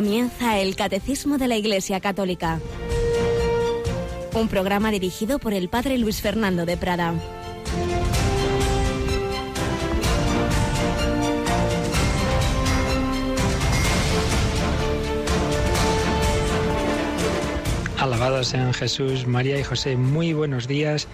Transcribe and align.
Comienza 0.00 0.58
el 0.58 0.76
Catecismo 0.76 1.36
de 1.36 1.46
la 1.46 1.58
Iglesia 1.58 2.00
Católica. 2.00 2.58
Un 4.32 4.48
programa 4.48 4.90
dirigido 4.90 5.38
por 5.38 5.52
el 5.52 5.68
Padre 5.68 5.98
Luis 5.98 6.22
Fernando 6.22 6.64
de 6.64 6.78
Prada. 6.78 7.12
Alabados 17.98 18.46
sean 18.46 18.72
Jesús, 18.72 19.26
María 19.26 19.60
y 19.60 19.64
José. 19.64 19.98
Muy 19.98 20.32
buenos 20.32 20.66
días, 20.66 21.08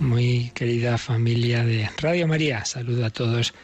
muy 0.00 0.50
querida 0.54 0.98
familia 0.98 1.62
de 1.62 1.88
Radio 1.98 2.26
María. 2.26 2.64
Saludo 2.64 3.06
a 3.06 3.10
todos 3.10 3.54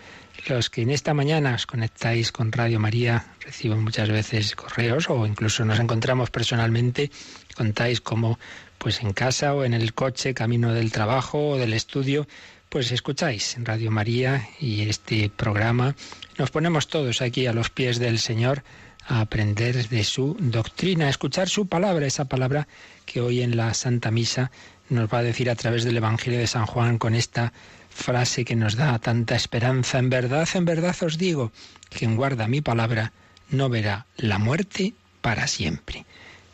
los 0.48 0.70
que 0.70 0.82
en 0.82 0.90
esta 0.90 1.14
mañana 1.14 1.54
os 1.54 1.66
conectáis 1.66 2.32
con 2.32 2.52
Radio 2.52 2.80
María, 2.80 3.34
recibo 3.40 3.76
muchas 3.76 4.08
veces 4.08 4.54
correos 4.56 5.10
o 5.10 5.26
incluso 5.26 5.64
nos 5.64 5.78
encontramos 5.78 6.30
personalmente, 6.30 7.10
contáis 7.54 8.00
cómo 8.00 8.38
pues 8.78 9.02
en 9.02 9.12
casa 9.12 9.54
o 9.54 9.64
en 9.64 9.74
el 9.74 9.92
coche, 9.92 10.32
camino 10.34 10.72
del 10.72 10.92
trabajo 10.92 11.50
o 11.50 11.56
del 11.58 11.74
estudio, 11.74 12.26
pues 12.68 12.92
escucháis 12.92 13.56
Radio 13.60 13.90
María 13.90 14.48
y 14.60 14.88
este 14.88 15.28
programa. 15.28 15.94
Nos 16.38 16.50
ponemos 16.50 16.88
todos 16.88 17.20
aquí 17.20 17.46
a 17.46 17.52
los 17.52 17.68
pies 17.68 17.98
del 17.98 18.18
Señor 18.18 18.62
a 19.06 19.20
aprender 19.20 19.88
de 19.88 20.04
su 20.04 20.36
doctrina, 20.38 21.06
a 21.06 21.10
escuchar 21.10 21.48
su 21.48 21.66
palabra, 21.66 22.06
esa 22.06 22.27
palabra 22.27 22.68
que 23.04 23.20
hoy 23.20 23.42
en 23.42 23.56
la 23.56 23.74
Santa 23.74 24.10
Misa 24.10 24.50
nos 24.88 25.12
va 25.12 25.19
a 25.19 25.22
decir 25.22 25.50
a 25.50 25.56
través 25.56 25.84
del 25.84 25.97
Evangelio 25.97 26.38
de 26.38 26.47
San 26.47 26.66
Juan 26.66 26.98
con 26.98 27.14
esta 27.14 27.52
frase 27.91 28.44
que 28.44 28.56
nos 28.56 28.77
da 28.77 28.98
tanta 28.98 29.34
esperanza. 29.36 29.98
En 29.98 30.08
verdad, 30.08 30.48
en 30.55 30.64
verdad 30.64 30.96
os 31.02 31.19
digo, 31.19 31.52
quien 31.91 32.16
guarda 32.16 32.48
mi 32.48 32.60
palabra 32.60 33.12
no 33.50 33.69
verá 33.69 34.06
la 34.16 34.38
muerte 34.38 34.94
para 35.20 35.47
siempre. 35.47 36.06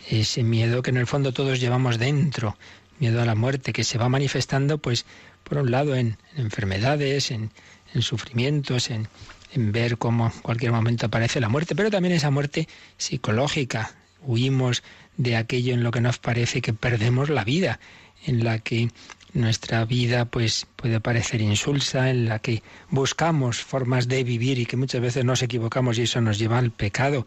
Ese 0.08 0.42
miedo 0.42 0.82
que 0.82 0.90
en 0.90 0.96
el 0.96 1.06
fondo 1.06 1.32
todos 1.32 1.60
llevamos 1.60 1.98
dentro, 1.98 2.56
miedo 2.98 3.20
a 3.20 3.26
la 3.26 3.34
muerte 3.34 3.72
que 3.72 3.84
se 3.84 3.98
va 3.98 4.08
manifestando, 4.08 4.78
pues, 4.78 5.04
por 5.44 5.58
un 5.58 5.70
lado 5.70 5.94
en, 5.94 6.16
enfermedades, 6.36 7.30
en, 7.30 7.50
sufrimientos, 8.00 8.90
en, 8.90 9.08
en 9.52 9.72
ver 9.72 9.96
cómo 9.96 10.26
en 10.26 10.40
cualquier 10.42 10.72
momento 10.72 11.06
aparece 11.06 11.40
la 11.40 11.48
muerte, 11.48 11.74
pero 11.74 11.90
también 11.90 12.14
esa 12.14 12.30
muerte 12.30 12.68
psicológica. 12.98 13.94
Huimos 14.22 14.82
de 15.16 15.36
aquello 15.36 15.72
en 15.72 15.82
lo 15.82 15.92
que 15.92 16.00
nos 16.00 16.18
parece 16.18 16.60
que 16.60 16.72
perdemos 16.72 17.30
la 17.30 17.44
vida, 17.44 17.78
en 18.26 18.44
la 18.44 18.58
que 18.58 18.90
nuestra 19.36 19.84
vida 19.84 20.24
pues 20.24 20.66
puede 20.76 21.00
parecer 21.00 21.40
insulsa, 21.40 22.10
en 22.10 22.28
la 22.28 22.38
que 22.38 22.62
buscamos 22.90 23.58
formas 23.58 24.08
de 24.08 24.24
vivir 24.24 24.58
y 24.58 24.66
que 24.66 24.76
muchas 24.76 25.00
veces 25.00 25.24
nos 25.24 25.42
equivocamos 25.42 25.98
y 25.98 26.02
eso 26.02 26.20
nos 26.20 26.38
lleva 26.38 26.58
al 26.58 26.70
pecado. 26.70 27.26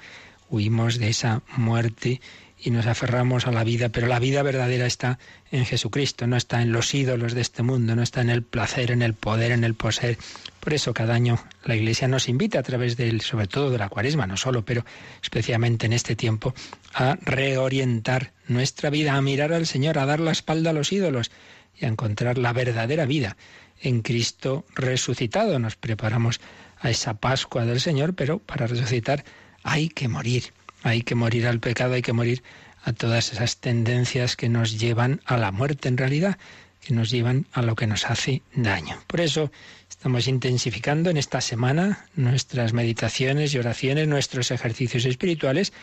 Huimos 0.49 0.97
de 0.97 1.09
esa 1.09 1.43
muerte 1.55 2.19
y 2.61 2.71
nos 2.71 2.87
aferramos 2.87 3.47
a 3.47 3.51
la 3.51 3.63
vida, 3.63 3.89
pero 3.89 4.07
la 4.07 4.19
vida 4.19 4.43
verdadera 4.43 4.85
está 4.85 5.17
en 5.51 5.65
Jesucristo, 5.65 6.27
no 6.27 6.35
está 6.35 6.61
en 6.61 6.73
los 6.73 6.93
ídolos 6.93 7.33
de 7.33 7.41
este 7.41 7.63
mundo, 7.63 7.95
no 7.95 8.03
está 8.03 8.21
en 8.21 8.29
el 8.29 8.43
placer, 8.43 8.91
en 8.91 9.01
el 9.01 9.13
poder, 9.13 9.51
en 9.51 9.63
el 9.63 9.75
poseer. 9.75 10.17
Por 10.59 10.73
eso 10.73 10.93
cada 10.93 11.13
año 11.13 11.39
la 11.63 11.75
Iglesia 11.75 12.07
nos 12.09 12.27
invita 12.27 12.59
a 12.59 12.63
través 12.63 12.97
del, 12.97 13.21
sobre 13.21 13.47
todo 13.47 13.69
de 13.69 13.77
la 13.77 13.87
cuaresma, 13.87 14.27
no 14.27 14.35
solo, 14.35 14.65
pero 14.65 14.83
especialmente 15.23 15.85
en 15.85 15.93
este 15.93 16.15
tiempo, 16.15 16.53
a 16.93 17.17
reorientar 17.21 18.33
nuestra 18.47 18.89
vida, 18.89 19.13
a 19.13 19.21
mirar 19.21 19.53
al 19.53 19.65
Señor, 19.65 19.97
a 19.97 20.05
dar 20.05 20.19
la 20.19 20.31
espalda 20.31 20.71
a 20.71 20.73
los 20.73 20.91
ídolos 20.91 21.31
y 21.79 21.85
a 21.85 21.87
encontrar 21.87 22.37
la 22.37 22.53
verdadera 22.53 23.05
vida 23.05 23.37
en 23.81 24.01
Cristo 24.01 24.65
resucitado. 24.75 25.59
Nos 25.59 25.75
preparamos 25.75 26.39
a 26.79 26.89
esa 26.89 27.15
Pascua 27.15 27.65
del 27.65 27.79
Señor, 27.79 28.13
pero 28.13 28.39
para 28.39 28.67
resucitar 28.67 29.23
hay 29.63 29.89
que 29.89 30.07
morir. 30.07 30.53
Hay 30.83 31.03
que 31.03 31.15
morir 31.15 31.47
al 31.47 31.59
pecado, 31.59 31.93
hay 31.95 32.01
que 32.01 32.13
morir 32.13 32.41
a 32.83 32.93
todas 32.93 33.33
esas 33.33 33.57
tendencias 33.57 34.35
que 34.35 34.49
nos 34.49 34.79
llevan 34.79 35.21
a 35.25 35.37
la 35.37 35.51
muerte 35.51 35.89
en 35.89 35.97
realidad, 35.97 36.37
que 36.85 36.93
nos 36.93 37.09
llevan 37.09 37.45
a 37.51 37.61
lo 37.61 37.75
que 37.75 37.87
nos 37.87 38.05
hace 38.05 38.41
daño. 38.55 38.97
Por 39.07 39.19
eso 39.19 39.51
estamos 39.89 40.27
intensificando 40.29 41.09
en 41.09 41.17
esta 41.17 41.41
semana 41.41 42.05
nuestras 42.15 42.71
meditaciones 42.71 43.53
y 43.53 43.57
oraciones, 43.57 44.07
nuestros 44.07 44.51
ejercicios 44.51 45.03
espirituales, 45.03 45.73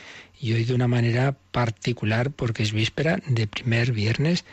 y 0.40 0.54
hoy 0.54 0.64
de 0.64 0.74
una 0.74 0.88
manera 0.88 1.36
particular 1.52 2.30
porque 2.30 2.62
es 2.62 2.72
víspera 2.72 3.18
de 3.26 3.46
primer 3.46 3.92
viernes 3.92 4.44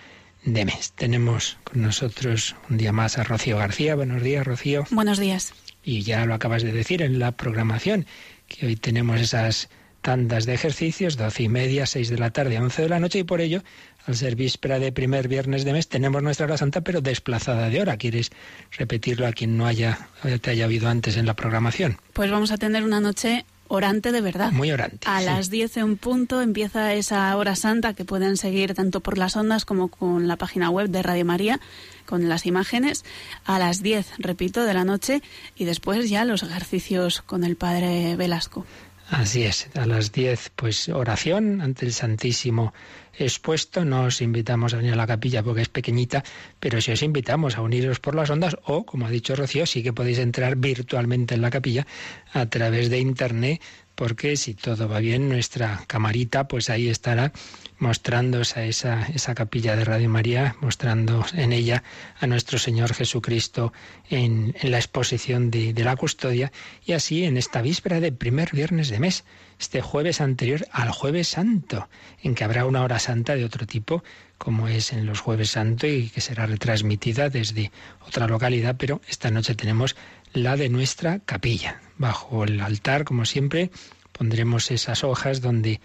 de 0.45 0.65
mes. 0.65 0.93
Tenemos 0.93 1.57
con 1.63 1.81
nosotros 1.81 2.55
un 2.69 2.77
día 2.77 2.91
más 2.91 3.17
a 3.17 3.23
Rocío 3.23 3.57
García. 3.57 3.95
Buenos 3.95 4.21
días, 4.21 4.45
Rocío. 4.45 4.85
Buenos 4.91 5.19
días. 5.19 5.53
Y 5.83 6.01
ya 6.03 6.25
lo 6.25 6.33
acabas 6.33 6.63
de 6.63 6.71
decir 6.71 7.01
en 7.01 7.19
la 7.19 7.31
programación, 7.33 8.05
que 8.47 8.65
hoy 8.65 8.75
tenemos 8.75 9.19
esas 9.19 9.69
tandas 10.01 10.45
de 10.45 10.53
ejercicios, 10.53 11.17
doce 11.17 11.43
y 11.43 11.49
media, 11.49 11.85
seis 11.85 12.09
de 12.09 12.17
la 12.17 12.31
tarde, 12.31 12.59
once 12.59 12.81
de 12.81 12.89
la 12.89 12.99
noche, 12.99 13.19
y 13.19 13.23
por 13.23 13.41
ello, 13.41 13.63
al 14.05 14.15
ser 14.15 14.35
víspera 14.35 14.77
de 14.77 14.91
primer 14.91 15.29
viernes 15.29 15.63
de 15.63 15.71
mes, 15.71 15.87
tenemos 15.87 16.21
nuestra 16.21 16.45
hora 16.45 16.57
santa, 16.57 16.81
pero 16.81 16.99
desplazada 17.01 17.69
de 17.69 17.81
hora. 17.81 17.97
¿Quieres 17.97 18.31
repetirlo 18.71 19.25
a 19.25 19.31
quien 19.31 19.57
no 19.57 19.65
haya, 19.65 20.09
te 20.41 20.51
haya 20.51 20.67
oído 20.67 20.89
antes 20.89 21.15
en 21.15 21.25
la 21.25 21.35
programación? 21.35 21.97
Pues 22.11 22.29
vamos 22.29 22.51
a 22.51 22.57
tener 22.57 22.83
una 22.83 22.99
noche 22.99 23.45
orante 23.67 24.11
de 24.11 24.21
verdad. 24.21 24.51
Muy 24.51 24.71
orante. 24.71 25.07
A 25.07 25.21
las 25.21 25.49
10 25.49 25.77
en 25.77 25.97
punto 25.97 26.41
empieza 26.41 26.93
esa 26.93 27.35
hora 27.37 27.55
santa 27.55 27.93
que 27.93 28.05
pueden 28.05 28.37
seguir 28.37 28.73
tanto 28.73 28.99
por 28.99 29.17
las 29.17 29.35
ondas 29.35 29.65
como 29.65 29.87
con 29.87 30.27
la 30.27 30.35
página 30.35 30.69
web 30.69 30.89
de 30.89 31.01
Radio 31.01 31.25
María, 31.25 31.59
con 32.05 32.29
las 32.29 32.45
imágenes. 32.45 33.03
A 33.45 33.59
las 33.59 33.81
10, 33.81 34.13
repito, 34.19 34.63
de 34.63 34.73
la 34.73 34.83
noche 34.83 35.21
y 35.55 35.65
después 35.65 36.09
ya 36.09 36.25
los 36.25 36.43
ejercicios 36.43 37.21
con 37.21 37.43
el 37.43 37.55
Padre 37.55 38.15
Velasco. 38.15 38.65
Así 39.13 39.43
es, 39.43 39.69
a 39.75 39.85
las 39.85 40.11
10 40.11 40.53
pues 40.55 40.89
oración 40.89 41.61
ante 41.61 41.85
el 41.85 41.93
Santísimo 41.93 42.73
expuesto. 43.15 43.85
No 43.85 44.05
os 44.05 44.21
invitamos 44.21 44.73
a 44.73 44.77
venir 44.77 44.93
a 44.93 44.95
la 44.95 45.05
capilla 45.05 45.43
porque 45.43 45.61
es 45.61 45.69
pequeñita, 45.69 46.23
pero 46.59 46.81
si 46.81 46.93
os 46.93 47.03
invitamos 47.03 47.55
a 47.55 47.61
uniros 47.61 47.99
por 47.99 48.15
las 48.15 48.31
ondas 48.31 48.57
o, 48.65 48.87
como 48.87 49.05
ha 49.05 49.11
dicho 49.11 49.35
Rocío, 49.35 49.67
sí 49.67 49.83
que 49.83 49.93
podéis 49.93 50.17
entrar 50.17 50.55
virtualmente 50.55 51.35
en 51.35 51.43
la 51.43 51.51
capilla 51.51 51.85
a 52.33 52.47
través 52.47 52.89
de 52.89 52.97
internet 52.97 53.61
porque 53.93 54.35
si 54.35 54.55
todo 54.55 54.89
va 54.89 54.99
bien, 54.99 55.29
nuestra 55.29 55.83
camarita, 55.85 56.47
pues 56.47 56.71
ahí 56.71 56.89
estará 56.89 57.31
mostrando 57.77 58.41
esa, 58.41 58.63
esa 59.07 59.35
capilla 59.35 59.75
de 59.75 59.85
Radio 59.85 60.09
María, 60.09 60.55
mostrando 60.61 61.25
en 61.33 61.53
ella 61.53 61.83
a 62.19 62.27
nuestro 62.27 62.59
Señor 62.59 62.93
Jesucristo 62.93 63.73
en, 64.09 64.55
en 64.61 64.71
la 64.71 64.77
exposición 64.77 65.51
de, 65.51 65.73
de 65.73 65.83
la 65.83 65.95
custodia, 65.95 66.51
y 66.85 66.93
así 66.93 67.23
en 67.23 67.37
esta 67.37 67.61
víspera 67.61 67.99
de 67.99 68.11
primer 68.11 68.51
viernes 68.51 68.89
de 68.89 68.99
mes, 68.99 69.23
este 69.59 69.81
jueves 69.81 70.21
anterior 70.21 70.65
al 70.71 70.91
jueves 70.91 71.29
santo, 71.29 71.89
en 72.21 72.35
que 72.35 72.43
habrá 72.43 72.65
una 72.65 72.83
hora 72.83 72.99
santa 72.99 73.35
de 73.35 73.45
otro 73.45 73.65
tipo, 73.65 74.03
como 74.37 74.67
es 74.67 74.91
en 74.91 75.05
los 75.05 75.21
jueves 75.21 75.51
santo 75.51 75.87
y 75.87 76.09
que 76.09 76.21
será 76.21 76.45
retransmitida 76.45 77.29
desde 77.29 77.71
otra 78.05 78.27
localidad, 78.27 78.75
pero 78.77 79.01
esta 79.07 79.31
noche 79.31 79.55
tenemos 79.55 79.95
la 80.33 80.57
de 80.57 80.69
nuestra 80.69 81.19
capilla. 81.19 81.79
Bajo 81.97 82.43
el 82.43 82.59
altar, 82.59 83.05
como 83.05 83.25
siempre, 83.25 83.71
pondremos 84.11 84.71
esas 84.71 85.03
hojas 85.03 85.41
donde 85.41 85.79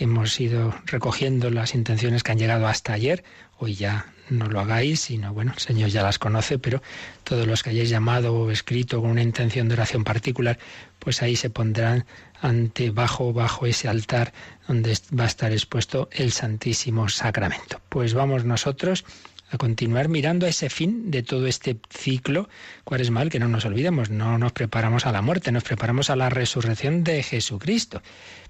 hemos 0.00 0.40
ido 0.40 0.74
recogiendo 0.86 1.50
las 1.50 1.74
intenciones 1.74 2.22
que 2.22 2.32
han 2.32 2.38
llegado 2.38 2.66
hasta 2.66 2.94
ayer. 2.94 3.22
Hoy 3.58 3.74
ya 3.74 4.06
no 4.30 4.46
lo 4.46 4.60
hagáis, 4.60 5.00
sino 5.00 5.34
bueno, 5.34 5.52
el 5.52 5.60
Señor 5.60 5.90
ya 5.90 6.02
las 6.02 6.18
conoce, 6.18 6.58
pero 6.58 6.82
todos 7.22 7.46
los 7.46 7.62
que 7.62 7.70
hayáis 7.70 7.90
llamado 7.90 8.34
o 8.34 8.50
escrito 8.50 9.00
con 9.02 9.10
una 9.10 9.22
intención 9.22 9.68
de 9.68 9.74
oración 9.74 10.02
particular, 10.02 10.58
pues 10.98 11.20
ahí 11.22 11.36
se 11.36 11.50
pondrán 11.50 12.06
ante 12.40 12.90
bajo 12.90 13.34
bajo 13.34 13.66
ese 13.66 13.88
altar 13.88 14.32
donde 14.66 14.96
va 15.16 15.24
a 15.24 15.28
estar 15.28 15.52
expuesto 15.52 16.08
el 16.12 16.32
Santísimo 16.32 17.08
Sacramento. 17.10 17.80
Pues 17.90 18.14
vamos 18.14 18.44
nosotros 18.44 19.04
a 19.50 19.58
continuar 19.58 20.08
mirando 20.08 20.46
a 20.46 20.48
ese 20.48 20.70
fin 20.70 21.10
de 21.10 21.22
todo 21.22 21.46
este 21.46 21.76
ciclo 21.90 22.48
cuál 22.84 23.00
es 23.00 23.10
mal 23.10 23.28
que 23.28 23.40
no 23.40 23.48
nos 23.48 23.64
olvidemos, 23.66 24.08
no 24.08 24.38
nos 24.38 24.52
preparamos 24.52 25.06
a 25.06 25.12
la 25.12 25.22
muerte, 25.22 25.52
nos 25.52 25.64
preparamos 25.64 26.08
a 26.08 26.16
la 26.16 26.30
resurrección 26.30 27.04
de 27.04 27.22
Jesucristo. 27.22 28.00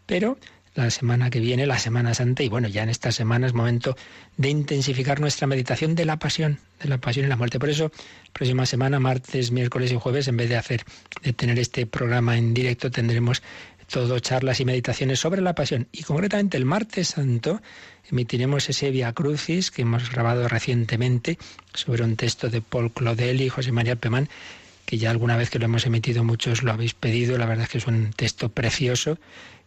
Pero 0.07 0.39
la 0.75 0.91
semana 0.91 1.31
que 1.31 1.41
viene, 1.41 1.67
la 1.67 1.79
Semana 1.79 2.15
Santa, 2.15 2.43
y 2.43 2.49
bueno, 2.49 2.69
ya 2.69 2.83
en 2.83 2.89
esta 2.89 3.11
semana 3.13 3.47
es 3.47 3.55
momento 3.55 3.97
de 4.37 4.51
intensificar 4.51 5.21
nuestra 5.21 5.47
meditación 5.47 5.95
de 5.95 6.05
la 6.05 6.19
pasión, 6.19 6.59
de 6.81 6.89
la 6.89 6.99
pasión 6.99 7.27
y 7.27 7.29
la 7.29 7.37
muerte. 7.37 7.59
Por 7.59 7.71
eso, 7.71 7.91
próxima 8.33 8.67
semana, 8.67 9.01
martes, 9.01 9.51
miércoles 9.51 9.91
y 9.93 9.97
jueves, 9.97 10.29
en 10.29 10.37
vez 10.37 10.49
de 10.49 10.57
hacer, 10.57 10.85
de 11.23 11.33
tener 11.33 11.59
este 11.59 11.87
programa 11.87 12.39
en 12.39 12.55
directo, 12.55 12.91
tendremos 12.91 13.43
todo 13.91 14.21
charlas 14.21 14.61
y 14.61 14.65
meditaciones 14.65 15.19
sobre 15.19 15.43
la 15.43 15.55
pasión. 15.55 15.89
Y 15.91 16.05
concretamente 16.05 16.57
el 16.57 16.65
martes 16.65 17.09
santo 17.09 17.61
emitiremos 18.09 18.69
ese 18.69 18.91
Via 18.91 19.13
Crucis 19.13 19.71
que 19.71 19.83
hemos 19.83 20.11
grabado 20.11 20.49
recientemente 20.49 21.39
sobre 21.75 22.05
un 22.05 22.17
texto 22.17 22.49
de 22.49 22.61
Paul 22.61 22.93
Claudel 22.93 23.41
y 23.41 23.49
José 23.49 23.73
María 23.73 23.97
Pemán, 23.97 24.29
que 24.87 24.99
ya 24.99 25.11
alguna 25.11 25.37
vez 25.37 25.51
que 25.51 25.59
lo 25.59 25.65
hemos 25.65 25.87
emitido 25.87 26.23
muchos 26.23 26.63
lo 26.63 26.73
habéis 26.73 26.95
pedido. 26.95 27.37
La 27.37 27.47
verdad 27.47 27.65
es 27.65 27.71
que 27.71 27.79
es 27.79 27.87
un 27.87 28.13
texto 28.13 28.49
precioso 28.49 29.19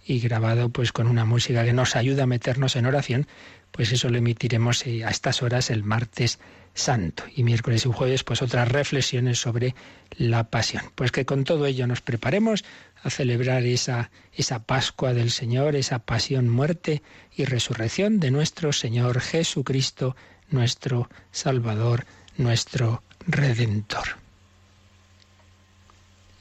y 0.06 0.20
grabado 0.20 0.70
pues 0.70 0.92
con 0.92 1.08
una 1.08 1.26
música 1.26 1.64
que 1.64 1.74
nos 1.74 1.96
ayuda 1.96 2.24
a 2.24 2.28
meternos 2.28 2.76
en 2.76 2.86
oración, 2.86 3.28
pues 3.72 3.92
eso 3.92 4.10
lo 4.10 4.18
emitiremos 4.18 4.86
eh, 4.86 5.04
a 5.04 5.10
estas 5.10 5.42
horas 5.42 5.70
el 5.70 5.84
martes 5.84 6.40
santo 6.74 7.24
y 7.36 7.44
miércoles 7.44 7.86
y 7.86 7.92
jueves 7.92 8.24
pues 8.24 8.42
otras 8.42 8.68
reflexiones 8.68 9.40
sobre 9.40 9.76
la 10.18 10.50
pasión. 10.50 10.84
Pues 10.96 11.12
que 11.12 11.26
con 11.26 11.44
todo 11.44 11.66
ello 11.66 11.88
nos 11.88 12.02
preparemos 12.02 12.64
a 13.04 13.10
celebrar 13.10 13.64
esa, 13.64 14.12
esa 14.34 14.64
Pascua 14.64 15.14
del 15.14 15.32
Señor, 15.32 15.76
esa 15.76 16.00
pasión, 16.00 16.50
muerte 16.50 17.04
y 17.36 17.46
resurrección 17.46 18.20
de 18.20 18.32
nuestro 18.32 18.74
Señor 18.74 19.20
Jesucristo, 19.20 20.16
nuestro 20.50 21.10
Salvador, 21.32 22.06
nuestro 22.38 23.04
Redentor. 23.28 24.18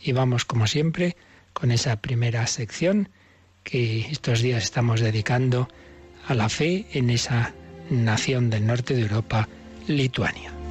Y 0.00 0.12
vamos, 0.12 0.44
como 0.44 0.66
siempre, 0.66 1.16
con 1.52 1.70
esa 1.70 1.96
primera 2.00 2.46
sección 2.46 3.08
que 3.62 4.00
estos 4.10 4.42
días 4.42 4.64
estamos 4.64 5.00
dedicando 5.00 5.68
a 6.26 6.34
la 6.34 6.48
fe 6.48 6.86
en 6.92 7.10
esa 7.10 7.54
nación 7.90 8.50
del 8.50 8.66
norte 8.66 8.94
de 8.94 9.02
Europa, 9.02 9.48
Lituania. 9.86 10.61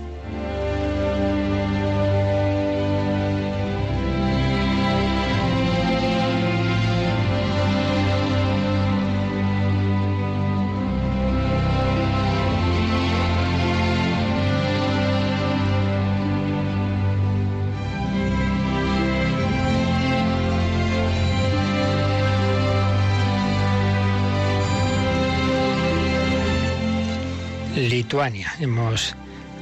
Hemos 28.59 29.15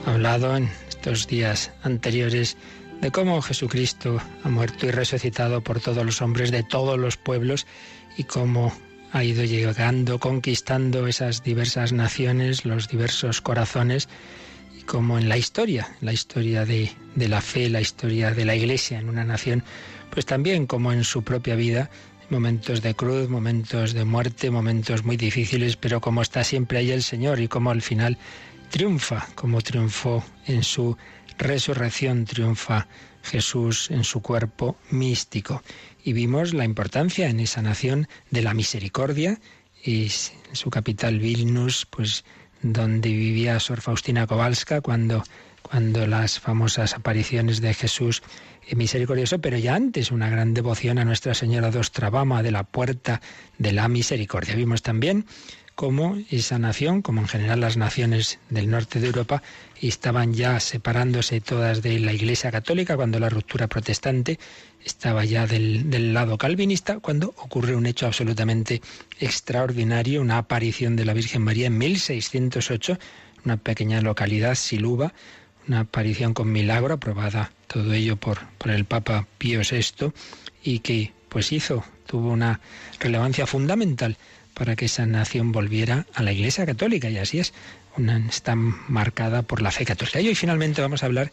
hablado 0.07 0.57
en 0.57 0.71
estos 0.87 1.27
días 1.27 1.71
anteriores 1.83 2.57
de 2.99 3.11
cómo 3.11 3.43
Jesucristo 3.43 4.19
ha 4.43 4.49
muerto 4.49 4.87
y 4.87 4.91
resucitado 4.91 5.61
por 5.61 5.79
todos 5.79 6.03
los 6.03 6.19
hombres 6.23 6.49
de 6.49 6.63
todos 6.63 6.97
los 6.97 7.15
pueblos 7.15 7.67
y 8.17 8.23
cómo 8.23 8.73
ha 9.11 9.23
ido 9.23 9.43
llegando, 9.43 10.19
conquistando 10.19 11.05
esas 11.05 11.43
diversas 11.43 11.93
naciones, 11.93 12.65
los 12.65 12.87
diversos 12.87 13.39
corazones, 13.39 14.09
y 14.75 14.81
como 14.81 15.19
en 15.19 15.29
la 15.29 15.37
historia, 15.37 15.95
la 16.01 16.11
historia 16.11 16.65
de 16.65 16.89
la 17.15 17.41
fe, 17.41 17.69
la 17.69 17.81
historia 17.81 18.31
de 18.31 18.45
la 18.45 18.55
Iglesia 18.55 18.97
en 18.97 19.09
una 19.09 19.25
nación, 19.25 19.63
pues 20.09 20.25
también 20.25 20.65
como 20.65 20.91
en 20.91 21.03
su 21.03 21.23
propia 21.23 21.53
vida, 21.53 21.91
momentos 22.29 22.81
de 22.81 22.95
cruz, 22.95 23.29
momentos 23.29 23.93
de 23.93 24.05
muerte, 24.05 24.51
momentos 24.51 25.03
muy 25.03 25.17
difíciles, 25.17 25.75
pero 25.75 26.01
como 26.01 26.21
está 26.21 26.43
siempre 26.43 26.79
ahí 26.79 26.91
el 26.91 27.03
Señor 27.03 27.39
y 27.39 27.47
como 27.47 27.71
al 27.71 27.81
final 27.81 28.17
triunfa, 28.69 29.27
como 29.35 29.61
triunfó 29.61 30.23
en 30.45 30.63
su 30.63 30.97
resurrección, 31.37 32.25
triunfa 32.25 32.87
Jesús 33.23 33.89
en 33.91 34.03
su 34.03 34.21
cuerpo 34.21 34.77
místico. 34.89 35.63
Y 36.03 36.13
vimos 36.13 36.53
la 36.53 36.65
importancia 36.65 37.29
en 37.29 37.39
esa 37.39 37.61
nación 37.61 38.07
de 38.31 38.41
la 38.41 38.53
misericordia 38.53 39.39
y 39.83 40.03
en 40.03 40.55
su 40.55 40.69
capital 40.69 41.19
Vilnius, 41.19 41.85
pues 41.89 42.23
donde 42.61 43.09
vivía 43.09 43.59
Sor 43.59 43.81
Faustina 43.81 44.27
Kowalska 44.27 44.81
cuando, 44.81 45.23
cuando 45.61 46.05
las 46.07 46.39
famosas 46.39 46.93
apariciones 46.93 47.61
de 47.61 47.73
Jesús 47.73 48.21
misericordioso, 48.75 49.39
pero 49.39 49.57
ya 49.57 49.75
antes 49.75 50.11
una 50.11 50.29
gran 50.29 50.53
devoción 50.53 50.97
a 50.99 51.05
Nuestra 51.05 51.33
Señora 51.33 51.71
de 51.71 51.79
Ostrabama, 51.79 52.43
de 52.43 52.51
la 52.51 52.63
Puerta 52.63 53.21
de 53.57 53.71
la 53.71 53.87
Misericordia. 53.87 54.55
Vimos 54.55 54.81
también 54.81 55.25
cómo 55.79 56.17
esa 56.29 56.59
nación, 56.59 57.01
como 57.01 57.21
en 57.21 57.29
general 57.29 57.61
las 57.61 57.77
naciones 57.77 58.39
del 58.49 58.69
norte 58.69 58.99
de 58.99 59.07
Europa, 59.07 59.41
estaban 59.81 60.33
ya 60.33 60.59
separándose 60.59 61.39
todas 61.39 61.81
de 61.81 61.99
la 61.99 62.11
Iglesia 62.11 62.51
Católica 62.51 62.97
cuando 62.97 63.17
la 63.17 63.29
ruptura 63.29 63.67
protestante 63.67 64.39
estaba 64.83 65.23
ya 65.23 65.47
del, 65.47 65.89
del, 65.89 66.13
lado 66.13 66.37
calvinista, 66.37 66.99
cuando 66.99 67.29
ocurre 67.37 67.77
un 67.77 67.85
hecho 67.85 68.07
absolutamente 68.07 68.81
extraordinario, 69.21 70.21
una 70.21 70.39
aparición 70.39 70.97
de 70.97 71.05
la 71.05 71.13
Virgen 71.13 71.43
María 71.43 71.67
en 71.67 71.77
1608, 71.77 72.99
una 73.45 73.55
pequeña 73.55 74.01
localidad, 74.01 74.55
Siluba, 74.55 75.13
una 75.69 75.81
aparición 75.81 76.33
con 76.33 76.51
milagro 76.51 76.95
aprobada 76.95 77.51
todo 77.67 77.93
ello 77.93 78.17
por, 78.17 78.39
por 78.57 78.71
el 78.71 78.85
Papa 78.85 79.27
Pío 79.37 79.61
VI 79.61 80.11
y 80.63 80.79
que 80.79 81.13
pues 81.29 81.51
hizo, 81.51 81.85
tuvo 82.07 82.31
una 82.31 82.59
relevancia 82.99 83.45
fundamental 83.45 84.17
para 84.55 84.75
que 84.75 84.85
esa 84.85 85.05
nación 85.05 85.51
volviera 85.51 86.07
a 86.15 86.23
la 86.23 86.33
Iglesia 86.33 86.65
Católica 86.65 87.09
y 87.09 87.17
así 87.17 87.39
es, 87.39 87.53
una, 87.95 88.17
está 88.27 88.55
marcada 88.55 89.43
por 89.43 89.61
la 89.61 89.71
fe 89.71 89.85
católica. 89.85 90.19
Y 90.19 90.27
hoy 90.27 90.35
finalmente 90.35 90.81
vamos 90.81 91.03
a 91.03 91.05
hablar 91.05 91.31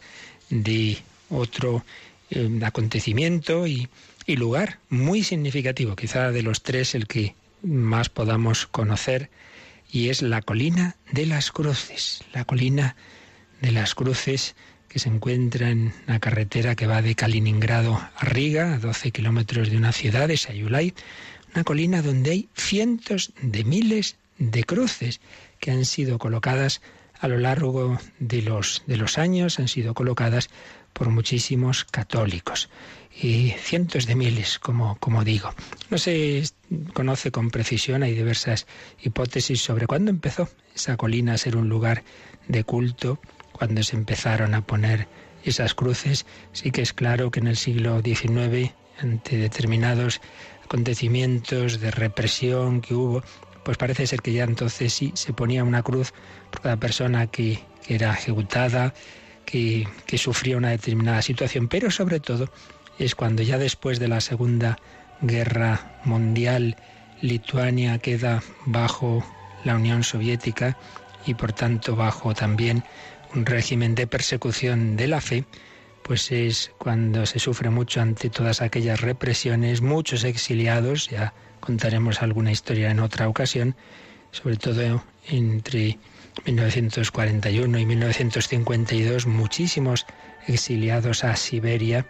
de 0.49 0.99
otro 1.29 1.83
eh, 2.29 2.59
acontecimiento 2.63 3.67
y, 3.67 3.89
lugar 4.27 4.79
muy 4.89 5.23
significativo, 5.23 5.95
quizá 5.95 6.31
de 6.31 6.43
los 6.43 6.61
tres 6.61 6.95
el 6.95 7.07
que 7.07 7.33
más 7.63 8.09
podamos 8.09 8.67
conocer, 8.67 9.29
y 9.89 10.09
es 10.09 10.21
la 10.21 10.41
colina 10.41 10.97
de 11.11 11.25
las 11.25 11.51
cruces, 11.51 12.23
la 12.33 12.43
colina 12.43 12.95
de 12.95 13.16
las 13.61 13.95
cruces 13.95 14.55
que 14.87 14.99
se 14.99 15.09
encuentra 15.09 15.69
en 15.69 15.93
la 16.05 16.19
carretera 16.19 16.75
que 16.75 16.87
va 16.87 17.01
de 17.01 17.15
Kaliningrado 17.15 17.95
a 17.95 18.25
Riga, 18.25 18.73
a 18.73 18.77
12 18.79 19.11
kilómetros 19.11 19.69
de 19.69 19.77
una 19.77 19.91
ciudad, 19.91 20.27
de 20.27 20.37
Sayulay, 20.37 20.93
una 21.53 21.63
colina 21.63 22.01
donde 22.01 22.31
hay 22.31 22.49
cientos 22.55 23.33
de 23.41 23.63
miles 23.63 24.17
de 24.37 24.63
cruces 24.63 25.19
que 25.59 25.71
han 25.71 25.85
sido 25.85 26.19
colocadas 26.19 26.81
a 27.19 27.27
lo 27.27 27.37
largo 27.37 27.97
de 28.19 28.41
los, 28.41 28.83
de 28.85 28.97
los 28.97 29.17
años, 29.17 29.59
han 29.59 29.67
sido 29.67 29.93
colocadas 29.93 30.49
por 30.93 31.09
muchísimos 31.09 31.83
católicos 31.85 32.69
y 33.21 33.51
cientos 33.59 34.05
de 34.05 34.15
miles, 34.15 34.59
como, 34.59 34.97
como 34.99 35.23
digo. 35.23 35.53
No 35.89 35.97
se 35.97 36.43
conoce 36.93 37.31
con 37.31 37.49
precisión, 37.49 38.03
hay 38.03 38.13
diversas 38.13 38.67
hipótesis 39.01 39.61
sobre 39.61 39.87
cuándo 39.87 40.11
empezó 40.11 40.49
esa 40.75 40.97
colina 40.97 41.33
a 41.33 41.37
ser 41.37 41.57
un 41.57 41.69
lugar 41.69 42.03
de 42.47 42.63
culto, 42.63 43.19
cuando 43.57 43.83
se 43.83 43.95
empezaron 43.95 44.53
a 44.53 44.61
poner 44.61 45.07
esas 45.43 45.73
cruces, 45.73 46.25
sí 46.51 46.71
que 46.71 46.81
es 46.81 46.93
claro 46.93 47.31
que 47.31 47.39
en 47.39 47.47
el 47.47 47.57
siglo 47.57 48.01
XIX, 48.01 48.73
ante 48.99 49.37
determinados 49.37 50.21
acontecimientos 50.63 51.79
de 51.79 51.91
represión 51.91 52.81
que 52.81 52.93
hubo, 52.93 53.23
pues 53.63 53.77
parece 53.77 54.07
ser 54.07 54.21
que 54.21 54.33
ya 54.33 54.43
entonces 54.43 54.93
sí 54.93 55.11
se 55.15 55.33
ponía 55.33 55.63
una 55.63 55.83
cruz 55.83 56.13
por 56.51 56.61
cada 56.61 56.77
persona 56.77 57.27
que, 57.27 57.59
era 57.89 58.13
ejecutada, 58.13 58.93
que, 59.45 59.87
que 60.05 60.17
sufría 60.17 60.57
una 60.57 60.71
determinada 60.71 61.21
situación, 61.21 61.69
pero 61.69 61.89
sobre 61.89 62.19
todo 62.19 62.49
es 62.99 63.15
cuando 63.15 63.43
ya 63.43 63.57
después 63.57 63.97
de 63.99 64.09
la 64.09 64.19
Segunda 64.19 64.77
Guerra 65.21 65.99
Mundial 66.03 66.75
Lituania 67.21 67.97
queda 67.99 68.43
bajo 68.65 69.23
la 69.63 69.75
Unión 69.75 70.03
Soviética 70.03 70.77
y 71.25 71.33
por 71.33 71.53
tanto 71.53 71.95
bajo 71.95 72.33
también 72.33 72.83
un 73.33 73.45
régimen 73.45 73.95
de 73.95 74.07
persecución 74.07 74.95
de 74.95 75.07
la 75.07 75.21
fe, 75.21 75.45
pues 76.03 76.31
es 76.31 76.71
cuando 76.77 77.25
se 77.25 77.39
sufre 77.39 77.69
mucho 77.69 78.01
ante 78.01 78.29
todas 78.29 78.61
aquellas 78.61 79.01
represiones, 79.01 79.81
muchos 79.81 80.23
exiliados, 80.23 81.09
ya 81.09 81.33
contaremos 81.59 82.21
alguna 82.21 82.51
historia 82.51 82.91
en 82.91 82.99
otra 82.99 83.27
ocasión, 83.27 83.75
sobre 84.31 84.57
todo 84.57 85.03
entre 85.27 85.97
1941 86.45 87.79
y 87.79 87.85
1952, 87.85 89.27
muchísimos 89.27 90.05
exiliados 90.47 91.23
a 91.23 91.35
Siberia, 91.35 92.05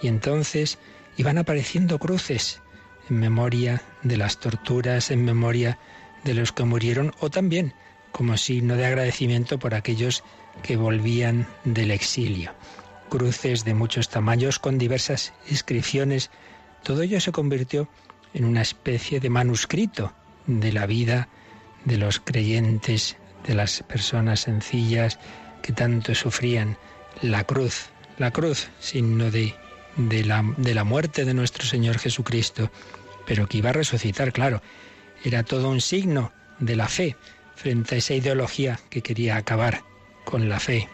y 0.00 0.08
entonces 0.08 0.78
iban 1.16 1.38
apareciendo 1.38 1.98
cruces 1.98 2.62
en 3.10 3.18
memoria 3.18 3.82
de 4.02 4.16
las 4.16 4.38
torturas, 4.38 5.10
en 5.10 5.24
memoria 5.24 5.78
de 6.24 6.34
los 6.34 6.52
que 6.52 6.64
murieron, 6.64 7.12
o 7.20 7.30
también 7.30 7.74
como 8.12 8.36
signo 8.36 8.76
de 8.76 8.86
agradecimiento 8.86 9.58
por 9.58 9.74
aquellos 9.74 10.22
que 10.62 10.76
volvían 10.76 11.46
del 11.64 11.90
exilio. 11.90 12.52
Cruces 13.08 13.64
de 13.64 13.74
muchos 13.74 14.08
tamaños 14.08 14.58
con 14.58 14.78
diversas 14.78 15.32
inscripciones. 15.48 16.30
Todo 16.82 17.02
ello 17.02 17.20
se 17.20 17.32
convirtió 17.32 17.88
en 18.34 18.44
una 18.44 18.62
especie 18.62 19.20
de 19.20 19.30
manuscrito 19.30 20.12
de 20.46 20.72
la 20.72 20.86
vida 20.86 21.28
de 21.84 21.98
los 21.98 22.20
creyentes, 22.20 23.16
de 23.46 23.54
las 23.54 23.82
personas 23.82 24.40
sencillas 24.40 25.18
que 25.62 25.72
tanto 25.72 26.14
sufrían. 26.14 26.76
La 27.20 27.44
cruz, 27.44 27.90
la 28.18 28.30
cruz, 28.30 28.68
signo 28.80 29.30
de, 29.30 29.54
de, 29.96 30.24
la, 30.24 30.44
de 30.56 30.74
la 30.74 30.84
muerte 30.84 31.24
de 31.24 31.34
nuestro 31.34 31.66
Señor 31.66 31.98
Jesucristo, 31.98 32.70
pero 33.26 33.46
que 33.46 33.58
iba 33.58 33.70
a 33.70 33.74
resucitar, 33.74 34.32
claro. 34.32 34.62
Era 35.24 35.42
todo 35.42 35.68
un 35.68 35.80
signo 35.80 36.32
de 36.58 36.76
la 36.76 36.88
fe 36.88 37.16
frente 37.54 37.96
a 37.96 37.98
esa 37.98 38.14
ideología 38.14 38.80
que 38.90 39.02
quería 39.02 39.36
acabar 39.36 39.91
con 40.24 40.48
la 40.48 40.60
fe, 40.60 40.88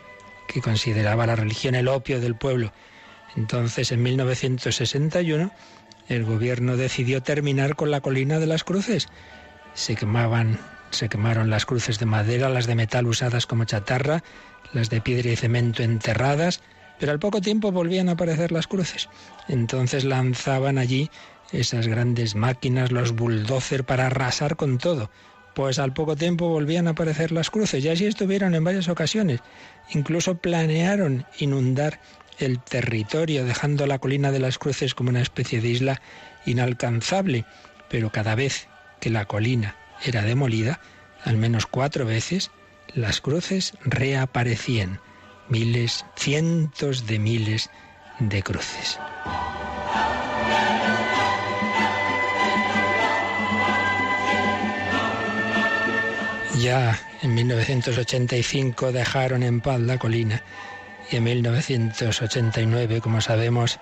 que 0.47 0.61
consideraba 0.61 1.26
la 1.26 1.37
religión 1.37 1.75
el 1.75 1.88
opio 1.88 2.20
del 2.20 2.35
pueblo. 2.35 2.73
Entonces, 3.37 3.92
en 3.92 4.02
1961, 4.02 5.50
el 6.08 6.25
gobierno 6.25 6.76
decidió 6.76 7.23
terminar 7.23 7.76
con 7.76 7.90
la 7.90 8.00
colina 8.00 8.38
de 8.38 8.47
las 8.47 8.64
cruces. 8.64 9.08
Se 9.75 9.94
quemaban, 9.94 10.58
se 10.90 11.08
quemaron 11.08 11.50
las 11.50 11.66
cruces 11.66 11.99
de 11.99 12.06
madera, 12.06 12.49
las 12.49 12.66
de 12.66 12.75
metal 12.75 13.06
usadas 13.06 13.47
como 13.47 13.64
chatarra, 13.64 14.23
las 14.73 14.90
de 14.90 15.00
piedra 15.00 15.30
y 15.30 15.37
cemento 15.37 15.82
enterradas, 15.82 16.62
pero 16.99 17.12
al 17.12 17.18
poco 17.18 17.40
tiempo 17.40 17.70
volvían 17.70 18.08
a 18.08 18.12
aparecer 18.12 18.52
las 18.52 18.66
cruces. 18.66 19.08
Entonces 19.49 20.04
lanzaban 20.04 20.78
allí 20.78 21.11
esas 21.52 21.87
grandes 21.87 22.35
máquinas, 22.35 22.90
los 22.90 23.12
bulldozer, 23.12 23.85
para 23.85 24.06
arrasar 24.06 24.56
con 24.56 24.78
todo. 24.78 25.11
Pues 25.59 25.81
al 25.81 25.93
poco 25.93 26.15
tiempo 26.15 26.49
volvían 26.49 26.87
a 26.87 26.91
aparecer 26.91 27.33
las 27.33 27.50
cruces 27.50 27.85
y 27.85 27.88
así 27.88 28.07
estuvieron 28.07 28.55
en 28.55 28.62
varias 28.62 28.87
ocasiones. 28.87 29.41
Incluso 29.91 30.37
planearon 30.37 31.27
inundar 31.41 31.99
el 32.38 32.61
territorio, 32.61 33.45
dejando 33.45 33.85
la 33.88 33.99
colina 33.99 34.31
de 34.31 34.38
las 34.38 34.57
cruces 34.57 34.95
como 34.95 35.11
una 35.11 35.21
especie 35.21 35.61
de 35.61 35.67
isla 35.67 36.00
inalcanzable. 36.47 37.45
Pero 37.91 38.12
cada 38.12 38.37
vez 38.37 38.69
que 39.00 39.11
la 39.11 39.25
colina 39.25 39.75
era 40.05 40.23
demolida, 40.23 40.79
al 41.25 41.37
menos 41.37 41.67
cuatro 41.67 42.07
veces, 42.07 42.53
las 42.95 43.21
cruces 43.21 43.73
reaparecían. 43.81 45.00
Miles, 45.49 46.07
cientos 46.15 47.09
de 47.09 47.19
miles 47.19 47.69
de 48.21 48.45
cruces. 48.45 48.97
Ya 56.61 56.99
en 57.23 57.35
1985 57.35 58.91
dejaron 58.91 59.45
en 59.45 59.61
paz 59.61 59.79
la 59.81 59.97
colina 59.97 60.43
y 61.09 61.17
en 61.17 61.25
1989, 61.25 63.00
como 63.00 63.21
sabemos, 63.21 63.79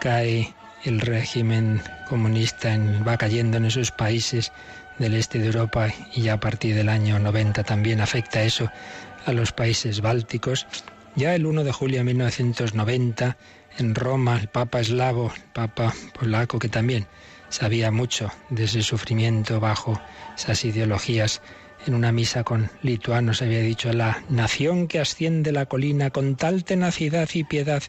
cae 0.00 0.52
el 0.84 1.00
régimen 1.00 1.80
comunista, 2.08 2.76
va 3.06 3.16
cayendo 3.16 3.58
en 3.58 3.66
esos 3.66 3.92
países 3.92 4.50
del 4.98 5.14
este 5.14 5.38
de 5.38 5.46
Europa 5.46 5.88
y 6.14 6.22
ya 6.22 6.34
a 6.34 6.40
partir 6.40 6.74
del 6.74 6.88
año 6.88 7.20
90 7.20 7.62
también 7.62 8.00
afecta 8.00 8.42
eso 8.42 8.72
a 9.24 9.32
los 9.32 9.52
países 9.52 10.00
bálticos. 10.00 10.66
Ya 11.14 11.32
el 11.34 11.46
1 11.46 11.62
de 11.62 11.72
julio 11.72 11.98
de 11.98 12.04
1990, 12.04 13.36
en 13.78 13.94
Roma, 13.94 14.40
el 14.40 14.48
Papa 14.48 14.80
eslavo, 14.80 15.32
Papa 15.52 15.94
polaco, 16.18 16.58
que 16.58 16.68
también 16.68 17.06
sabía 17.50 17.92
mucho 17.92 18.32
de 18.50 18.64
ese 18.64 18.82
sufrimiento 18.82 19.60
bajo 19.60 20.00
esas 20.36 20.64
ideologías 20.64 21.40
en 21.86 21.94
una 21.94 22.12
misa 22.12 22.44
con 22.44 22.70
lituanos 22.82 23.42
había 23.42 23.60
dicho, 23.60 23.92
la 23.92 24.22
nación 24.28 24.88
que 24.88 25.00
asciende 25.00 25.52
la 25.52 25.66
colina 25.66 26.10
con 26.10 26.36
tal 26.36 26.64
tenacidad 26.64 27.28
y 27.32 27.44
piedad 27.44 27.82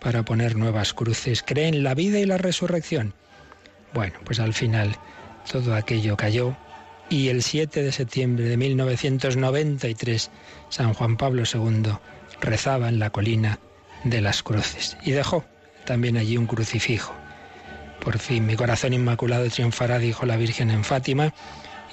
para 0.00 0.24
poner 0.24 0.56
nuevas 0.56 0.92
cruces, 0.92 1.42
cree 1.42 1.68
en 1.68 1.82
la 1.82 1.94
vida 1.94 2.18
y 2.18 2.26
la 2.26 2.38
resurrección. 2.38 3.14
Bueno, 3.92 4.14
pues 4.24 4.40
al 4.40 4.54
final 4.54 4.96
todo 5.50 5.74
aquello 5.74 6.16
cayó 6.16 6.56
y 7.08 7.28
el 7.28 7.42
7 7.42 7.82
de 7.82 7.92
septiembre 7.92 8.44
de 8.44 8.56
1993 8.56 10.30
San 10.68 10.94
Juan 10.94 11.16
Pablo 11.16 11.44
II 11.52 11.92
rezaba 12.40 12.88
en 12.88 12.98
la 12.98 13.10
colina 13.10 13.58
de 14.04 14.20
las 14.20 14.42
cruces 14.42 14.96
y 15.02 15.12
dejó 15.12 15.44
también 15.84 16.16
allí 16.16 16.36
un 16.36 16.46
crucifijo. 16.46 17.14
Por 18.00 18.18
fin 18.18 18.46
mi 18.46 18.56
corazón 18.56 18.92
inmaculado 18.92 19.48
triunfará, 19.48 19.98
dijo 19.98 20.26
la 20.26 20.36
Virgen 20.36 20.70
en 20.70 20.84
Fátima, 20.84 21.32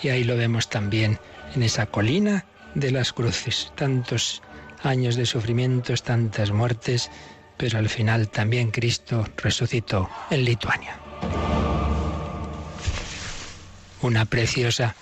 y 0.04 0.10
ahí 0.10 0.24
lo 0.24 0.36
vemos 0.36 0.70
también 0.70 1.20
en 1.56 1.64
esa 1.64 1.86
colina 1.86 2.46
de 2.76 2.92
las 2.92 3.14
cruces. 3.14 3.72
Tantos 3.76 4.42
años 4.84 5.16
de 5.16 5.26
sufrimientos, 5.26 6.04
tantas 6.04 6.52
muertes, 6.52 7.10
pero 7.58 7.78
al 7.78 7.90
final 7.90 8.30
también 8.30 8.72
Cristo 8.72 9.26
resucitó 9.38 10.10
en 10.30 10.46
Lituania. 10.46 10.98
Una 14.02 14.26
preciosa 14.26 14.96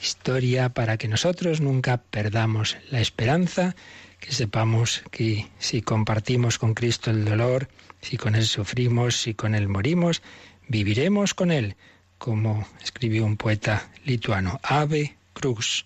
historia 0.00 0.70
para 0.70 0.96
que 0.96 1.08
nosotros 1.08 1.60
nunca 1.60 1.98
perdamos 1.98 2.76
la 2.90 3.00
esperanza, 3.00 3.76
que 4.20 4.32
sepamos 4.32 5.02
que 5.10 5.46
si 5.58 5.82
compartimos 5.82 6.58
con 6.58 6.74
Cristo 6.74 7.10
el 7.10 7.24
dolor, 7.24 7.68
si 8.00 8.16
con 8.16 8.34
Él 8.34 8.46
sufrimos, 8.46 9.16
si 9.16 9.34
con 9.34 9.54
Él 9.54 9.68
morimos, 9.68 10.22
viviremos 10.68 11.34
con 11.34 11.50
Él, 11.50 11.76
como 12.18 12.66
escribió 12.82 13.24
un 13.24 13.36
poeta 13.36 13.90
lituano, 14.04 14.58
Ave 14.62 15.16
Cruz. 15.34 15.84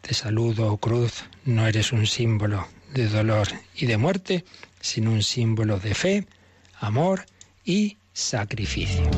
Te 0.00 0.14
saludo, 0.14 0.72
oh 0.72 0.76
cruz, 0.78 1.24
no 1.44 1.66
eres 1.66 1.92
un 1.92 2.06
símbolo 2.06 2.66
de 2.94 3.08
dolor 3.08 3.48
y 3.74 3.86
de 3.86 3.96
muerte, 3.96 4.44
sino 4.80 5.10
un 5.10 5.22
símbolo 5.22 5.78
de 5.78 5.94
fe, 5.94 6.26
amor 6.80 7.26
y 7.64 7.96
sacrificio. 8.12 9.10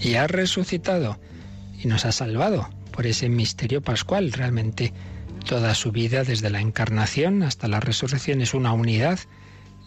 Y 0.00 0.14
ha 0.14 0.26
resucitado 0.26 1.18
y 1.82 1.88
nos 1.88 2.04
ha 2.04 2.12
salvado 2.12 2.68
por 2.92 3.06
ese 3.06 3.28
misterio 3.28 3.80
pascual. 3.80 4.32
Realmente 4.32 4.92
toda 5.44 5.74
su 5.74 5.90
vida, 5.92 6.24
desde 6.24 6.50
la 6.50 6.60
encarnación 6.60 7.42
hasta 7.42 7.68
la 7.68 7.80
resurrección, 7.80 8.40
es 8.40 8.54
una 8.54 8.72
unidad, 8.72 9.18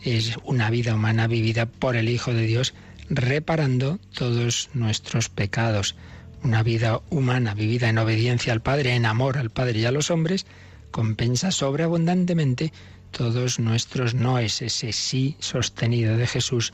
es 0.04 0.38
una 0.44 0.70
vida 0.70 0.96
humana 0.96 1.27
vivida 1.27 1.65
por 1.65 1.96
el 1.96 2.10
Hijo 2.10 2.34
de 2.34 2.46
Dios, 2.46 2.74
reparando 3.10 4.00
todos 4.13 4.70
nuestros 4.74 5.30
pecados. 5.30 5.96
Una 6.44 6.63
vida 6.63 7.01
humana 7.10 7.54
vivida 7.54 7.89
en 7.89 7.98
obediencia 7.98 8.54
al 8.54 8.62
Padre, 8.62 8.96
en 8.96 9.06
amor 9.06 9.38
al 9.38 9.50
Padre 9.50 9.80
y 9.80 9.86
a 9.86 9.92
los 9.92 10.12
hombres, 10.12 10.46
compensa 10.92 11.51
sobreabundantemente 11.51 12.72
todos 13.12 13.60
nuestros 13.60 14.13
noes, 14.13 14.62
ese 14.62 14.92
sí 14.92 15.38
sostenido 15.39 16.18
de 16.18 16.27
Jesús 16.27 16.74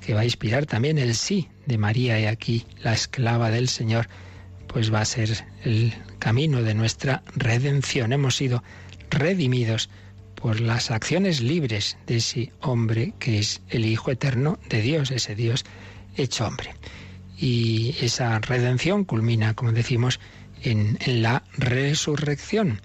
que 0.00 0.14
va 0.14 0.20
a 0.20 0.24
inspirar 0.24 0.66
también 0.66 0.98
el 0.98 1.14
sí 1.14 1.48
de 1.66 1.78
María 1.78 2.20
y 2.20 2.26
aquí 2.26 2.66
la 2.82 2.92
esclava 2.92 3.50
del 3.50 3.68
Señor, 3.68 4.08
pues 4.66 4.92
va 4.92 5.00
a 5.00 5.04
ser 5.04 5.44
el 5.64 5.94
camino 6.18 6.62
de 6.62 6.74
nuestra 6.74 7.22
redención. 7.34 8.12
Hemos 8.12 8.36
sido 8.36 8.62
redimidos 9.10 9.88
por 10.34 10.60
las 10.60 10.90
acciones 10.90 11.40
libres 11.40 11.96
de 12.06 12.16
ese 12.16 12.52
hombre 12.60 13.12
que 13.18 13.38
es 13.38 13.60
el 13.70 13.84
Hijo 13.84 14.10
eterno 14.10 14.58
de 14.68 14.82
Dios, 14.82 15.10
ese 15.10 15.34
Dios 15.34 15.64
hecho 16.16 16.46
hombre. 16.46 16.74
Y 17.36 17.94
esa 18.00 18.38
redención 18.40 19.04
culmina, 19.04 19.54
como 19.54 19.72
decimos, 19.72 20.20
en, 20.62 20.98
en 21.04 21.22
la 21.22 21.44
resurrección. 21.56 22.80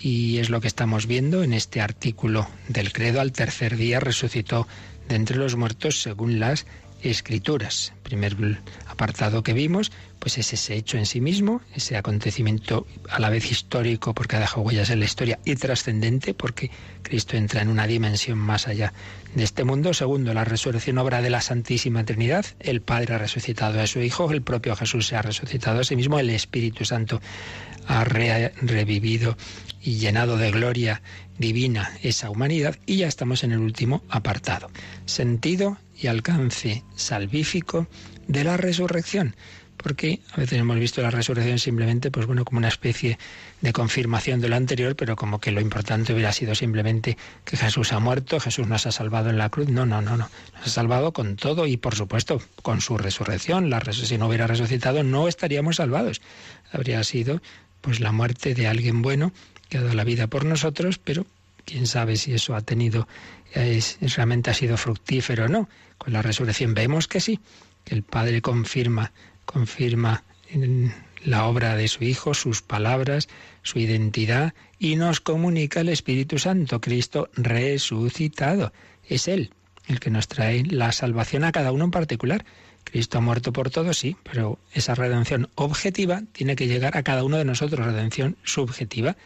Y 0.00 0.38
es 0.38 0.50
lo 0.50 0.60
que 0.60 0.68
estamos 0.68 1.06
viendo 1.06 1.42
en 1.42 1.52
este 1.52 1.80
artículo 1.80 2.48
del 2.68 2.92
credo. 2.92 3.20
Al 3.20 3.32
tercer 3.32 3.76
día 3.76 4.00
resucitó 4.00 4.66
de 5.08 5.16
entre 5.16 5.36
los 5.36 5.56
muertos 5.56 6.00
según 6.02 6.38
las 6.40 6.66
escrituras. 7.10 7.92
El 7.96 8.02
primer 8.02 8.36
apartado 8.86 9.42
que 9.42 9.52
vimos, 9.52 9.92
pues 10.18 10.38
es 10.38 10.52
ese 10.52 10.74
hecho 10.74 10.96
en 10.96 11.06
sí 11.06 11.20
mismo, 11.20 11.60
ese 11.74 11.96
acontecimiento 11.96 12.86
a 13.10 13.18
la 13.20 13.30
vez 13.30 13.50
histórico 13.50 14.14
porque 14.14 14.36
ha 14.36 14.40
dejado 14.40 14.62
huellas 14.62 14.90
en 14.90 15.00
la 15.00 15.04
historia 15.04 15.38
y 15.44 15.54
trascendente 15.56 16.34
porque 16.34 16.70
Cristo 17.02 17.36
entra 17.36 17.62
en 17.62 17.68
una 17.68 17.86
dimensión 17.86 18.38
más 18.38 18.68
allá 18.68 18.92
de 19.34 19.44
este 19.44 19.64
mundo. 19.64 19.92
Segundo, 19.92 20.32
la 20.32 20.44
resurrección 20.44 20.98
obra 20.98 21.20
de 21.20 21.30
la 21.30 21.40
Santísima 21.40 22.04
Trinidad. 22.04 22.46
El 22.60 22.80
Padre 22.80 23.14
ha 23.14 23.18
resucitado 23.18 23.80
a 23.80 23.86
su 23.86 24.00
Hijo, 24.00 24.30
el 24.30 24.42
propio 24.42 24.74
Jesús 24.76 25.06
se 25.06 25.16
ha 25.16 25.22
resucitado 25.22 25.80
a 25.80 25.84
sí 25.84 25.96
mismo, 25.96 26.18
el 26.18 26.30
Espíritu 26.30 26.84
Santo 26.84 27.20
ha 27.86 28.04
revivido 28.04 29.36
y 29.84 29.98
llenado 29.98 30.38
de 30.38 30.50
gloria 30.50 31.02
divina 31.38 31.92
esa 32.02 32.30
humanidad 32.30 32.76
y 32.86 32.96
ya 32.96 33.06
estamos 33.06 33.44
en 33.44 33.52
el 33.52 33.58
último 33.58 34.02
apartado. 34.08 34.70
Sentido 35.04 35.76
y 35.96 36.06
alcance 36.06 36.82
salvífico 36.96 37.86
de 38.26 38.44
la 38.44 38.56
resurrección. 38.56 39.36
Porque 39.76 40.20
a 40.32 40.38
veces 40.38 40.58
hemos 40.58 40.78
visto 40.78 41.02
la 41.02 41.10
resurrección 41.10 41.58
simplemente, 41.58 42.10
pues 42.10 42.26
bueno, 42.26 42.44
como 42.44 42.58
una 42.58 42.68
especie 42.68 43.18
de 43.60 43.72
confirmación 43.72 44.40
de 44.40 44.48
lo 44.48 44.56
anterior, 44.56 44.96
pero 44.96 45.14
como 45.16 45.40
que 45.40 45.50
lo 45.50 45.60
importante 45.60 46.14
hubiera 46.14 46.32
sido 46.32 46.54
simplemente 46.54 47.18
que 47.44 47.56
Jesús 47.56 47.92
ha 47.92 47.98
muerto, 47.98 48.40
Jesús 48.40 48.66
nos 48.66 48.86
ha 48.86 48.92
salvado 48.92 49.28
en 49.28 49.36
la 49.36 49.50
cruz. 49.50 49.68
No, 49.68 49.84
no, 49.84 50.00
no, 50.00 50.16
no. 50.16 50.30
Nos 50.54 50.66
ha 50.66 50.70
salvado 50.70 51.12
con 51.12 51.36
todo 51.36 51.66
y 51.66 51.76
por 51.76 51.96
supuesto 51.96 52.40
con 52.62 52.80
su 52.80 52.96
resurrección. 52.96 53.70
Si 53.92 54.16
no 54.16 54.28
hubiera 54.28 54.46
resucitado, 54.46 55.02
no 55.02 55.28
estaríamos 55.28 55.76
salvados. 55.76 56.22
Habría 56.72 57.04
sido 57.04 57.42
pues 57.82 58.00
la 58.00 58.12
muerte 58.12 58.54
de 58.54 58.66
alguien 58.66 59.02
bueno 59.02 59.32
que 59.68 59.78
ha 59.78 59.82
dado 59.82 59.94
la 59.94 60.04
vida 60.04 60.26
por 60.26 60.44
nosotros, 60.44 60.98
pero 60.98 61.26
quién 61.64 61.86
sabe 61.86 62.16
si 62.16 62.32
eso 62.32 62.54
ha 62.54 62.60
tenido, 62.60 63.08
es, 63.52 63.98
realmente 64.00 64.50
ha 64.50 64.54
sido 64.54 64.76
fructífero 64.76 65.46
o 65.46 65.48
no. 65.48 65.68
Con 65.98 66.12
la 66.12 66.22
resurrección 66.22 66.74
vemos 66.74 67.08
que 67.08 67.20
sí, 67.20 67.40
que 67.84 67.94
el 67.94 68.02
Padre 68.02 68.42
confirma, 68.42 69.12
confirma 69.44 70.24
en 70.50 70.92
la 71.24 71.46
obra 71.46 71.76
de 71.76 71.88
su 71.88 72.04
Hijo, 72.04 72.34
sus 72.34 72.62
palabras, 72.62 73.28
su 73.62 73.78
identidad 73.78 74.54
y 74.78 74.96
nos 74.96 75.20
comunica 75.20 75.80
el 75.80 75.88
Espíritu 75.88 76.38
Santo, 76.38 76.80
Cristo 76.80 77.30
resucitado. 77.34 78.72
Es 79.08 79.28
Él 79.28 79.50
el 79.86 80.00
que 80.00 80.10
nos 80.10 80.28
trae 80.28 80.64
la 80.64 80.92
salvación 80.92 81.44
a 81.44 81.52
cada 81.52 81.72
uno 81.72 81.84
en 81.84 81.90
particular. 81.90 82.44
Cristo 82.84 83.18
ha 83.18 83.20
muerto 83.20 83.52
por 83.52 83.70
todos, 83.70 83.98
sí, 83.98 84.16
pero 84.22 84.58
esa 84.72 84.94
redención 84.94 85.48
objetiva 85.54 86.22
tiene 86.32 86.56
que 86.56 86.66
llegar 86.66 86.96
a 86.96 87.02
cada 87.02 87.24
uno 87.24 87.38
de 87.38 87.44
nosotros, 87.44 87.84
redención 87.84 88.36
subjetiva. 88.44 89.16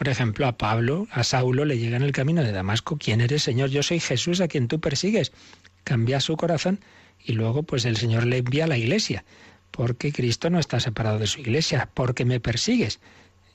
Por 0.00 0.08
ejemplo, 0.08 0.46
a 0.46 0.56
Pablo, 0.56 1.08
a 1.10 1.22
Saulo 1.22 1.66
le 1.66 1.76
llega 1.76 1.98
en 1.98 2.02
el 2.02 2.12
camino 2.12 2.42
de 2.42 2.52
Damasco, 2.52 2.96
¿quién 2.96 3.20
eres, 3.20 3.42
Señor? 3.42 3.68
Yo 3.68 3.82
soy 3.82 4.00
Jesús 4.00 4.40
a 4.40 4.48
quien 4.48 4.66
tú 4.66 4.80
persigues. 4.80 5.30
Cambia 5.84 6.20
su 6.20 6.38
corazón 6.38 6.80
y 7.22 7.32
luego 7.32 7.64
pues 7.64 7.84
el 7.84 7.98
Señor 7.98 8.24
le 8.24 8.38
envía 8.38 8.64
a 8.64 8.66
la 8.66 8.78
iglesia, 8.78 9.26
porque 9.70 10.10
Cristo 10.10 10.48
no 10.48 10.58
está 10.58 10.80
separado 10.80 11.18
de 11.18 11.26
su 11.26 11.40
iglesia, 11.40 11.90
porque 11.92 12.24
me 12.24 12.40
persigues. 12.40 12.98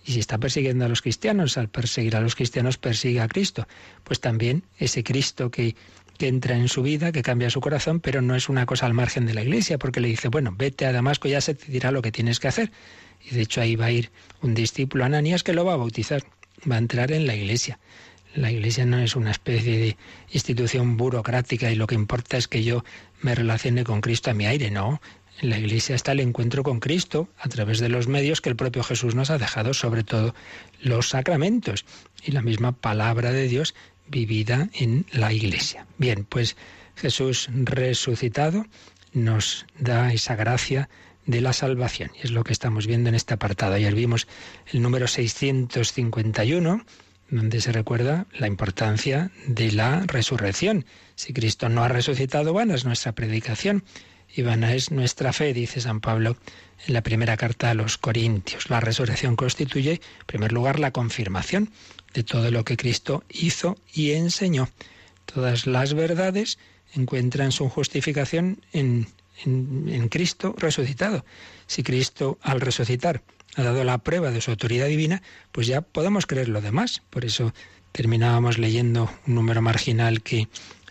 Y 0.05 0.11
si 0.11 0.19
está 0.19 0.37
persiguiendo 0.37 0.85
a 0.85 0.87
los 0.87 1.01
cristianos, 1.01 1.57
al 1.57 1.69
perseguir 1.69 2.15
a 2.15 2.21
los 2.21 2.35
cristianos 2.35 2.77
persigue 2.77 3.21
a 3.21 3.27
Cristo. 3.27 3.67
Pues 4.03 4.19
también 4.19 4.65
ese 4.77 5.03
Cristo 5.03 5.49
que 5.49 5.75
que 6.17 6.27
entra 6.27 6.55
en 6.55 6.67
su 6.67 6.81
vida, 6.81 7.11
que 7.11 7.21
cambia 7.21 7.49
su 7.49 7.61
corazón, 7.61 7.99
pero 7.99 8.21
no 8.21 8.35
es 8.35 8.49
una 8.49 8.65
cosa 8.65 8.85
al 8.85 8.93
margen 8.93 9.25
de 9.25 9.33
la 9.33 9.43
iglesia, 9.43 9.77
porque 9.77 9.99
le 9.99 10.07
dice, 10.07 10.29
bueno, 10.29 10.53
vete 10.57 10.85
a 10.85 10.91
Damasco, 10.91 11.27
ya 11.27 11.41
se 11.41 11.55
te 11.55 11.71
dirá 11.71 11.91
lo 11.91 12.01
que 12.01 12.11
tienes 12.11 12.39
que 12.39 12.47
hacer. 12.47 12.71
Y 13.23 13.35
de 13.35 13.41
hecho 13.41 13.61
ahí 13.61 13.75
va 13.75 13.85
a 13.85 13.91
ir 13.91 14.11
un 14.41 14.53
discípulo, 14.53 15.03
Ananías, 15.03 15.43
que 15.43 15.53
lo 15.53 15.65
va 15.65 15.73
a 15.73 15.77
bautizar, 15.77 16.23
va 16.69 16.75
a 16.75 16.79
entrar 16.79 17.11
en 17.11 17.27
la 17.27 17.35
iglesia. 17.35 17.79
La 18.33 18.51
iglesia 18.51 18.85
no 18.85 18.99
es 18.99 19.15
una 19.15 19.31
especie 19.31 19.77
de 19.77 19.97
institución 20.31 20.97
burocrática 20.97 21.71
y 21.71 21.75
lo 21.75 21.87
que 21.87 21.95
importa 21.95 22.37
es 22.37 22.47
que 22.47 22.63
yo 22.63 22.83
me 23.21 23.33
relacione 23.33 23.83
con 23.83 24.01
Cristo 24.01 24.31
a 24.31 24.33
mi 24.33 24.45
aire, 24.45 24.71
no. 24.71 25.01
En 25.41 25.49
la 25.49 25.57
iglesia 25.57 25.95
está 25.95 26.13
el 26.13 26.19
encuentro 26.19 26.63
con 26.63 26.79
Cristo 26.79 27.29
a 27.37 27.49
través 27.49 27.79
de 27.79 27.89
los 27.89 28.07
medios 28.07 28.41
que 28.41 28.49
el 28.49 28.55
propio 28.55 28.83
Jesús 28.83 29.15
nos 29.15 29.29
ha 29.29 29.37
dejado, 29.37 29.73
sobre 29.73 30.03
todo 30.03 30.35
los 30.81 31.09
sacramentos 31.09 31.85
y 32.23 32.31
la 32.31 32.41
misma 32.41 32.73
palabra 32.73 33.31
de 33.31 33.47
Dios 33.47 33.73
vivida 34.07 34.69
en 34.73 35.05
la 35.11 35.33
Iglesia. 35.33 35.87
Bien, 35.97 36.25
pues 36.25 36.55
Jesús 36.95 37.49
resucitado 37.51 38.65
nos 39.13 39.65
da 39.79 40.13
esa 40.13 40.35
gracia 40.35 40.89
de 41.25 41.41
la 41.41 41.53
salvación. 41.53 42.11
Y 42.15 42.25
es 42.25 42.31
lo 42.31 42.43
que 42.43 42.53
estamos 42.53 42.87
viendo 42.87 43.09
en 43.09 43.15
este 43.15 43.33
apartado. 43.33 43.75
Ayer 43.75 43.95
vimos 43.95 44.27
el 44.71 44.81
número 44.81 45.07
651, 45.07 46.85
donde 47.29 47.61
se 47.61 47.71
recuerda 47.71 48.27
la 48.33 48.47
importancia 48.47 49.31
de 49.47 49.71
la 49.71 50.01
resurrección. 50.05 50.85
Si 51.15 51.33
Cristo 51.33 51.69
no 51.69 51.83
ha 51.83 51.87
resucitado, 51.87 52.53
vana 52.53 52.75
es 52.75 52.85
nuestra 52.85 53.13
predicación 53.13 53.83
y 54.33 54.41
vana 54.41 54.73
es 54.73 54.91
nuestra 54.91 55.33
fe, 55.33 55.53
dice 55.53 55.81
San 55.81 56.01
Pablo 56.01 56.37
en 56.87 56.93
la 56.93 57.01
primera 57.01 57.37
carta 57.37 57.71
a 57.71 57.73
los 57.73 57.97
Corintios. 57.97 58.69
La 58.69 58.79
resurrección 58.79 59.35
constituye, 59.35 59.93
en 59.93 60.25
primer 60.25 60.51
lugar, 60.51 60.79
la 60.79 60.91
confirmación 60.91 61.71
de 62.13 62.23
todo 62.23 62.51
lo 62.51 62.63
que 62.63 62.77
Cristo 62.77 63.23
hizo 63.29 63.77
y 63.93 64.11
enseñó. 64.11 64.69
Todas 65.25 65.67
las 65.67 65.93
verdades 65.93 66.59
encuentran 66.93 67.51
su 67.51 67.69
justificación 67.69 68.61
en, 68.71 69.07
en, 69.43 70.09
Cristo 70.09 70.55
resucitado. 70.57 71.25
Si 71.67 71.83
Cristo 71.83 72.37
al 72.41 72.61
resucitar 72.61 73.23
ha 73.55 73.63
dado 73.63 73.83
la 73.83 73.97
prueba 73.99 74.31
de 74.31 74.41
su 74.41 74.51
autoridad 74.51 74.87
divina, 74.87 75.21
pues 75.51 75.67
ya 75.67 75.81
podemos 75.81 76.25
creer 76.25 76.49
lo 76.49 76.61
demás. 76.61 77.01
Por 77.09 77.25
eso 77.25 77.53
terminábamos 77.91 78.57
leyendo 78.57 79.09
un 79.27 79.35
número 79.35 79.61
marginal 79.61 80.21
que 80.21 80.47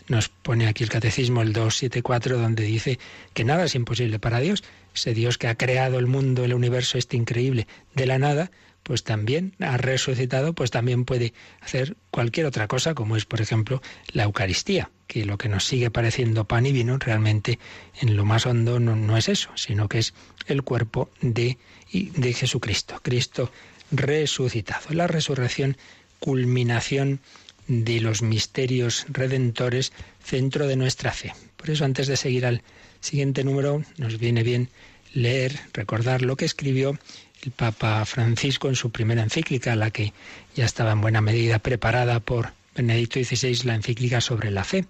nos 0.07 0.29
pone 0.29 0.67
aquí 0.67 0.83
el 0.83 0.89
catecismo, 0.89 1.41
el 1.41 1.53
274, 1.53 2.37
donde 2.37 2.63
dice 2.63 2.99
que 3.33 3.43
nada 3.43 3.65
es 3.65 3.75
imposible 3.75 4.19
para 4.19 4.39
Dios. 4.39 4.63
Ese 4.93 5.13
Dios 5.13 5.37
que 5.37 5.47
ha 5.47 5.55
creado 5.55 5.99
el 5.99 6.07
mundo, 6.07 6.45
el 6.45 6.53
universo 6.53 6.97
este 6.97 7.17
increíble 7.17 7.67
de 7.93 8.05
la 8.05 8.19
nada, 8.19 8.51
pues 8.83 9.03
también 9.03 9.55
ha 9.59 9.77
resucitado, 9.77 10.53
pues 10.53 10.69
también 10.69 11.05
puede 11.05 11.33
hacer 11.59 11.97
cualquier 12.11 12.45
otra 12.45 12.67
cosa, 12.67 12.93
como 12.93 13.17
es, 13.17 13.25
por 13.25 13.41
ejemplo, 13.41 13.81
la 14.11 14.23
Eucaristía, 14.23 14.91
que 15.07 15.25
lo 15.25 15.37
que 15.37 15.49
nos 15.49 15.65
sigue 15.65 15.91
pareciendo 15.91 16.45
pan 16.45 16.65
y 16.65 16.71
vino, 16.71 16.97
realmente 16.97 17.59
en 18.01 18.15
lo 18.15 18.25
más 18.25 18.45
hondo 18.45 18.79
no, 18.79 19.17
es 19.17 19.29
eso, 19.29 19.51
sino 19.55 19.87
que 19.87 19.99
es 19.99 20.13
el 20.47 20.63
cuerpo 20.63 21.09
de, 21.21 21.57
de 21.91 22.33
Jesucristo, 22.33 22.99
Cristo 23.01 23.51
resucitado. 23.91 24.89
La 24.91 25.07
resurrección, 25.07 25.77
culminación 26.19 27.19
de 27.67 27.99
los 28.01 28.21
misterios 28.21 29.05
redentores, 29.09 29.91
centro 30.23 30.67
de 30.67 30.75
nuestra 30.75 31.11
fe. 31.11 31.33
Por 31.55 31.69
eso, 31.69 31.85
antes 31.85 32.07
de 32.07 32.17
seguir 32.17 32.45
al 32.45 32.61
siguiente 32.99 33.43
número, 33.43 33.83
nos 33.97 34.19
viene 34.19 34.43
bien 34.43 34.69
leer, 35.13 35.59
recordar 35.73 36.21
lo 36.21 36.35
que 36.35 36.45
escribió 36.45 36.97
el 37.43 37.51
Papa 37.51 38.05
Francisco 38.05 38.69
en 38.69 38.75
su 38.75 38.91
primera 38.91 39.23
encíclica, 39.23 39.75
la 39.75 39.91
que 39.91 40.13
ya 40.55 40.65
estaba 40.65 40.91
en 40.91 41.01
buena 41.01 41.21
medida 41.21 41.59
preparada 41.59 42.19
por 42.19 42.53
Benedicto 42.75 43.23
XVI, 43.23 43.63
la 43.63 43.75
encíclica 43.75 44.19
sobre 44.19 44.51
la 44.51 44.63
fe, 44.63 44.85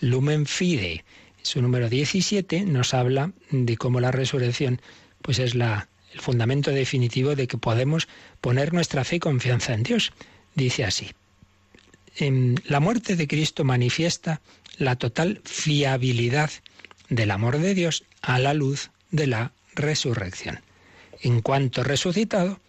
Lumen 0.00 0.46
Fide. 0.46 1.04
Su 1.42 1.62
número 1.62 1.88
17 1.88 2.64
nos 2.64 2.94
habla 2.94 3.32
de 3.50 3.76
cómo 3.76 4.00
la 4.00 4.10
resurrección 4.10 4.82
pues 5.22 5.38
es 5.38 5.54
la, 5.54 5.88
el 6.12 6.20
fundamento 6.20 6.72
definitivo 6.72 7.36
de 7.36 7.46
que 7.46 7.56
podemos 7.56 8.08
poner 8.40 8.72
nuestra 8.72 9.04
fe 9.04 9.16
y 9.16 9.20
confianza 9.20 9.72
en 9.72 9.84
Dios. 9.84 10.12
Dice 10.54 10.84
así, 10.84 11.12
en 12.16 12.60
la 12.66 12.80
muerte 12.80 13.14
de 13.14 13.28
Cristo 13.28 13.62
manifiesta 13.62 14.40
la 14.76 14.96
total 14.96 15.40
fiabilidad 15.44 16.50
del 17.08 17.30
amor 17.30 17.58
de 17.58 17.74
Dios 17.74 18.04
a 18.20 18.38
la 18.38 18.54
luz 18.54 18.90
de 19.10 19.28
la 19.28 19.52
resurrección. 19.74 20.60
En 21.20 21.40
cuanto 21.40 21.84
resucitado, 21.84 22.60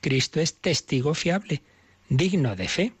Cristo 0.00 0.40
es 0.40 0.54
testigo 0.54 1.14
fiable, 1.14 1.62
digno 2.08 2.56
de 2.56 2.68
fe, 2.68 2.92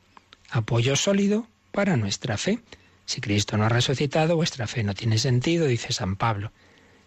apoyo 0.50 0.96
sólido 0.96 1.48
para 1.72 1.96
nuestra 1.96 2.36
fe. 2.36 2.60
Si 3.04 3.20
Cristo 3.20 3.56
no 3.56 3.64
ha 3.64 3.68
resucitado, 3.68 4.36
vuestra 4.36 4.66
fe 4.66 4.82
no 4.82 4.94
tiene 4.94 5.18
sentido, 5.18 5.66
dice 5.66 5.92
San 5.92 6.16
Pablo. 6.16 6.52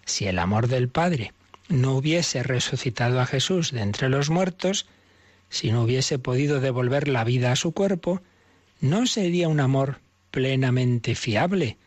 Si 0.06 0.26
el 0.26 0.40
amor 0.40 0.68
del 0.68 0.90
Padre 0.90 1.34
no 1.68 1.96
hubiese 1.96 2.44
resucitado 2.44 3.20
a 3.20 3.26
Jesús 3.26 3.72
de 3.72 3.82
entre 3.82 4.10
los 4.10 4.30
muertos, 4.30 4.88
si 5.50 5.72
no 5.72 5.84
hubiese 5.84 6.20
podido 6.20 6.60
devolver 6.60 7.08
la 7.08 7.24
vida 7.24 7.52
a 7.52 7.56
su 7.56 7.74
cuerpo, 7.74 8.22
no 8.82 9.08
sería 9.08 9.48
un 9.48 9.60
amor 9.60 10.00
plenamente 10.32 11.16
fiable, 11.16 11.78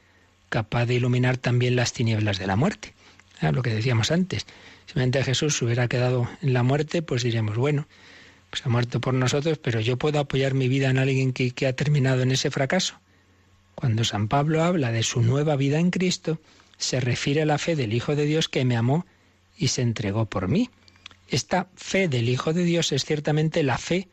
capaz 0.49 0.87
de 0.87 0.95
iluminar 0.95 1.37
también 1.38 1.77
las 1.77 1.93
tinieblas 1.93 2.38
de 2.38 2.47
la 2.47 2.57
muerte. 2.57 2.95
Ah, 3.41 3.51
lo 3.51 3.62
que 3.62 3.75
decíamos 3.75 4.11
antes, 4.11 4.47
Simplemente 4.93 5.25
Jesús 5.25 5.62
hubiera 5.62 5.88
quedado 5.88 6.29
en 6.43 6.53
la 6.53 6.62
muerte, 6.62 7.01
pues 7.01 7.23
diremos, 7.23 7.57
bueno, 7.57 7.88
pues 8.53 8.67
ha 8.67 8.69
muerto 8.69 9.01
por 9.01 9.15
nosotros, 9.15 9.57
pero 9.57 9.81
yo 9.81 9.97
puedo 9.97 10.19
apoyar 10.19 10.53
mi 10.53 10.69
vida 10.69 10.91
en 10.91 10.99
alguien 10.99 11.33
que, 11.33 11.67
ha 11.67 11.73
terminado 11.73 12.21
en 12.21 12.33
ese 12.33 12.51
fracaso. 12.51 13.01
Cuando 13.75 14.05
San 14.05 14.29
Pablo 14.29 14.62
habla 14.62 14.93
de 14.93 15.03
su 15.03 15.23
nueva 15.23 15.57
vida 15.57 15.79
en 15.79 15.91
Cristo, 15.91 16.38
se 16.77 17.01
refiere 17.01 17.41
a 17.41 17.47
la 17.47 17.57
fe 17.57 17.77
del 17.77 17.95
Hijo 17.95 18.15
de 18.15 18.27
Dios 18.27 18.51
que 18.51 18.67
me 18.67 18.77
amó 18.77 19.07
y 19.57 19.69
se 19.69 19.81
entregó 19.81 20.27
por 20.27 20.49
mí. 20.49 20.69
Esta 21.29 21.69
fe 21.77 22.09
del 22.09 22.29
Hijo 22.29 22.53
de 22.53 22.65
Dios 22.65 22.93
es 22.93 23.07
ciertamente 23.07 23.62
la 23.62 23.79
fe 23.79 24.09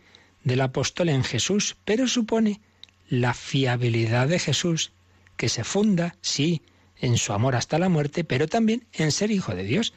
del 0.45 0.61
apóstol 0.61 1.09
en 1.09 1.25
Jesús, 1.25 1.75
pero 1.83 2.07
supone 2.07 2.61
la 3.09 3.33
fiabilidad 3.33 4.29
de 4.29 4.39
Jesús, 4.39 4.93
que 5.35 5.49
se 5.49 5.65
funda, 5.65 6.15
sí, 6.21 6.61
en 7.01 7.17
su 7.17 7.33
amor 7.33 7.57
hasta 7.57 7.77
la 7.77 7.89
muerte, 7.89 8.23
pero 8.23 8.47
también 8.47 8.85
en 8.93 9.11
ser 9.11 9.31
Hijo 9.31 9.53
de 9.53 9.65
Dios 9.65 9.93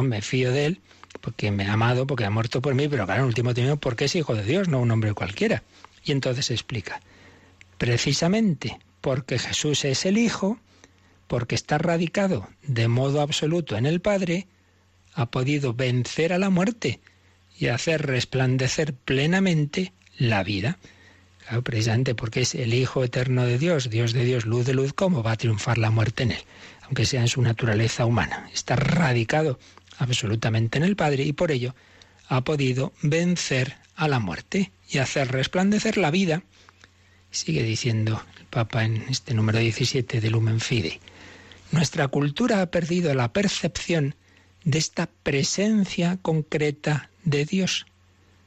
me 0.00 0.22
fío 0.22 0.52
de 0.52 0.66
él 0.66 0.80
porque 1.20 1.50
me 1.50 1.66
ha 1.66 1.74
amado, 1.74 2.06
porque 2.06 2.24
ha 2.24 2.30
muerto 2.30 2.60
por 2.60 2.74
mí, 2.74 2.88
pero 2.88 3.06
claro, 3.06 3.22
en 3.22 3.26
último 3.26 3.54
término, 3.54 3.76
porque 3.76 4.06
es 4.06 4.16
hijo 4.16 4.34
de 4.34 4.44
Dios, 4.44 4.68
no 4.68 4.80
un 4.80 4.90
hombre 4.90 5.14
cualquiera. 5.14 5.62
Y 6.04 6.12
entonces 6.12 6.50
explica, 6.50 7.00
precisamente 7.78 8.78
porque 9.02 9.38
Jesús 9.38 9.84
es 9.84 10.06
el 10.06 10.16
Hijo, 10.16 10.58
porque 11.26 11.54
está 11.54 11.76
radicado 11.76 12.48
de 12.62 12.88
modo 12.88 13.20
absoluto 13.20 13.76
en 13.76 13.84
el 13.84 14.00
Padre, 14.00 14.46
ha 15.14 15.26
podido 15.26 15.74
vencer 15.74 16.32
a 16.32 16.38
la 16.38 16.50
muerte 16.50 17.00
y 17.58 17.66
hacer 17.66 18.06
resplandecer 18.06 18.94
plenamente 18.94 19.92
la 20.16 20.42
vida. 20.42 20.78
Claro, 21.44 21.62
precisamente 21.62 22.14
porque 22.14 22.42
es 22.42 22.54
el 22.54 22.72
Hijo 22.72 23.02
eterno 23.02 23.44
de 23.44 23.58
Dios, 23.58 23.90
Dios 23.90 24.12
de 24.12 24.24
Dios, 24.24 24.46
luz 24.46 24.64
de 24.64 24.74
luz, 24.74 24.92
¿cómo 24.92 25.22
va 25.22 25.32
a 25.32 25.36
triunfar 25.36 25.78
la 25.78 25.90
muerte 25.90 26.22
en 26.22 26.32
él? 26.32 26.44
Aunque 26.84 27.04
sea 27.04 27.20
en 27.20 27.28
su 27.28 27.42
naturaleza 27.42 28.06
humana. 28.06 28.48
Está 28.54 28.76
radicado 28.76 29.58
absolutamente 30.02 30.78
en 30.78 30.84
el 30.84 30.96
Padre 30.96 31.24
y 31.24 31.32
por 31.32 31.50
ello 31.50 31.74
ha 32.28 32.42
podido 32.42 32.92
vencer 33.02 33.76
a 33.94 34.08
la 34.08 34.18
muerte 34.18 34.72
y 34.88 34.98
hacer 34.98 35.30
resplandecer 35.30 35.96
la 35.96 36.10
vida. 36.10 36.42
Sigue 37.30 37.62
diciendo 37.62 38.22
el 38.38 38.46
Papa 38.46 38.84
en 38.84 39.04
este 39.08 39.34
número 39.34 39.58
17 39.58 40.20
de 40.20 40.30
Lumen 40.30 40.60
Fide. 40.60 41.00
Nuestra 41.70 42.08
cultura 42.08 42.60
ha 42.60 42.66
perdido 42.66 43.14
la 43.14 43.32
percepción 43.32 44.14
de 44.64 44.78
esta 44.78 45.08
presencia 45.22 46.18
concreta 46.20 47.10
de 47.24 47.44
Dios, 47.44 47.86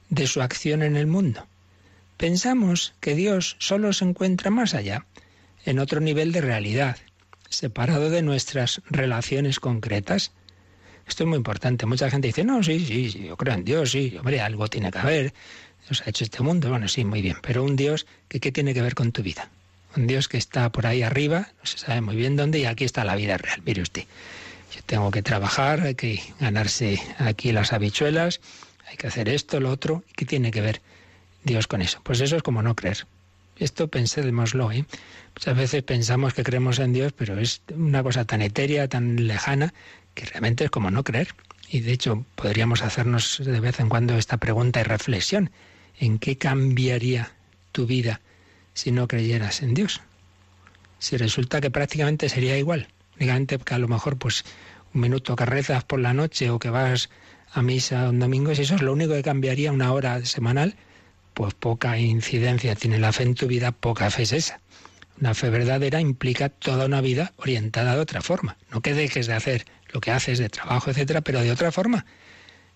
de 0.10 0.28
su 0.28 0.42
acción 0.42 0.84
en 0.84 0.96
el 0.96 1.08
mundo. 1.08 1.48
Pensamos 2.18 2.94
que 3.02 3.16
Dios 3.16 3.56
solo 3.60 3.92
se 3.94 4.06
encuentra 4.06 4.52
más 4.52 4.74
allá, 4.74 5.06
en 5.66 5.80
otro 5.80 6.00
nivel 6.00 6.32
de 6.32 6.42
realidad, 6.42 6.98
separado 7.50 8.10
de 8.10 8.22
nuestras 8.22 8.82
relaciones 8.90 9.60
concretas. 9.60 10.32
Esto 11.08 11.24
es 11.24 11.28
muy 11.28 11.38
importante. 11.38 11.86
Mucha 11.86 12.10
gente 12.10 12.28
dice, 12.28 12.44
no, 12.44 12.64
sí, 12.64 12.80
sí, 12.86 13.12
sí, 13.12 13.26
yo 13.26 13.38
creo 13.38 13.54
en 13.54 13.64
Dios, 13.64 13.92
sí, 13.92 14.16
hombre, 14.18 14.42
algo 14.42 14.68
tiene 14.68 14.92
que 14.92 14.98
haber. 14.98 15.34
Dios 15.88 16.04
ha 16.06 16.10
hecho 16.10 16.24
este 16.24 16.42
mundo, 16.42 16.70
bueno, 16.70 16.88
sí, 16.88 17.06
muy 17.06 17.22
bien, 17.22 17.38
pero 17.42 17.64
un 17.64 17.76
Dios 17.76 18.08
qué 18.28 18.52
tiene 18.52 18.74
que 18.74 18.82
ver 18.82 18.96
con 18.96 19.12
tu 19.12 19.22
vida. 19.22 19.50
Un 19.96 20.08
Dios 20.08 20.28
que 20.28 20.38
está 20.38 20.72
por 20.72 20.88
ahí 20.88 21.04
arriba, 21.04 21.50
no 21.60 21.66
se 21.66 21.78
sabe 21.78 22.02
muy 22.02 22.16
bien 22.16 22.36
dónde, 22.36 22.60
y 22.60 22.66
aquí 22.66 22.84
está 22.84 23.06
la 23.06 23.16
vida 23.16 23.38
real. 23.38 23.62
Mire 23.66 23.82
usted, 23.82 24.06
yo 24.76 24.82
tengo 24.86 25.12
que 25.12 25.22
trabajar, 25.22 25.82
hay 25.82 25.96
que 25.96 26.22
ganarse 26.40 27.00
aquí 27.18 27.52
las 27.52 27.72
habichuelas, 27.72 28.42
hay 28.88 28.98
que 28.98 29.08
hacer 29.08 29.30
esto, 29.30 29.60
lo 29.60 29.70
otro. 29.70 30.04
¿Qué 30.16 30.26
tiene 30.26 30.52
que 30.52 30.62
ver 30.62 30.82
Dios 31.44 31.68
con 31.68 31.82
eso? 31.82 32.02
Pues 32.04 32.20
eso 32.20 32.36
es 32.36 32.44
como 32.44 32.62
no 32.62 32.76
creer. 32.76 33.06
Esto 33.58 33.88
pensémoslo, 33.88 34.72
¿eh? 34.72 34.86
Muchas 35.36 35.56
veces 35.56 35.84
pensamos 35.84 36.34
que 36.34 36.44
creemos 36.44 36.80
en 36.80 36.92
Dios, 36.92 37.14
pero 37.14 37.40
es 37.40 37.62
una 37.74 38.04
cosa 38.04 38.26
tan 38.26 38.42
etérea, 38.42 38.88
tan 38.90 39.28
lejana, 39.28 39.74
que 40.16 40.26
realmente 40.26 40.66
es 40.66 40.72
como 40.72 40.90
no 40.90 41.04
creer. 41.04 41.28
Y 41.70 41.82
de 41.82 41.94
hecho 41.94 42.26
podríamos 42.36 42.82
hacernos 42.82 43.42
de 43.44 43.60
vez 43.60 43.80
en 43.80 43.90
cuando 43.90 44.18
esta 44.18 44.38
pregunta 44.38 44.80
y 44.80 44.84
reflexión. 44.84 45.52
¿En 46.00 46.20
qué 46.20 46.38
cambiaría 46.38 47.32
tu 47.72 47.86
vida 47.86 48.22
si 48.74 48.92
no 48.92 49.08
creyeras 49.08 49.62
en 49.62 49.74
Dios? 49.74 50.02
Si 51.00 51.18
resulta 51.18 51.62
que 51.62 51.72
prácticamente 51.72 52.30
sería 52.30 52.58
igual. 52.58 52.88
Únicamente 53.18 53.58
que 53.60 53.74
a 53.74 53.80
lo 53.80 53.88
mejor 53.88 54.18
pues 54.18 54.44
un 54.94 55.02
minuto 55.02 55.36
que 55.36 55.46
rezas 55.46 55.84
por 55.84 56.00
la 56.00 56.14
noche 56.14 56.50
o 56.50 56.60
que 56.60 56.70
vas 56.70 57.10
a 57.54 57.62
misa 57.62 58.10
un 58.10 58.20
domingo, 58.20 58.54
si 58.56 58.64
eso 58.64 58.76
es 58.76 58.82
lo 58.82 58.94
único 58.94 59.14
que 59.14 59.24
cambiaría 59.24 59.72
una 59.72 59.94
hora 59.94 60.26
semanal, 60.26 60.76
pues 61.34 61.54
poca 61.54 61.98
incidencia 61.98 62.76
tiene 62.76 63.00
la 63.00 63.12
fe 63.12 63.24
en 63.24 63.36
tu 63.36 63.48
vida, 63.48 63.72
poca 63.72 64.10
fe 64.10 64.24
es 64.24 64.34
esa. 64.34 64.60
Una 65.20 65.34
fe 65.34 65.50
verdadera 65.50 66.02
implica 66.02 66.50
toda 66.50 66.86
una 66.86 67.00
vida 67.00 67.34
orientada 67.38 67.96
de 67.96 68.02
otra 68.02 68.22
forma. 68.22 68.58
No 68.72 68.82
que 68.82 68.94
dejes 68.94 69.28
de 69.28 69.34
hacer 69.34 69.66
lo 69.92 70.02
que 70.02 70.12
haces 70.12 70.40
de 70.40 70.50
trabajo, 70.50 70.90
etcétera, 70.90 71.22
pero 71.22 71.42
de 71.42 71.52
otra 71.52 71.72
forma. 71.72 72.06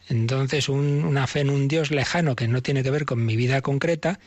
Entonces, 0.07 0.69
una 0.69 1.27
fe 1.27 1.41
en 1.41 1.49
un 1.49 1.67
Dios 1.67 1.91
lejano 1.91 2.35
que 2.35 2.47
no 2.47 2.61
tiene 2.61 2.83
que 2.83 2.91
ver 2.91 3.05
con 3.05 3.25
mi 3.25 3.35
vida 3.35 3.61
concreta, 3.61 4.19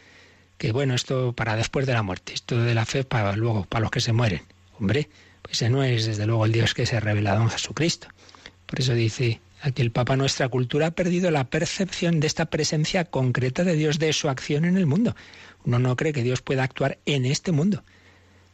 que 0.59 0.71
bueno, 0.71 0.95
esto 0.95 1.33
para 1.33 1.57
después 1.57 1.87
de 1.87 1.93
la 1.93 2.03
muerte, 2.03 2.35
esto 2.35 2.63
de 2.63 2.75
la 2.75 2.87
fe 2.87 3.03
para 3.03 3.35
luego, 3.35 3.65
para 3.65 3.83
los 3.83 3.91
que 3.91 4.01
se 4.01 4.13
mueren. 4.13 4.43
Hombre, 4.79 5.09
pues 5.43 5.57
ese 5.57 5.71
no 5.71 5.83
es 5.83 6.07
desde 6.07 6.27
luego 6.27 6.47
el 6.47 6.53
Dios 6.53 6.73
que 6.75 6.87
se 6.87 6.97
ha 6.97 7.01
revelado 7.01 7.43
en 7.43 7.51
Jesucristo. 7.51 8.09
Por 8.67 8.81
eso 8.81 8.95
dice 8.95 9.41
aquí 9.61 9.83
el 9.83 9.91
Papa, 9.91 10.17
nuestra 10.17 10.49
cultura 10.49 10.89
ha 10.89 10.91
perdido 10.93 11.31
la 11.31 11.45
percepción 11.51 12.21
de 12.21 12.29
esta 12.29 12.47
presencia 12.47 13.05
concreta 13.05 13.65
de 13.65 13.75
Dios, 13.75 13.99
de 13.99 14.13
su 14.13 14.29
acción 14.29 14.65
en 14.65 14.77
el 14.77 14.87
mundo. 14.87 15.17
Uno 15.65 15.81
no 15.81 15.97
cree 15.97 16.13
que 16.13 16.23
Dios 16.23 16.43
pueda 16.43 16.63
actuar 16.63 16.99
en 17.07 17.27
este 17.27 17.51
mundo. 17.51 17.83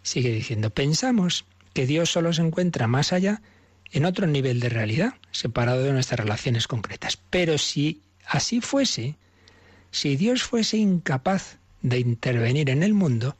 Sigue 0.02 0.32
diciendo, 0.32 0.70
pensamos 0.70 1.44
que 1.74 1.86
Dios 1.86 2.10
solo 2.10 2.32
se 2.32 2.42
encuentra 2.42 2.86
más 2.86 3.12
allá 3.12 3.42
en 3.92 4.04
otro 4.04 4.26
nivel 4.26 4.60
de 4.60 4.68
realidad, 4.68 5.14
separado 5.30 5.82
de 5.82 5.92
nuestras 5.92 6.20
relaciones 6.20 6.66
concretas. 6.66 7.18
Pero 7.30 7.58
si 7.58 8.02
así 8.26 8.60
fuese, 8.60 9.16
si 9.90 10.16
Dios 10.16 10.42
fuese 10.42 10.76
incapaz 10.76 11.58
de 11.82 11.98
intervenir 11.98 12.70
en 12.70 12.82
el 12.82 12.94
mundo, 12.94 13.36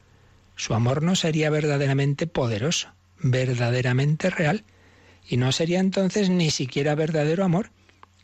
su 0.55 0.73
amor 0.73 1.03
no 1.03 1.15
sería 1.15 1.49
verdaderamente 1.49 2.27
poderoso, 2.27 2.89
verdaderamente 3.19 4.29
real, 4.29 4.63
y 5.27 5.37
no 5.37 5.51
sería 5.51 5.79
entonces 5.79 6.29
ni 6.29 6.49
siquiera 6.49 6.95
verdadero 6.95 7.43
amor, 7.43 7.71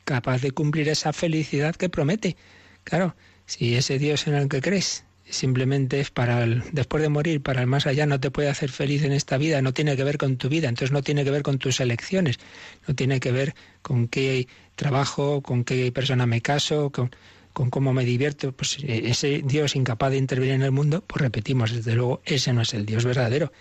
capaz 0.04 0.42
de 0.42 0.52
cumplir 0.52 0.90
esa 0.90 1.14
felicidad 1.14 1.76
que 1.76 1.90
promete. 1.90 2.36
Claro, 2.84 3.16
si 3.46 3.76
ese 3.76 4.00
Dios 4.00 4.28
en 4.28 4.36
el 4.36 4.50
que 4.50 4.62
crees 4.62 5.06
simplemente 5.30 6.00
es 6.00 6.12
para 6.12 6.44
el, 6.44 6.64
después 6.72 7.02
de 7.02 7.10
morir, 7.10 7.42
para 7.42 7.62
el 7.62 7.68
más 7.68 7.88
allá, 7.88 8.06
no 8.06 8.20
te 8.20 8.32
puede 8.32 8.50
hacer 8.50 8.72
feliz 8.72 9.04
en 9.04 9.12
esta 9.12 9.38
vida, 9.38 9.62
no 9.62 9.74
tiene 9.74 9.96
que 9.96 10.04
ver 10.04 10.18
con 10.18 10.38
tu 10.38 10.50
vida, 10.50 10.70
entonces 10.70 10.92
no 10.92 11.02
tiene 11.02 11.24
que 11.24 11.32
ver 11.32 11.44
con 11.44 11.58
tus 11.58 11.80
elecciones, 11.80 12.40
no 12.88 12.96
tiene 12.96 13.20
que 13.20 13.32
ver 13.32 13.56
con 13.82 14.08
qué 14.08 14.48
trabajo, 14.76 15.42
con 15.42 15.64
qué 15.64 15.92
persona 15.92 16.26
me 16.26 16.42
caso, 16.42 16.92
con, 16.92 17.12
con 17.54 17.70
cómo 17.70 17.94
me 17.94 18.06
divierto, 18.06 18.52
pues 18.52 18.78
e, 18.84 19.10
ese 19.10 19.42
Dios 19.44 19.76
incapaz 19.76 20.12
de 20.12 20.18
intervenir 20.18 20.56
en 20.56 20.64
el 20.64 20.72
mundo, 20.72 21.04
pues 21.06 21.22
repetimos, 21.22 21.72
desde 21.72 21.96
luego, 21.96 22.22
ese 22.26 22.54
no 22.54 22.62
es 22.62 22.74
el 22.74 22.86
Dios 22.86 23.06
verdadero, 23.06 23.52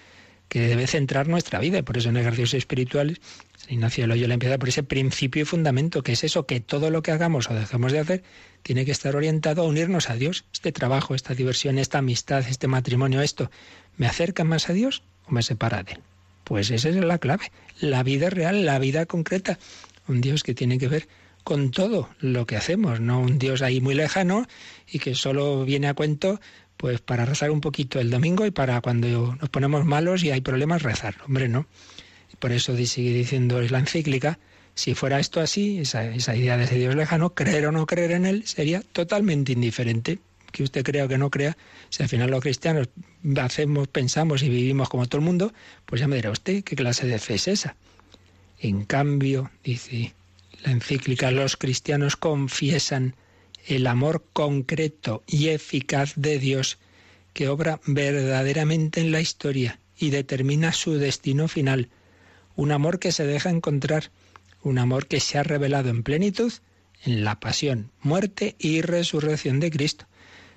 que 0.48 0.60
debe 0.60 0.86
centrar 0.86 1.28
nuestra 1.28 1.58
vida, 1.58 1.82
por 1.82 1.98
eso 1.98 2.08
en 2.10 2.16
ejercicios 2.16 2.54
espirituales 2.54 3.20
Ignacio 3.68 4.02
de 4.02 4.08
Loyola 4.08 4.34
empieza 4.34 4.58
por 4.58 4.68
ese 4.68 4.82
principio 4.82 5.42
y 5.42 5.44
fundamento, 5.44 6.02
que 6.02 6.12
es 6.12 6.24
eso, 6.24 6.46
que 6.46 6.60
todo 6.60 6.90
lo 6.90 7.02
que 7.02 7.12
hagamos 7.12 7.50
o 7.50 7.54
dejemos 7.54 7.92
de 7.92 8.00
hacer 8.00 8.22
tiene 8.62 8.84
que 8.84 8.92
estar 8.92 9.16
orientado 9.16 9.62
a 9.62 9.66
unirnos 9.66 10.10
a 10.10 10.14
Dios. 10.14 10.44
Este 10.52 10.72
trabajo, 10.72 11.14
esta 11.14 11.34
diversión, 11.34 11.78
esta 11.78 11.98
amistad, 11.98 12.44
este 12.48 12.68
matrimonio, 12.68 13.22
esto, 13.22 13.50
¿me 13.96 14.06
acerca 14.06 14.44
más 14.44 14.68
a 14.68 14.72
Dios 14.72 15.02
o 15.26 15.32
me 15.32 15.42
separa 15.42 15.82
de 15.82 15.92
Él? 15.92 16.00
Pues 16.44 16.70
esa 16.70 16.90
es 16.90 16.96
la 16.96 17.18
clave, 17.18 17.50
la 17.80 18.02
vida 18.02 18.28
real, 18.28 18.66
la 18.66 18.78
vida 18.78 19.06
concreta. 19.06 19.58
Un 20.08 20.20
Dios 20.20 20.42
que 20.42 20.54
tiene 20.54 20.78
que 20.78 20.88
ver 20.88 21.08
con 21.42 21.70
todo 21.70 22.08
lo 22.20 22.46
que 22.46 22.56
hacemos, 22.56 23.00
no 23.00 23.20
un 23.20 23.38
Dios 23.38 23.62
ahí 23.62 23.80
muy 23.80 23.94
lejano 23.94 24.46
y 24.90 24.98
que 24.98 25.14
solo 25.14 25.64
viene 25.64 25.88
a 25.88 25.94
cuento 25.94 26.40
pues 26.76 27.00
para 27.00 27.24
rezar 27.24 27.50
un 27.50 27.60
poquito 27.60 28.00
el 28.00 28.10
domingo 28.10 28.46
y 28.46 28.50
para 28.50 28.80
cuando 28.80 29.36
nos 29.40 29.48
ponemos 29.48 29.84
malos 29.84 30.22
y 30.24 30.30
hay 30.30 30.40
problemas 30.40 30.82
rezar. 30.82 31.16
Hombre, 31.26 31.48
no. 31.48 31.66
Por 32.38 32.52
eso 32.52 32.76
sigue 32.76 33.12
diciendo 33.12 33.60
la 33.60 33.78
encíclica, 33.78 34.38
si 34.74 34.94
fuera 34.94 35.20
esto 35.20 35.40
así, 35.40 35.78
esa, 35.78 36.04
esa 36.04 36.34
idea 36.34 36.56
de 36.56 36.64
ese 36.64 36.76
Dios 36.76 36.94
lejano, 36.94 37.34
creer 37.34 37.66
o 37.66 37.72
no 37.72 37.86
creer 37.86 38.12
en 38.12 38.26
él 38.26 38.46
sería 38.46 38.80
totalmente 38.80 39.52
indiferente. 39.52 40.18
Que 40.50 40.62
usted 40.62 40.84
crea 40.84 41.06
o 41.06 41.08
que 41.08 41.18
no 41.18 41.30
crea, 41.30 41.56
si 41.90 42.04
al 42.04 42.08
final 42.08 42.30
los 42.30 42.40
cristianos 42.40 42.88
hacemos, 43.40 43.88
pensamos 43.88 44.42
y 44.44 44.48
vivimos 44.48 44.88
como 44.88 45.06
todo 45.06 45.18
el 45.18 45.24
mundo, 45.24 45.52
pues 45.84 46.00
ya 46.00 46.06
me 46.06 46.14
dirá 46.14 46.30
usted 46.30 46.62
qué 46.62 46.76
clase 46.76 47.08
de 47.08 47.18
fe 47.18 47.34
es 47.34 47.48
esa. 47.48 47.76
En 48.60 48.84
cambio, 48.84 49.50
dice 49.64 50.14
la 50.64 50.70
encíclica, 50.70 51.32
los 51.32 51.56
cristianos 51.56 52.16
confiesan 52.16 53.16
el 53.66 53.86
amor 53.86 54.24
concreto 54.32 55.22
y 55.26 55.48
eficaz 55.48 56.12
de 56.16 56.38
Dios 56.38 56.78
que 57.32 57.48
obra 57.48 57.80
verdaderamente 57.86 59.00
en 59.00 59.10
la 59.10 59.20
historia 59.20 59.80
y 59.96 60.10
determina 60.10 60.72
su 60.72 60.94
destino 60.94 61.48
final 61.48 61.88
un 62.56 62.72
amor 62.72 62.98
que 62.98 63.12
se 63.12 63.26
deja 63.26 63.50
encontrar, 63.50 64.10
un 64.62 64.78
amor 64.78 65.06
que 65.06 65.20
se 65.20 65.38
ha 65.38 65.42
revelado 65.42 65.90
en 65.90 66.02
plenitud 66.02 66.52
en 67.04 67.24
la 67.24 67.40
pasión, 67.40 67.90
muerte 68.00 68.54
y 68.58 68.80
resurrección 68.80 69.60
de 69.60 69.70
Cristo. 69.70 70.06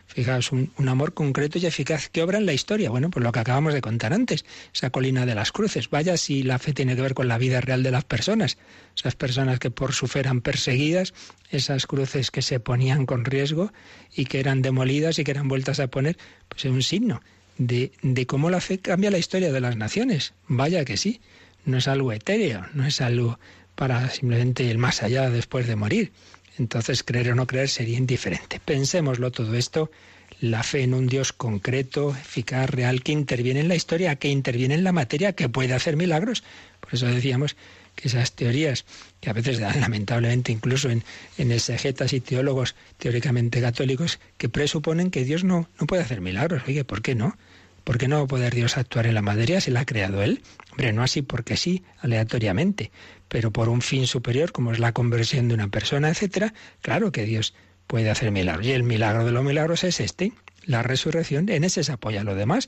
Fijaos, 0.07 0.51
un, 0.51 0.71
amor 0.87 1.13
concreto 1.13 1.59
y 1.59 1.65
eficaz 1.65 2.09
que 2.09 2.23
obra 2.23 2.37
en 2.37 2.45
la 2.45 2.53
historia. 2.53 2.89
Bueno, 2.89 3.09
pues 3.09 3.23
lo 3.23 3.31
que 3.31 3.39
acabamos 3.39 3.73
de 3.73 3.81
contar 3.81 4.13
antes, 4.13 4.45
esa 4.73 4.89
colina 4.89 5.25
de 5.25 5.35
las 5.35 5.51
cruces. 5.51 5.89
Vaya 5.89 6.17
si 6.17 6.43
la 6.43 6.59
fe 6.59 6.73
tiene 6.73 6.95
que 6.95 7.01
ver 7.01 7.13
con 7.13 7.27
la 7.27 7.37
vida 7.37 7.61
real 7.61 7.83
de 7.83 7.91
las 7.91 8.05
personas. 8.05 8.57
Esas 8.95 9.15
personas 9.15 9.59
que 9.59 9.69
por 9.69 9.93
su 9.93 10.07
fe 10.07 10.19
eran 10.19 10.41
perseguidas, 10.41 11.13
esas 11.51 11.85
cruces 11.85 12.31
que 12.31 12.41
se 12.41 12.59
ponían 12.59 13.05
con 13.05 13.25
riesgo 13.25 13.71
y 14.15 14.25
que 14.25 14.39
eran 14.39 14.61
demolidas 14.61 15.19
y 15.19 15.23
que 15.23 15.31
eran 15.31 15.49
vueltas 15.49 15.79
a 15.79 15.87
poner, 15.87 16.17
pues 16.47 16.65
es 16.65 16.71
un 16.71 16.83
signo 16.83 17.21
de, 17.57 17.91
de 18.01 18.25
cómo 18.25 18.49
la 18.49 18.61
fe 18.61 18.79
cambia 18.79 19.11
la 19.11 19.17
historia 19.17 19.51
de 19.51 19.59
las 19.59 19.75
naciones. 19.75 20.33
Vaya 20.47 20.85
que 20.85 20.97
sí 20.97 21.21
no 21.65 21.77
es 21.77 21.87
algo 21.87 22.13
etéreo, 22.13 22.65
no 22.73 22.85
es 22.85 23.01
algo 23.01 23.39
para 23.75 24.09
simplemente 24.09 24.71
el 24.71 24.79
más 24.79 25.03
allá 25.03 25.29
después 25.29 25.67
de 25.67 25.75
morir. 25.75 26.11
Entonces 26.57 27.03
creer 27.03 27.31
o 27.31 27.35
no 27.35 27.47
creer 27.47 27.69
sería 27.69 27.97
indiferente. 27.97 28.59
Pensémoslo 28.63 29.31
todo 29.31 29.55
esto, 29.55 29.91
la 30.39 30.63
fe 30.63 30.83
en 30.83 30.93
un 30.93 31.07
Dios 31.07 31.33
concreto, 31.33 32.11
eficaz, 32.11 32.69
real, 32.69 33.01
que 33.03 33.11
interviene 33.11 33.59
en 33.59 33.67
la 33.67 33.75
historia, 33.75 34.15
que 34.15 34.29
interviene 34.29 34.75
en 34.75 34.83
la 34.83 34.91
materia, 34.91 35.33
que 35.33 35.49
puede 35.49 35.73
hacer 35.73 35.97
milagros. 35.97 36.43
Por 36.79 36.93
eso 36.93 37.05
decíamos 37.07 37.55
que 37.95 38.07
esas 38.07 38.33
teorías, 38.33 38.85
que 39.19 39.29
a 39.29 39.33
veces 39.33 39.59
dan 39.59 39.79
lamentablemente 39.81 40.51
incluso 40.51 40.89
en, 40.89 41.03
en 41.37 41.51
exegetas 41.51 42.13
y 42.13 42.21
teólogos 42.21 42.75
teóricamente 42.97 43.61
católicos, 43.61 44.19
que 44.37 44.49
presuponen 44.49 45.11
que 45.11 45.25
Dios 45.25 45.43
no, 45.43 45.69
no 45.79 45.87
puede 45.87 46.03
hacer 46.03 46.21
milagros. 46.21 46.63
Oye, 46.67 46.83
¿por 46.83 47.01
qué 47.01 47.15
no? 47.15 47.37
¿Por 47.87 47.97
qué 47.97 48.09
no 48.09 48.17
va 48.17 48.23
a 48.23 48.27
poder 48.27 48.53
Dios 48.53 48.77
actuar 48.77 49.07
en 49.07 49.13
la 49.13 49.21
materia 49.21 49.61
si 49.61 49.71
la 49.71 49.79
ha 49.79 49.85
creado 49.85 50.21
Él? 50.21 50.41
Hombre, 50.71 50.91
no 50.91 51.03
así 51.03 51.21
porque 51.21 51.55
sí, 51.55 51.83
aleatoriamente, 52.01 52.91
pero 53.27 53.51
por 53.51 53.69
un 53.69 53.81
fin 53.81 54.07
superior, 54.07 54.51
como 54.51 54.71
es 54.71 54.79
la 54.79 54.93
conversión 54.93 55.47
de 55.47 55.55
una 55.55 55.67
persona, 55.67 56.09
etcétera, 56.09 56.53
claro 56.81 57.11
que 57.11 57.23
Dios 57.23 57.53
puede 57.87 58.09
hacer 58.09 58.31
milagros. 58.31 58.67
Y 58.67 58.71
el 58.71 58.83
milagro 58.83 59.25
de 59.25 59.31
los 59.31 59.43
milagros 59.43 59.83
es 59.83 59.99
este, 59.99 60.33
la 60.65 60.83
resurrección, 60.83 61.49
en 61.49 61.63
ese 61.63 61.83
se 61.83 61.91
apoya 61.91 62.23
lo 62.23 62.35
demás. 62.35 62.67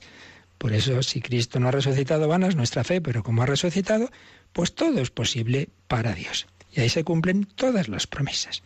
Por 0.58 0.72
eso, 0.72 1.02
si 1.02 1.20
Cristo 1.20 1.58
no 1.60 1.68
ha 1.68 1.70
resucitado, 1.70 2.28
vana 2.28 2.48
es 2.48 2.56
nuestra 2.56 2.84
fe, 2.84 3.00
pero 3.00 3.22
como 3.22 3.42
ha 3.42 3.46
resucitado, 3.46 4.10
pues 4.52 4.74
todo 4.74 5.00
es 5.00 5.10
posible 5.10 5.68
para 5.88 6.12
Dios. 6.14 6.46
Y 6.72 6.80
ahí 6.80 6.88
se 6.88 7.04
cumplen 7.04 7.44
todas 7.44 7.88
las 7.88 8.06
promesas. 8.06 8.62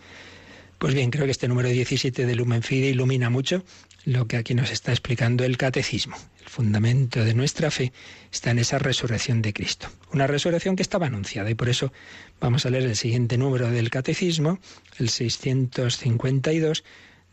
Pues 0.78 0.92
bien, 0.92 1.10
creo 1.10 1.24
que 1.24 1.30
este 1.30 1.48
número 1.48 1.68
17 1.68 2.26
de 2.26 2.34
Lumen 2.34 2.62
Fide 2.62 2.88
ilumina 2.88 3.30
mucho 3.30 3.64
lo 4.04 4.26
que 4.26 4.36
aquí 4.36 4.54
nos 4.54 4.70
está 4.70 4.92
explicando 4.92 5.44
el 5.44 5.56
catecismo. 5.56 6.16
El 6.42 6.48
fundamento 6.48 7.24
de 7.24 7.34
nuestra 7.34 7.70
fe 7.70 7.92
está 8.32 8.50
en 8.50 8.58
esa 8.58 8.78
resurrección 8.78 9.42
de 9.42 9.52
Cristo. 9.52 9.88
Una 10.12 10.26
resurrección 10.26 10.76
que 10.76 10.82
estaba 10.82 11.06
anunciada 11.06 11.50
y 11.50 11.54
por 11.54 11.68
eso 11.68 11.92
vamos 12.40 12.66
a 12.66 12.70
leer 12.70 12.84
el 12.84 12.96
siguiente 12.96 13.38
número 13.38 13.70
del 13.70 13.90
catecismo, 13.90 14.58
el 14.98 15.08
652, 15.08 16.84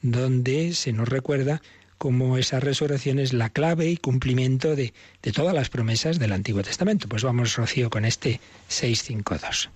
donde 0.02 0.74
se 0.74 0.94
nos 0.94 1.10
recuerda 1.10 1.62
cómo 1.98 2.38
esa 2.38 2.60
resurrección 2.60 3.20
es 3.20 3.34
la 3.34 3.50
clave 3.50 3.90
y 3.90 3.98
cumplimiento 3.98 4.76
de, 4.76 4.94
de 5.22 5.32
todas 5.32 5.54
las 5.54 5.70
promesas 5.70 6.18
del 6.18 6.32
Antiguo 6.32 6.64
Testamento. 6.64 7.08
Pues 7.08 7.24
vamos, 7.24 7.56
Rocío, 7.56 7.90
con 7.90 8.06
este 8.06 8.40
652. 8.70 9.70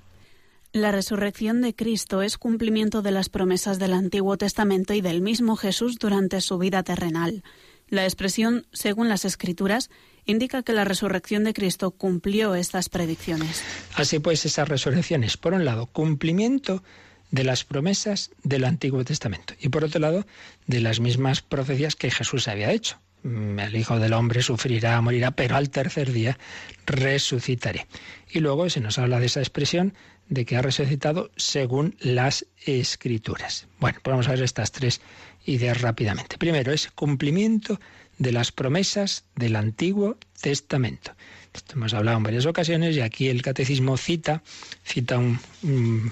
La 0.76 0.92
resurrección 0.92 1.62
de 1.62 1.74
Cristo 1.74 2.22
es 2.22 2.38
cumplimiento 2.38 3.02
de 3.02 3.12
las 3.12 3.30
promesas 3.30 3.80
del 3.80 3.94
Antiguo 3.94 4.36
Testamento 4.36 4.94
y 4.94 5.00
del 5.00 5.22
mismo 5.22 5.56
Jesús 5.56 5.98
durante 5.98 6.42
su 6.42 6.58
vida 6.58 6.84
terrenal. 6.84 7.46
La 7.88 8.04
expresión 8.04 8.68
según 8.74 9.08
las 9.08 9.24
Escrituras 9.24 9.90
indica 10.26 10.64
que 10.64 10.74
la 10.74 10.84
resurrección 10.84 11.46
de 11.46 11.54
Cristo 11.54 11.92
cumplió 11.92 12.56
estas 12.56 12.90
predicciones. 12.90 13.64
Así 13.94 14.20
pues, 14.20 14.46
esas 14.46 14.68
resurrecciones, 14.68 15.38
por 15.38 15.54
un 15.54 15.64
lado, 15.64 15.86
cumplimiento 15.86 16.84
de 17.32 17.46
las 17.46 17.64
promesas 17.64 18.32
del 18.44 18.66
Antiguo 18.66 19.06
Testamento 19.06 19.54
y 19.62 19.70
por 19.70 19.86
otro 19.86 20.02
lado, 20.02 20.28
de 20.68 20.82
las 20.82 21.00
mismas 21.00 21.42
profecías 21.42 21.96
que 21.96 22.12
Jesús 22.12 22.50
había 22.50 22.74
hecho. 22.74 23.00
Mm, 23.24 23.60
el 23.60 23.76
Hijo 23.78 23.98
del 23.98 24.12
Hombre 24.12 24.42
sufrirá, 24.42 25.00
morirá, 25.00 25.32
pero 25.32 25.56
al 25.56 25.70
tercer 25.70 26.12
día 26.12 26.38
resucitaré. 26.86 27.88
Y 28.30 28.40
luego 28.40 28.70
se 28.70 28.82
nos 28.82 29.00
habla 29.00 29.22
de 29.22 29.28
esa 29.28 29.40
expresión 29.40 29.94
de 30.30 30.46
que 30.46 30.58
ha 30.58 30.62
resucitado 30.62 31.30
según 31.36 31.96
las 32.00 32.46
escrituras. 32.66 33.68
Bueno, 33.80 34.00
pues 34.02 34.12
vamos 34.12 34.28
a 34.28 34.32
ver 34.32 34.44
estas 34.44 34.72
tres 34.72 35.02
ideas 35.46 35.82
rápidamente. 35.82 36.38
Primero, 36.38 36.72
es 36.72 36.90
cumplimiento 36.92 37.80
de 38.18 38.32
las 38.32 38.52
promesas 38.52 39.24
del 39.36 39.56
Antiguo 39.56 40.18
Testamento. 40.42 41.12
Esto 41.54 41.76
hemos 41.76 41.94
hablado 41.94 42.18
en 42.18 42.24
varias 42.24 42.46
ocasiones 42.46 42.96
y 42.96 43.02
aquí 43.02 43.30
el 43.30 43.42
catecismo 43.42 43.98
cita, 43.98 44.44
cita 44.84 45.18
un, 45.18 45.40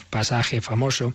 pasaje 0.09 0.61
famoso 0.61 1.13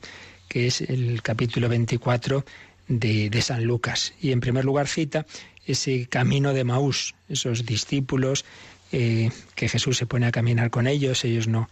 que 0.48 0.66
es 0.66 0.80
el 0.80 1.22
capítulo 1.22 1.68
24 1.68 2.44
de, 2.88 3.42
San 3.42 3.64
Lucas. 3.64 4.14
Y 4.20 4.32
en 4.32 4.40
primer 4.40 4.64
lugar 4.64 4.88
cita 4.88 5.26
ese 5.66 6.06
camino 6.06 6.52
de 6.52 6.64
Maús, 6.64 7.14
esos 7.28 7.64
discípulos 7.66 8.44
eh, 8.92 9.30
que 9.54 9.68
Jesús 9.68 9.98
se 9.98 10.06
pone 10.06 10.26
a 10.26 10.32
caminar 10.32 10.70
con 10.70 10.86
ellos, 10.86 11.24
ellos 11.24 11.48
no, 11.48 11.68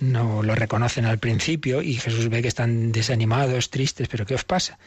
no 0.00 0.42
lo 0.42 0.54
reconocen 0.54 1.04
al 1.04 1.18
principio 1.18 1.82
y 1.82 1.94
Jesús 1.94 2.28
ve 2.28 2.42
que 2.42 2.48
están 2.48 2.92
desanimados, 2.92 3.70
tristes, 3.70 4.08
pero 4.08 4.26
¿qué 4.26 4.34
os 4.34 4.44
pasa? 4.44 4.78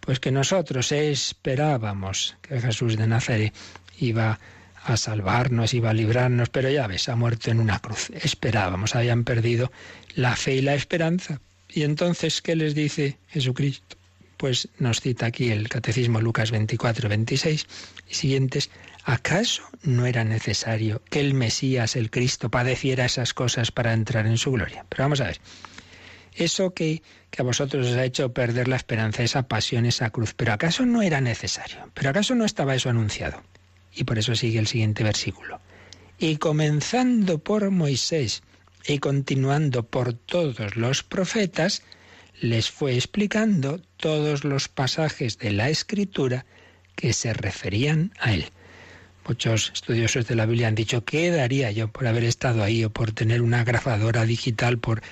Pues 0.00 0.20
que 0.20 0.30
nosotros 0.30 0.92
esperábamos 0.92 2.36
que 2.42 2.60
Jesús 2.60 2.96
de 2.96 3.06
Nazaret 3.06 3.54
iba 3.98 4.38
a 4.84 4.96
salvarnos, 4.96 5.72
iba 5.72 5.90
a 5.90 5.94
librarnos, 5.94 6.50
pero 6.50 6.68
ya 6.70 6.86
ves, 6.86 7.08
ha 7.08 7.16
muerto 7.16 7.50
en 7.50 7.60
una 7.60 7.78
cruz. 7.78 8.10
Esperábamos, 8.10 8.94
habían 8.94 9.24
perdido 9.24 9.72
la 10.14 10.36
fe 10.36 10.56
y 10.56 10.60
la 10.60 10.74
esperanza. 10.74 11.40
Y 11.68 11.82
entonces, 11.82 12.42
¿qué 12.42 12.54
les 12.54 12.74
dice 12.74 13.16
Jesucristo? 13.28 13.96
Pues 14.36 14.68
nos 14.78 15.00
cita 15.00 15.26
aquí 15.26 15.50
el 15.50 15.68
Catecismo 15.68 16.20
Lucas 16.20 16.50
24, 16.50 17.08
26 17.08 17.66
y 18.10 18.14
siguientes. 18.14 18.70
¿Acaso 19.04 19.62
no 19.82 20.06
era 20.06 20.24
necesario 20.24 21.02
que 21.10 21.20
el 21.20 21.34
Mesías, 21.34 21.94
el 21.94 22.10
Cristo, 22.10 22.50
padeciera 22.50 23.04
esas 23.04 23.34
cosas 23.34 23.70
para 23.70 23.92
entrar 23.92 24.26
en 24.26 24.38
su 24.38 24.52
gloria? 24.52 24.86
Pero 24.88 25.04
vamos 25.04 25.20
a 25.20 25.26
ver. 25.26 25.40
Eso 26.34 26.72
que, 26.72 27.02
que 27.30 27.42
a 27.42 27.44
vosotros 27.44 27.86
os 27.86 27.96
ha 27.96 28.04
hecho 28.04 28.32
perder 28.32 28.66
la 28.66 28.76
esperanza, 28.76 29.22
esa 29.22 29.46
pasión, 29.46 29.84
esa 29.84 30.08
cruz, 30.08 30.32
¿pero 30.34 30.54
acaso 30.54 30.86
no 30.86 31.02
era 31.02 31.20
necesario? 31.20 31.90
¿Pero 31.92 32.10
acaso 32.10 32.34
no 32.34 32.46
estaba 32.46 32.74
eso 32.74 32.88
anunciado? 32.88 33.42
Y 33.94 34.04
por 34.04 34.18
eso 34.18 34.34
sigue 34.34 34.58
el 34.58 34.66
siguiente 34.66 35.04
versículo. 35.04 35.60
Y 36.18 36.38
comenzando 36.38 37.38
por 37.38 37.70
Moisés 37.70 38.42
y 38.86 38.98
continuando 39.00 39.84
por 39.84 40.14
todos 40.14 40.76
los 40.76 41.02
profetas, 41.02 41.82
les 42.40 42.70
fue 42.70 42.94
explicando 42.94 43.80
todos 43.98 44.44
los 44.44 44.68
pasajes 44.68 45.38
de 45.38 45.52
la 45.52 45.68
Escritura 45.68 46.46
que 46.96 47.12
se 47.12 47.34
referían 47.34 48.12
a 48.18 48.32
él. 48.32 48.46
Muchos 49.26 49.70
estudiosos 49.72 50.26
de 50.26 50.34
la 50.34 50.44
Biblia 50.44 50.68
han 50.68 50.74
dicho, 50.74 51.04
¿qué 51.04 51.30
daría 51.30 51.70
yo 51.70 51.88
por 51.88 52.06
haber 52.06 52.24
estado 52.24 52.62
ahí 52.62 52.84
o 52.84 52.90
por 52.90 53.12
tener 53.12 53.40
una 53.40 53.64
grabadora 53.64 54.26
digital, 54.26 54.78
por, 54.78 55.02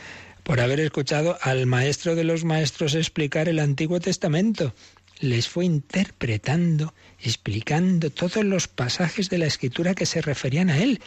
por 0.42 0.60
haber 0.60 0.80
escuchado 0.80 1.38
al 1.40 1.64
maestro 1.66 2.14
de 2.14 2.24
los 2.24 2.44
maestros 2.44 2.94
explicar 2.94 3.48
el 3.48 3.58
Antiguo 3.58 4.00
Testamento? 4.00 4.74
Les 5.20 5.48
fue 5.48 5.64
interpretando, 5.64 6.92
explicando 7.20 8.10
todos 8.10 8.44
los 8.44 8.68
pasajes 8.68 9.30
de 9.30 9.38
la 9.38 9.46
Escritura 9.46 9.94
que 9.94 10.04
se 10.04 10.20
referían 10.20 10.68
a 10.68 10.78
él. 10.78 11.00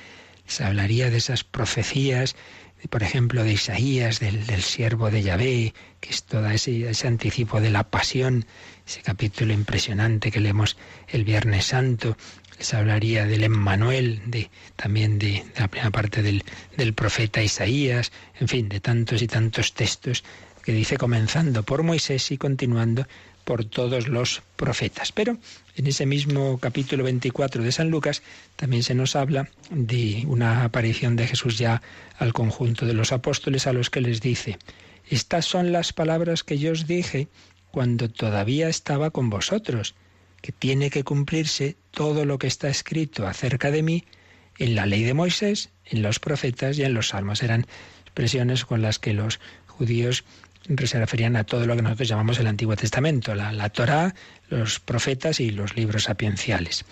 Se 0.48 0.64
hablaría 0.64 1.12
de 1.12 1.18
esas 1.18 1.44
profecías, 1.44 2.36
por 2.90 3.04
ejemplo, 3.04 3.44
de 3.44 3.54
Isaías, 3.54 4.20
del, 4.20 4.46
del 4.46 4.62
siervo 4.62 5.12
de 5.12 5.24
Yahvé, 5.24 5.74
que 6.00 6.10
es 6.10 6.24
todo 6.24 6.50
ese, 6.50 6.90
ese 6.90 7.08
anticipo 7.08 7.62
de 7.62 7.72
la 7.72 7.84
pasión, 7.84 8.46
ese 8.88 9.02
capítulo 9.02 9.54
impresionante 9.54 10.32
que 10.32 10.40
leemos 10.40 10.78
el 11.08 11.24
Viernes 11.24 11.66
Santo, 11.66 12.16
les 12.58 12.74
hablaría 12.74 13.26
del 13.26 13.44
Emmanuel, 13.44 14.22
de, 14.26 14.50
también 14.76 15.20
de, 15.20 15.44
la 15.58 15.68
primera 15.68 15.92
parte 15.92 16.22
del, 16.22 16.44
del 16.78 16.94
profeta 16.94 17.44
Isaías, 17.44 18.12
en 18.40 18.48
fin, 18.48 18.70
de 18.70 18.80
tantos 18.80 19.22
y 19.22 19.28
tantos 19.28 19.74
textos 19.74 20.24
que 20.64 20.72
dice 20.72 20.98
comenzando 20.98 21.64
por 21.64 21.84
Moisés 21.84 22.32
y 22.32 22.38
continuando 22.38 23.06
por 23.46 23.64
todos 23.64 24.08
los 24.08 24.42
profetas. 24.56 25.12
Pero 25.12 25.38
en 25.76 25.88
ese 25.88 26.06
mismo 26.06 26.58
capítulo 26.58 27.04
24 27.04 27.64
de 27.64 27.72
San 27.72 27.90
Lucas 27.90 28.24
también 28.56 28.84
se 28.84 28.96
nos 28.96 29.16
habla 29.16 29.48
de 29.70 30.24
una 30.28 30.64
aparición 30.64 31.16
de 31.16 31.28
Jesús 31.28 31.58
ya 31.58 31.82
al 32.18 32.34
conjunto 32.34 32.86
de 32.86 32.94
los 32.94 33.12
apóstoles 33.12 33.68
a 33.68 33.74
los 33.74 33.90
que 33.90 34.02
les 34.02 34.20
dice, 34.20 34.58
estas 35.08 35.46
son 35.46 35.72
las 35.72 35.94
palabras 35.94 36.44
que 36.44 36.58
yo 36.58 36.72
os 36.72 36.88
dije 36.88 37.28
cuando 37.70 38.10
todavía 38.10 38.68
estaba 38.70 39.12
con 39.12 39.30
vosotros 39.30 39.94
que 40.46 40.52
tiene 40.52 40.92
que 40.92 41.04
cumplirse 41.04 41.76
todo 41.90 42.24
lo 42.24 42.38
que 42.38 42.46
está 42.46 42.68
escrito 42.68 43.26
acerca 43.26 43.72
de 43.72 43.82
mí 43.82 44.04
en 44.60 44.76
la 44.76 44.86
ley 44.86 45.02
de 45.02 45.16
Moisés, 45.16 45.72
en 45.86 46.04
los 46.04 46.20
profetas 46.20 46.78
y 46.78 46.84
en 46.84 46.94
los 46.94 47.08
salmos. 47.08 47.42
Eran 47.42 47.66
expresiones 48.04 48.64
con 48.64 48.84
las 48.84 49.00
que 49.00 49.14
los 49.14 49.40
judíos 49.66 50.24
se 50.86 51.00
referían 51.00 51.36
a 51.36 51.46
todo 51.46 51.66
lo 51.66 51.76
que 51.76 51.82
nosotros 51.82 52.10
llamamos 52.10 52.38
el 52.38 52.46
Antiguo 52.46 52.76
Testamento, 52.76 53.34
la, 53.34 53.52
la 53.54 53.70
Torá, 53.70 54.14
los 54.48 54.80
profetas 54.80 55.40
y 55.40 55.50
los 55.50 55.76
libros 55.76 56.04
sapienciales. 56.04 56.86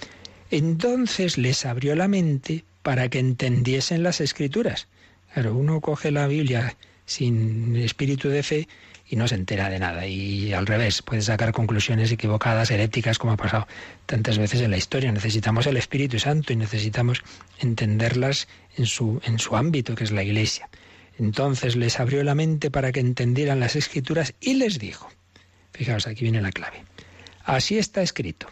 Entonces 0.50 1.38
les 1.38 1.64
abrió 1.68 1.96
la 1.96 2.08
mente 2.08 2.64
para 2.82 3.08
que 3.10 3.20
entendiesen 3.20 4.02
las 4.02 4.20
escrituras. 4.20 4.88
Claro, 5.32 5.54
uno 5.54 5.80
coge 5.80 6.10
la 6.10 6.26
Biblia 6.26 6.76
sin 7.06 7.76
espíritu 7.76 8.30
de 8.30 8.42
fe 8.42 8.68
y 9.10 9.16
no 9.16 9.28
se 9.28 9.36
entera 9.36 9.70
de 9.70 9.80
nada. 9.80 10.08
Y 10.08 10.54
al 10.54 10.66
revés, 10.66 11.02
puede 11.02 11.22
sacar 11.22 11.52
conclusiones 11.52 12.12
equivocadas, 12.12 12.72
heréticas, 12.72 13.18
como 13.18 13.34
ha 13.34 13.38
pasado 13.38 13.68
tantas 14.06 14.38
veces 14.38 14.62
en 14.62 14.72
la 14.72 14.78
historia. 14.78 15.12
Necesitamos 15.12 15.68
el 15.68 15.78
Espíritu 15.78 16.20
Santo 16.20 16.54
y 16.54 16.56
necesitamos 16.56 17.22
entenderlas 17.60 18.48
en 18.78 18.86
su, 18.86 19.22
en 19.24 19.40
su 19.40 19.56
ámbito, 19.56 19.96
que 19.96 20.04
es 20.04 20.12
la 20.12 20.24
Iglesia. 20.24 20.70
Entonces 21.20 21.76
les 21.76 22.00
abrió 22.00 22.24
la 22.24 22.36
mente 22.36 22.72
para 22.72 22.92
que 22.92 23.00
entendieran 23.00 23.60
las 23.60 23.76
escrituras 23.76 24.34
y 24.40 24.56
les 24.56 24.80
dijo, 24.80 25.10
fijaos, 25.72 26.08
aquí 26.08 26.24
viene 26.24 26.42
la 26.42 26.52
clave, 26.52 26.84
así 27.44 27.78
está 27.78 28.02
escrito, 28.02 28.48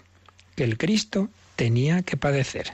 que 0.56 0.64
el 0.64 0.78
Cristo 0.78 1.30
tenía 1.56 2.04
que 2.04 2.18
padecer, 2.18 2.74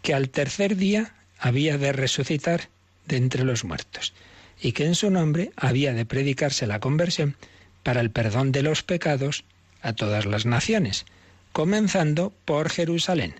que 0.00 0.14
al 0.14 0.30
tercer 0.30 0.76
día 0.76 1.14
había 1.38 1.76
de 1.76 1.92
resucitar 1.92 2.70
de 3.06 3.18
entre 3.18 3.44
los 3.44 3.64
muertos 3.64 4.14
y 4.62 4.72
que 4.72 4.86
en 4.86 4.94
su 4.94 5.10
nombre 5.10 5.52
había 5.56 5.92
de 5.92 6.06
predicarse 6.06 6.66
la 6.66 6.78
conversión 6.78 7.36
para 7.82 8.00
el 8.00 8.12
perdón 8.12 8.52
de 8.52 8.62
los 8.62 8.82
pecados 8.84 9.44
a 9.82 9.92
todas 9.92 10.24
las 10.24 10.46
naciones, 10.46 11.04
comenzando 11.52 12.32
por 12.44 12.70
Jerusalén. 12.70 13.34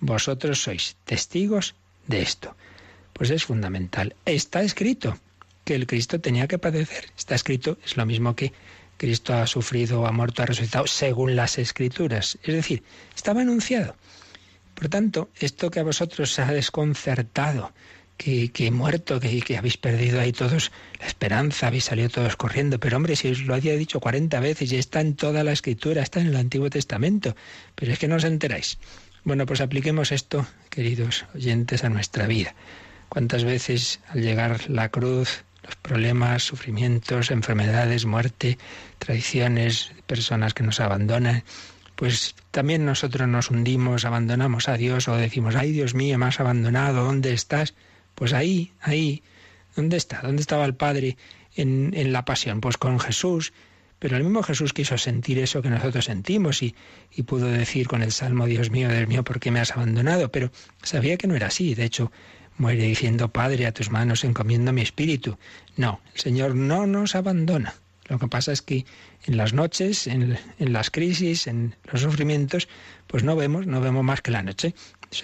Vosotros 0.00 0.60
sois 0.62 0.96
testigos 1.04 1.76
de 2.08 2.22
esto. 2.22 2.56
Pues 3.12 3.30
es 3.30 3.44
fundamental. 3.44 4.14
Está 4.24 4.62
escrito 4.62 5.18
que 5.64 5.76
el 5.76 5.86
Cristo 5.86 6.20
tenía 6.20 6.48
que 6.48 6.58
padecer. 6.58 7.06
Está 7.16 7.36
escrito, 7.36 7.78
es 7.84 7.96
lo 7.96 8.04
mismo 8.04 8.34
que 8.34 8.52
Cristo 8.96 9.34
ha 9.34 9.46
sufrido, 9.46 10.06
ha 10.06 10.12
muerto, 10.12 10.42
ha 10.42 10.46
resucitado, 10.46 10.86
según 10.88 11.36
las 11.36 11.58
escrituras. 11.58 12.36
Es 12.42 12.54
decir, 12.54 12.82
estaba 13.14 13.42
anunciado. 13.42 13.94
Por 14.74 14.88
tanto, 14.88 15.28
esto 15.38 15.70
que 15.70 15.80
a 15.80 15.84
vosotros 15.84 16.32
se 16.32 16.42
ha 16.42 16.52
desconcertado, 16.52 17.72
que, 18.18 18.50
he 18.58 18.70
muerto, 18.70 19.20
que, 19.20 19.40
que, 19.40 19.56
habéis 19.56 19.78
perdido 19.78 20.20
ahí 20.20 20.32
todos 20.32 20.72
la 21.00 21.06
esperanza, 21.06 21.68
habéis 21.68 21.84
salido 21.84 22.10
todos 22.10 22.36
corriendo. 22.36 22.78
Pero 22.78 22.96
hombre, 22.96 23.16
si 23.16 23.28
os 23.28 23.40
lo 23.42 23.54
había 23.54 23.74
dicho 23.76 24.00
40 24.00 24.38
veces 24.40 24.72
y 24.72 24.76
está 24.76 25.00
en 25.00 25.14
toda 25.14 25.44
la 25.44 25.52
escritura, 25.52 26.02
está 26.02 26.20
en 26.20 26.26
el 26.26 26.36
Antiguo 26.36 26.68
Testamento, 26.68 27.34
pero 27.74 27.92
es 27.92 27.98
que 27.98 28.08
no 28.08 28.16
os 28.16 28.24
enteráis. 28.24 28.78
Bueno, 29.24 29.46
pues 29.46 29.60
apliquemos 29.60 30.12
esto, 30.12 30.46
queridos 30.68 31.26
oyentes, 31.34 31.84
a 31.84 31.88
nuestra 31.88 32.26
vida. 32.26 32.54
¿Cuántas 33.08 33.44
veces 33.44 34.00
al 34.08 34.20
llegar 34.20 34.68
la 34.68 34.90
cruz, 34.90 35.44
los 35.62 35.76
problemas, 35.76 36.42
sufrimientos, 36.42 37.30
enfermedades, 37.30 38.04
muerte, 38.04 38.58
traiciones, 38.98 39.92
personas 40.06 40.54
que 40.54 40.64
nos 40.64 40.80
abandonan, 40.80 41.44
pues 41.94 42.34
también 42.50 42.84
nosotros 42.84 43.28
nos 43.28 43.50
hundimos, 43.50 44.04
abandonamos 44.04 44.68
a 44.68 44.76
Dios 44.76 45.08
o 45.08 45.16
decimos, 45.16 45.56
ay 45.56 45.72
Dios 45.72 45.94
mío, 45.94 46.16
me 46.18 46.26
has 46.26 46.40
abandonado, 46.40 47.04
¿dónde 47.04 47.32
estás? 47.32 47.74
Pues 48.18 48.32
ahí, 48.32 48.72
ahí, 48.80 49.22
¿dónde 49.76 49.96
está? 49.96 50.20
¿Dónde 50.22 50.42
estaba 50.42 50.64
el 50.64 50.74
Padre 50.74 51.16
en, 51.54 51.92
en 51.94 52.12
la 52.12 52.24
pasión? 52.24 52.60
Pues 52.60 52.76
con 52.76 52.98
Jesús, 52.98 53.52
Pero 54.00 54.16
el 54.16 54.24
mismo 54.24 54.42
Jesús 54.42 54.72
quiso 54.72 54.98
sentir 54.98 55.38
eso 55.38 55.62
que 55.62 55.70
nosotros 55.70 56.06
sentimos 56.06 56.60
y, 56.64 56.74
y 57.14 57.22
pudo 57.22 57.46
decir 57.46 57.86
con 57.86 58.02
el 58.02 58.10
Salmo, 58.10 58.46
Dios 58.46 58.70
mío, 58.70 58.88
Dios 58.88 59.06
mío, 59.06 59.22
¿por 59.22 59.38
qué 59.38 59.52
me 59.52 59.60
has 59.60 59.70
abandonado? 59.70 60.32
Pero 60.32 60.50
sabía 60.82 61.16
que 61.16 61.28
no 61.28 61.36
era 61.36 61.46
así. 61.46 61.76
De 61.76 61.84
hecho, 61.84 62.10
muere 62.56 62.82
diciendo, 62.82 63.28
Padre, 63.28 63.66
a 63.66 63.72
tus 63.72 63.90
manos 63.90 64.24
encomiendo 64.24 64.72
mi 64.72 64.82
espíritu. 64.82 65.38
No, 65.76 66.00
el 66.12 66.20
Señor 66.20 66.56
no 66.56 66.88
nos 66.88 67.14
abandona. 67.14 67.74
Lo 68.08 68.18
que 68.18 68.26
pasa 68.26 68.52
es 68.52 68.62
que 68.62 68.84
en 69.26 69.36
las 69.36 69.52
noches, 69.52 70.06
en, 70.06 70.38
en, 70.58 70.72
las 70.72 70.90
crisis, 70.90 71.46
en 71.46 71.76
los 71.92 72.00
sufrimientos, 72.00 72.66
pues 73.06 73.22
no 73.22 73.36
vemos, 73.36 73.66
no 73.66 73.80
vemos 73.80 74.02
más 74.02 74.22
que 74.22 74.30
la 74.30 74.42
noche. 74.42 74.74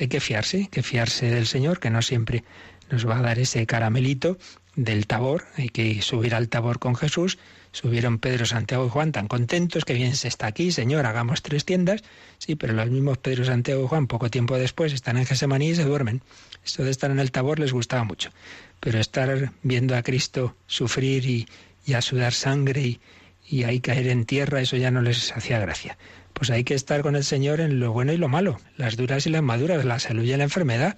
Hay 0.01 0.09
que 0.09 0.21
fiarse, 0.21 0.59
hay 0.59 0.67
que 0.67 0.83
fiarse 0.83 1.31
del 1.31 1.47
Señor, 1.47 1.81
que 1.81 1.91
no 1.91 2.03
siempre 2.03 2.45
nos 2.91 3.09
va 3.09 3.19
a 3.19 3.23
dar 3.23 3.39
ese 3.39 3.67
caramelito 3.67 4.39
del 4.77 5.07
tabor. 5.07 5.45
Hay 5.57 5.69
que 5.69 6.03
subir 6.03 6.35
al 6.35 6.49
tabor 6.49 6.79
con 6.79 6.97
Jesús. 6.97 7.39
Subieron 7.73 8.19
Pedro, 8.19 8.47
Santiago 8.47 8.87
y 8.87 8.89
Juan 8.89 9.11
tan 9.11 9.27
contentos 9.27 9.85
que 9.85 9.95
bien 9.95 10.15
se 10.15 10.29
está 10.29 10.47
aquí, 10.47 10.71
Señor, 10.71 11.07
hagamos 11.07 11.43
tres 11.43 11.65
tiendas. 11.65 12.05
Sí, 12.39 12.55
pero 12.55 12.73
los 12.73 12.89
mismos 12.89 13.19
Pedro, 13.19 13.45
Santiago 13.45 13.85
y 13.85 13.89
Juan, 13.89 14.07
poco 14.07 14.31
tiempo 14.31 14.57
después, 14.57 14.93
están 14.93 15.17
en 15.17 15.27
Gesemaní 15.27 15.71
y 15.71 15.75
se 15.75 15.85
duermen. 15.85 16.23
Esto 16.65 16.85
de 16.85 16.91
estar 16.91 17.11
en 17.11 17.19
el 17.19 17.33
tabor 17.33 17.59
les 17.59 17.73
gustaba 17.73 18.05
mucho. 18.05 18.31
Pero 18.79 19.01
estar 19.01 19.53
viendo 19.63 19.97
a 19.97 20.03
Cristo 20.03 20.55
sufrir 20.67 21.27
y, 21.27 21.49
y 21.85 21.95
a 21.95 22.03
sudar 22.03 22.33
sangre 22.33 22.81
y, 22.83 23.01
y 23.47 23.65
ahí 23.65 23.81
caer 23.81 24.09
en 24.09 24.25
tierra, 24.25 24.61
eso 24.61 24.77
ya 24.77 24.91
no 24.91 25.03
les 25.03 25.33
hacía 25.33 25.59
gracia. 25.59 25.99
Pues 26.33 26.51
hay 26.51 26.65
que 26.65 26.75
estar 26.75 27.03
con 27.03 27.17
el 27.17 27.25
Señor 27.25 27.61
en 27.61 27.81
lo 27.81 27.93
bueno 27.93 28.13
y 28.13 28.17
lo 28.17 28.29
malo, 28.29 28.59
las 28.77 28.97
duras 28.97 29.27
y 29.27 29.31
las 29.31 29.43
maduras, 29.43 29.85
la 29.85 29.99
salud 29.99 30.25
y 30.25 30.37
la 30.37 30.45
enfermedad, 30.45 30.97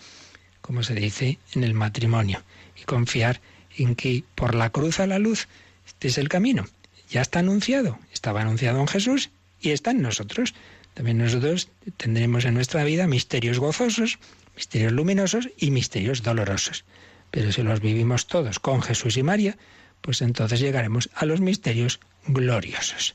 como 0.66 0.83
se 0.83 0.94
dice 0.94 1.38
en 1.55 1.64
el 1.64 1.74
matrimonio, 1.74 2.42
y 2.76 2.85
confiar 2.85 3.40
en 3.76 3.94
que 3.94 4.24
por 4.35 4.55
la 4.55 4.70
cruz 4.70 5.00
a 5.00 5.07
la 5.07 5.18
luz, 5.18 5.48
este 5.87 6.09
es 6.09 6.18
el 6.18 6.29
camino. 6.29 6.66
Ya 7.09 7.22
está 7.22 7.38
anunciado, 7.38 7.98
estaba 8.12 8.40
anunciado 8.40 8.81
en 8.81 8.88
Jesús 8.88 9.31
y 9.61 9.70
está 9.70 9.92
en 9.92 10.02
nosotros. 10.02 10.55
También 10.94 11.18
nosotros 11.18 11.68
tendremos 11.96 12.44
en 12.44 12.55
nuestra 12.55 12.83
vida 12.83 13.07
misterios 13.07 13.59
gozosos, 13.59 14.18
misterios 14.57 14.92
luminosos 14.92 15.50
y 15.57 15.70
misterios 15.70 16.22
dolorosos. 16.22 16.85
Pero 17.31 17.52
si 17.52 17.62
los 17.62 17.81
vivimos 17.81 18.26
todos 18.26 18.59
con 18.59 18.83
Jesús 18.83 19.16
y 19.16 19.22
María, 19.22 19.57
pues 20.00 20.20
entonces 20.22 20.59
llegaremos 20.59 21.11
a 21.14 21.26
los 21.26 21.40
misterios 21.40 22.00
gloriosos. 22.26 23.14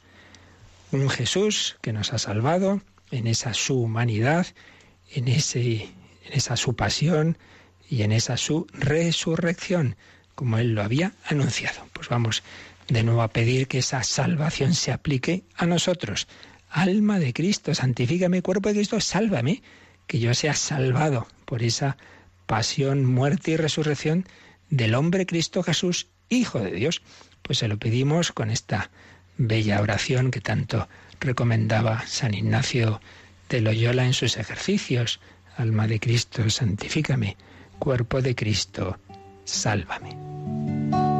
Un 0.91 1.09
Jesús 1.09 1.77
que 1.81 1.91
nos 1.91 2.13
ha 2.13 2.17
salvado 2.17 2.81
en 3.11 3.27
esa 3.27 3.53
su 3.53 3.81
humanidad, 3.81 4.47
en, 5.13 5.27
ese, 5.27 5.89
en 6.25 6.33
esa 6.33 6.55
su 6.57 6.75
pasión 6.75 7.37
y 7.89 8.03
en 8.03 8.11
esa 8.11 8.37
su 8.37 8.67
resurrección, 8.73 9.95
como 10.35 10.57
Él 10.57 10.73
lo 10.73 10.81
había 10.81 11.13
anunciado. 11.25 11.87
Pues 11.93 12.09
vamos 12.09 12.43
de 12.87 13.03
nuevo 13.03 13.21
a 13.21 13.29
pedir 13.29 13.67
que 13.67 13.79
esa 13.79 14.03
salvación 14.03 14.73
se 14.73 14.91
aplique 14.91 15.43
a 15.55 15.65
nosotros. 15.65 16.27
Alma 16.69 17.19
de 17.19 17.33
Cristo, 17.33 17.75
santifícame, 17.75 18.41
cuerpo 18.41 18.69
de 18.69 18.75
Cristo, 18.75 18.99
sálvame, 19.01 19.61
que 20.07 20.19
yo 20.19 20.33
sea 20.33 20.53
salvado 20.53 21.27
por 21.45 21.63
esa 21.63 21.97
pasión, 22.45 23.05
muerte 23.05 23.51
y 23.51 23.57
resurrección 23.57 24.25
del 24.69 24.95
hombre 24.95 25.25
Cristo 25.25 25.63
Jesús, 25.63 26.07
Hijo 26.29 26.59
de 26.59 26.71
Dios. 26.71 27.01
Pues 27.41 27.59
se 27.59 27.67
lo 27.67 27.77
pedimos 27.77 28.31
con 28.31 28.49
esta 28.49 28.89
bella 29.37 29.81
oración 29.81 30.31
que 30.31 30.41
tanto 30.41 30.87
recomendaba 31.19 32.05
San 32.07 32.33
Ignacio 32.33 33.01
de 33.49 33.61
Loyola 33.61 34.05
en 34.05 34.13
sus 34.13 34.37
ejercicios. 34.37 35.19
Alma 35.61 35.85
de 35.85 35.99
Cristo, 35.99 36.49
santifícame. 36.49 37.37
Cuerpo 37.77 38.19
de 38.19 38.33
Cristo, 38.33 38.97
sálvame. 39.43 41.10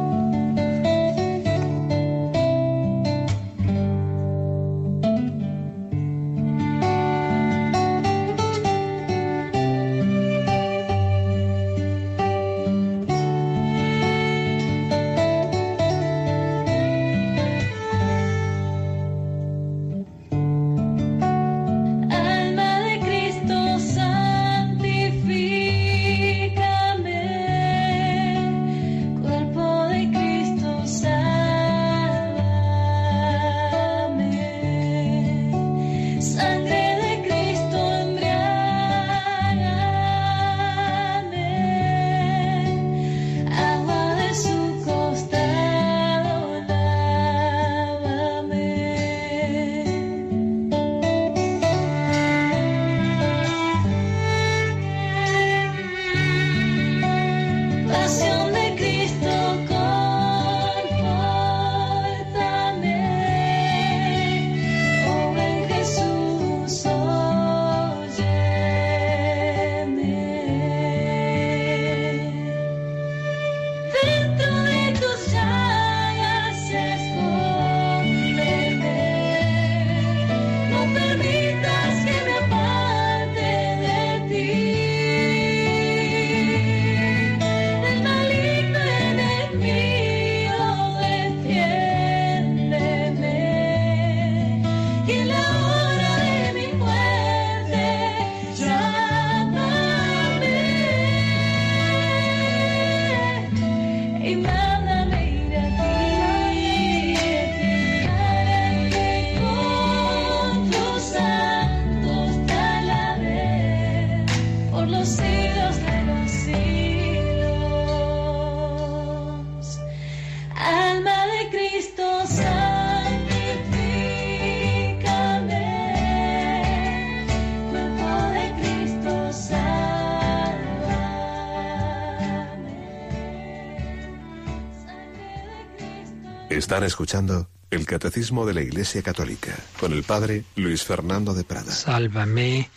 Están 136.72 136.84
escuchando 136.84 137.48
el 137.70 137.84
Catecismo 137.84 138.46
de 138.46 138.54
la 138.54 138.62
Iglesia 138.62 139.02
Católica 139.02 139.54
con 139.78 139.92
el 139.92 140.04
Padre 140.04 140.44
Luis 140.56 140.82
Fernando 140.82 141.34
de 141.34 141.44
Prada. 141.44 141.70
Sálvame, 141.70 142.70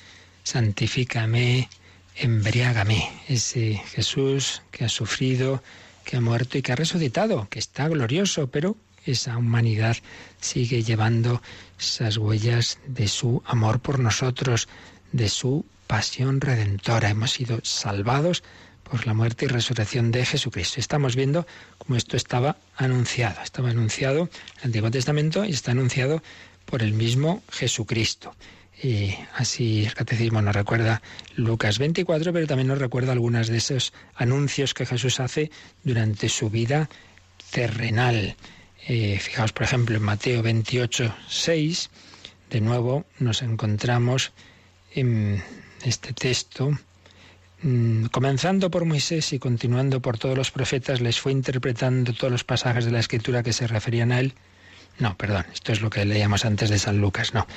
santifícame, 0.43 1.69
embriágame. 2.17 3.09
Ese 3.29 3.81
Jesús 3.93 4.63
que 4.69 4.83
ha 4.83 4.89
sufrido, 4.89 5.63
que 6.03 6.17
ha 6.17 6.19
muerto 6.19 6.57
y 6.57 6.61
que 6.61 6.73
ha 6.73 6.75
resucitado, 6.75 7.47
que 7.49 7.59
está 7.59 7.87
glorioso, 7.87 8.47
pero 8.47 8.75
esa 9.05 9.37
humanidad 9.37 9.95
sigue 10.41 10.83
llevando 10.83 11.41
esas 11.79 12.17
huellas 12.17 12.79
de 12.87 13.07
su 13.07 13.43
amor 13.45 13.79
por 13.79 13.99
nosotros, 13.99 14.67
de 15.13 15.29
su 15.29 15.63
pasión 15.87 16.41
redentora. 16.41 17.11
Hemos 17.11 17.31
sido 17.31 17.61
salvados 17.63 18.43
por 18.89 19.05
la 19.05 19.13
muerte 19.13 19.45
y 19.45 19.47
resurrección 19.47 20.11
de 20.11 20.25
Jesucristo. 20.25 20.79
Estamos 20.79 21.15
viendo 21.15 21.45
cómo 21.77 21.97
esto 21.97 22.15
estaba 22.15 22.57
anunciado. 22.77 23.41
Estaba 23.41 23.69
anunciado 23.69 24.21
en 24.21 24.29
el 24.59 24.65
Antiguo 24.65 24.91
Testamento 24.91 25.43
y 25.43 25.51
está 25.51 25.71
anunciado 25.71 26.21
por 26.65 26.81
el 26.81 26.93
mismo 26.93 27.43
Jesucristo. 27.51 28.33
Y 28.81 29.15
así 29.33 29.85
el 29.85 29.93
catecismo 29.93 30.41
nos 30.41 30.55
recuerda 30.55 31.01
Lucas 31.35 31.79
24, 31.79 32.33
pero 32.33 32.47
también 32.47 32.67
nos 32.67 32.79
recuerda 32.79 33.13
algunas 33.13 33.47
de 33.47 33.57
esos 33.57 33.93
anuncios 34.15 34.73
que 34.73 34.85
Jesús 34.85 35.19
hace 35.19 35.49
durante 35.83 36.29
su 36.29 36.49
vida 36.49 36.89
terrenal. 37.51 38.35
Eh, 38.87 39.17
fijaos, 39.19 39.53
por 39.53 39.63
ejemplo, 39.63 39.95
en 39.95 40.03
Mateo 40.03 40.43
28, 40.43 41.15
6, 41.27 41.89
de 42.49 42.61
nuevo 42.61 43.05
nos 43.17 43.41
encontramos 43.41 44.33
en 44.93 45.43
este 45.83 46.13
texto. 46.13 46.77
Mm, 47.65 48.09
comenzando 48.11 48.69
por 48.69 48.85
Moisés 48.85 49.33
y 49.33 49.39
continuando 49.39 49.99
por 49.99 50.19
todos 50.19 50.37
los 50.37 50.51
profetas, 50.51 51.01
les 51.01 51.19
fue 51.19 51.31
interpretando 51.31 52.13
todos 52.13 52.31
los 52.31 52.43
pasajes 52.43 52.85
de 52.85 52.91
la 52.91 52.99
escritura 52.99 53.41
que 53.41 53.53
se 53.53 53.65
referían 53.65 54.11
a 54.11 54.19
él. 54.19 54.35
No, 54.99 55.17
perdón, 55.17 55.47
esto 55.51 55.71
es 55.71 55.81
lo 55.81 55.89
que 55.89 56.05
leíamos 56.05 56.45
antes 56.45 56.69
de 56.69 56.77
San 56.77 57.01
Lucas, 57.01 57.33
no. 57.33 57.47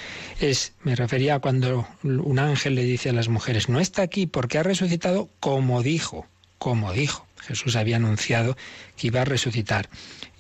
Es, 0.41 0.73
me 0.83 0.97
refería 0.97 1.35
a 1.35 1.39
cuando 1.41 1.87
un 2.03 2.39
ángel 2.39 2.75
le 2.75 2.85
dice 2.85 3.11
a 3.11 3.13
las 3.13 3.29
mujeres, 3.29 3.69
no 3.69 3.81
está 3.81 4.01
aquí 4.01 4.27
porque 4.27 4.57
ha 4.57 4.63
resucitado 4.63 5.29
como 5.41 5.83
dijo, 5.83 6.27
como 6.57 6.95
dijo. 6.95 7.27
Jesús 7.43 7.77
había 7.77 7.97
anunciado 7.97 8.57
que 8.97 9.09
iba 9.09 9.21
a 9.21 9.27
resucitar. 9.27 9.91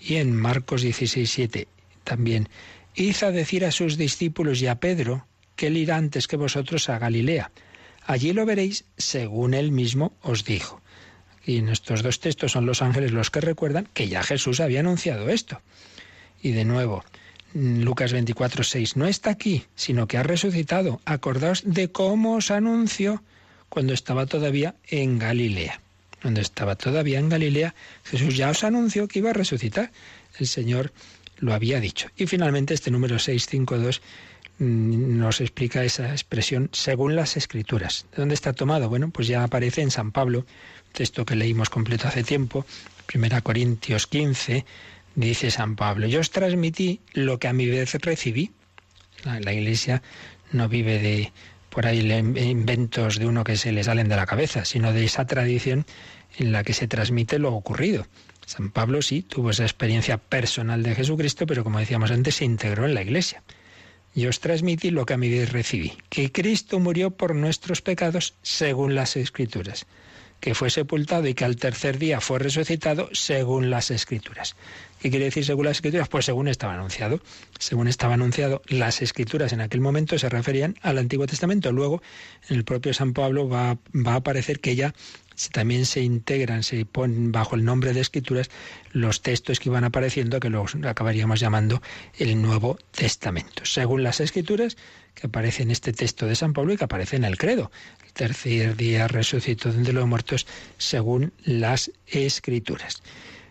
Y 0.01 0.17
en 0.17 0.35
Marcos 0.35 0.81
16, 0.81 1.31
7 1.31 1.69
también, 2.05 2.49
hizo 2.95 3.31
decir 3.33 3.67
a 3.67 3.71
sus 3.71 3.99
discípulos 3.99 4.63
y 4.63 4.67
a 4.67 4.81
Pedro 4.81 5.27
que 5.57 5.67
él 5.67 5.77
irá 5.77 5.99
antes 5.99 6.27
que 6.27 6.37
vosotros 6.37 6.89
a 6.89 6.99
Galilea. 6.99 7.51
Allí 8.09 8.33
lo 8.33 8.47
veréis 8.47 8.87
según 8.97 9.53
él 9.53 9.71
mismo 9.71 10.15
os 10.23 10.47
dijo. 10.47 10.81
Y 11.45 11.59
en 11.59 11.69
estos 11.69 12.03
dos 12.03 12.21
textos 12.21 12.53
son 12.53 12.65
los 12.65 12.81
ángeles 12.81 13.13
los 13.13 13.31
que 13.31 13.43
recuerdan 13.43 13.87
que 13.93 14.09
ya 14.09 14.23
Jesús 14.23 14.61
había 14.61 14.81
anunciado 14.81 15.29
esto. 15.29 15.61
Y 16.43 16.53
de 16.53 16.65
nuevo, 16.65 17.05
Lucas 17.53 18.15
24, 18.15 18.65
6, 18.65 18.97
no 18.97 19.07
está 19.07 19.29
aquí, 19.29 19.65
sino 19.77 20.09
que 20.09 20.17
ha 20.17 20.23
resucitado. 20.23 21.03
Acordaos 21.05 21.63
de 21.67 21.93
cómo 21.93 22.37
os 22.37 22.51
anunció 22.51 23.23
cuando 23.69 23.93
estaba 23.93 24.25
todavía 24.25 24.75
en 24.87 25.19
Galilea. 25.19 25.79
Cuando 26.23 26.41
estaba 26.41 26.77
todavía 26.77 27.19
en 27.19 27.29
Galilea, 27.29 27.75
Jesús 28.05 28.39
ya 28.39 28.49
os 28.49 28.65
anunció 28.65 29.07
que 29.07 29.19
iba 29.19 29.31
a 29.31 29.35
resucitar. 29.35 29.93
El 30.39 30.47
Señor 30.47 30.95
lo 31.37 31.53
había 31.53 31.79
dicho. 31.79 32.09
Y 32.17 32.27
finalmente 32.27 32.73
este 32.73 32.91
número 32.91 33.19
652 33.19 34.01
mm, 34.01 34.28
nos 34.59 35.41
explica 35.41 35.85
esa 35.85 36.11
expresión 36.11 36.69
según 36.73 37.15
las 37.15 37.37
escrituras. 37.37 38.07
¿De 38.11 38.19
dónde 38.19 38.35
está 38.35 38.53
tomado? 38.53 38.89
Bueno, 38.89 39.11
pues 39.11 39.29
ya 39.29 39.45
aparece 39.45 39.83
en 39.83 39.91
San 39.91 40.11
Pablo, 40.13 40.47
texto 40.93 41.25
que 41.25 41.37
leímos 41.37 41.71
completo 41.71 42.09
hace 42.09 42.25
tiempo, 42.25 42.67
1 43.15 43.43
Corintios 43.43 44.07
15, 44.07 44.65
dice 45.15 45.51
San 45.51 45.77
Pablo, 45.77 46.07
yo 46.07 46.21
os 46.21 46.31
transmití 46.31 47.01
lo 47.13 47.39
que 47.39 47.49
a 47.49 47.53
mi 47.53 47.67
vez 47.67 47.95
recibí. 47.95 48.53
La, 49.25 49.53
iglesia 49.53 50.03
no 50.53 50.69
vive 50.69 50.99
de 50.99 51.33
por 51.71 51.87
ahí 51.87 52.01
inventos 52.01 53.19
de 53.19 53.27
uno 53.27 53.45
que 53.45 53.57
se 53.57 53.73
le 53.73 53.85
salen 53.85 54.09
de 54.09 54.17
la 54.17 54.27
cabeza, 54.27 54.65
sino 54.65 54.93
de 54.93 55.05
esa 55.05 55.27
tradición 55.27 55.87
en 56.39 56.53
la 56.53 56.63
que 56.63 56.73
se 56.73 56.89
transmite 56.89 57.39
lo 57.39 57.53
ocurrido. 57.53 58.07
San 58.47 58.71
Pablo 58.71 59.03
sí 59.03 59.23
tuvo 59.23 59.51
esa 59.51 59.65
experiencia 59.65 60.19
personal 60.19 60.83
de 60.83 60.95
Jesucristo, 60.95 61.47
pero 61.47 61.65
como 61.65 61.79
decíamos 61.81 62.11
antes, 62.11 62.37
se 62.37 62.45
integró 62.45 62.87
en 62.87 62.95
la 62.95 63.03
Iglesia. 63.03 63.43
Y 64.15 64.27
os 64.27 64.41
transmití 64.41 64.91
lo 64.91 65.07
que 65.07 65.15
a 65.15 65.19
mi 65.19 65.29
vez 65.29 65.53
recibí, 65.53 65.93
que 66.09 66.33
Cristo 66.33 66.81
murió 66.81 67.11
por 67.11 67.35
nuestros 67.35 67.83
pecados 67.83 68.35
según 68.43 68.95
las 68.95 69.17
Escrituras, 69.17 69.87
que 70.41 70.55
fue 70.55 70.71
sepultado 70.71 71.27
y 71.29 71.35
que 71.35 71.45
al 71.45 71.57
tercer 71.57 71.99
día 71.99 72.21
fue 72.21 72.39
resucitado 72.39 73.09
según 73.13 73.71
las 73.71 73.91
Escrituras. 73.91 74.57
¿Qué 75.01 75.11
quiere 75.11 75.27
decir 75.27 75.45
según 75.45 75.67
las 75.67 75.77
Escrituras? 75.77 76.09
Pues 76.09 76.25
según 76.25 76.49
estaba 76.49 76.75
anunciado. 76.75 77.21
Según 77.59 77.87
estaba 77.87 78.15
anunciado, 78.15 78.63
las 78.67 79.01
Escrituras 79.03 79.53
en 79.53 79.61
aquel 79.61 79.81
momento 79.81 80.19
se 80.19 80.29
referían 80.29 80.77
al 80.83 80.99
Antiguo 80.99 81.27
Testamento. 81.27 81.71
Luego, 81.71 82.03
en 82.49 82.57
el 82.57 82.65
propio 82.65 82.93
San 82.93 83.13
Pablo 83.13 83.49
va, 83.49 83.79
va 83.95 84.15
a 84.15 84.17
aparecer 84.17 84.59
que 84.59 84.75
ya 84.75 84.95
también 85.53 85.87
se 85.87 86.01
integran, 86.03 86.63
se 86.63 86.85
ponen 86.85 87.33
bajo 87.33 87.55
el 87.55 87.65
nombre 87.65 87.93
de 87.93 88.01
escrituras 88.01 88.51
los 88.93 89.23
textos 89.23 89.61
que 89.61 89.69
iban 89.69 89.85
apareciendo, 89.85 90.41
que 90.41 90.51
los 90.51 90.75
acabaríamos 90.85 91.41
llamando 91.41 91.81
el 92.19 92.41
Nuevo 92.43 92.79
Testamento. 92.91 93.65
Según 93.65 94.03
las 94.03 94.21
escrituras 94.21 94.77
que 95.15 95.27
aparece 95.27 95.63
en 95.63 95.71
este 95.71 95.93
texto 95.93 96.27
de 96.27 96.37
San 96.37 96.53
Pablo 96.53 96.73
y 96.73 96.77
que 96.77 96.85
aparece 96.85 97.17
en 97.17 97.25
el 97.25 97.37
credo. 97.37 97.71
El 98.05 98.13
tercer 98.13 98.77
día 98.77 99.09
resucitó 99.09 99.73
de 99.73 99.93
los 99.93 100.07
muertos 100.07 100.47
según 100.77 101.33
las 101.45 101.91
escrituras. 102.07 103.03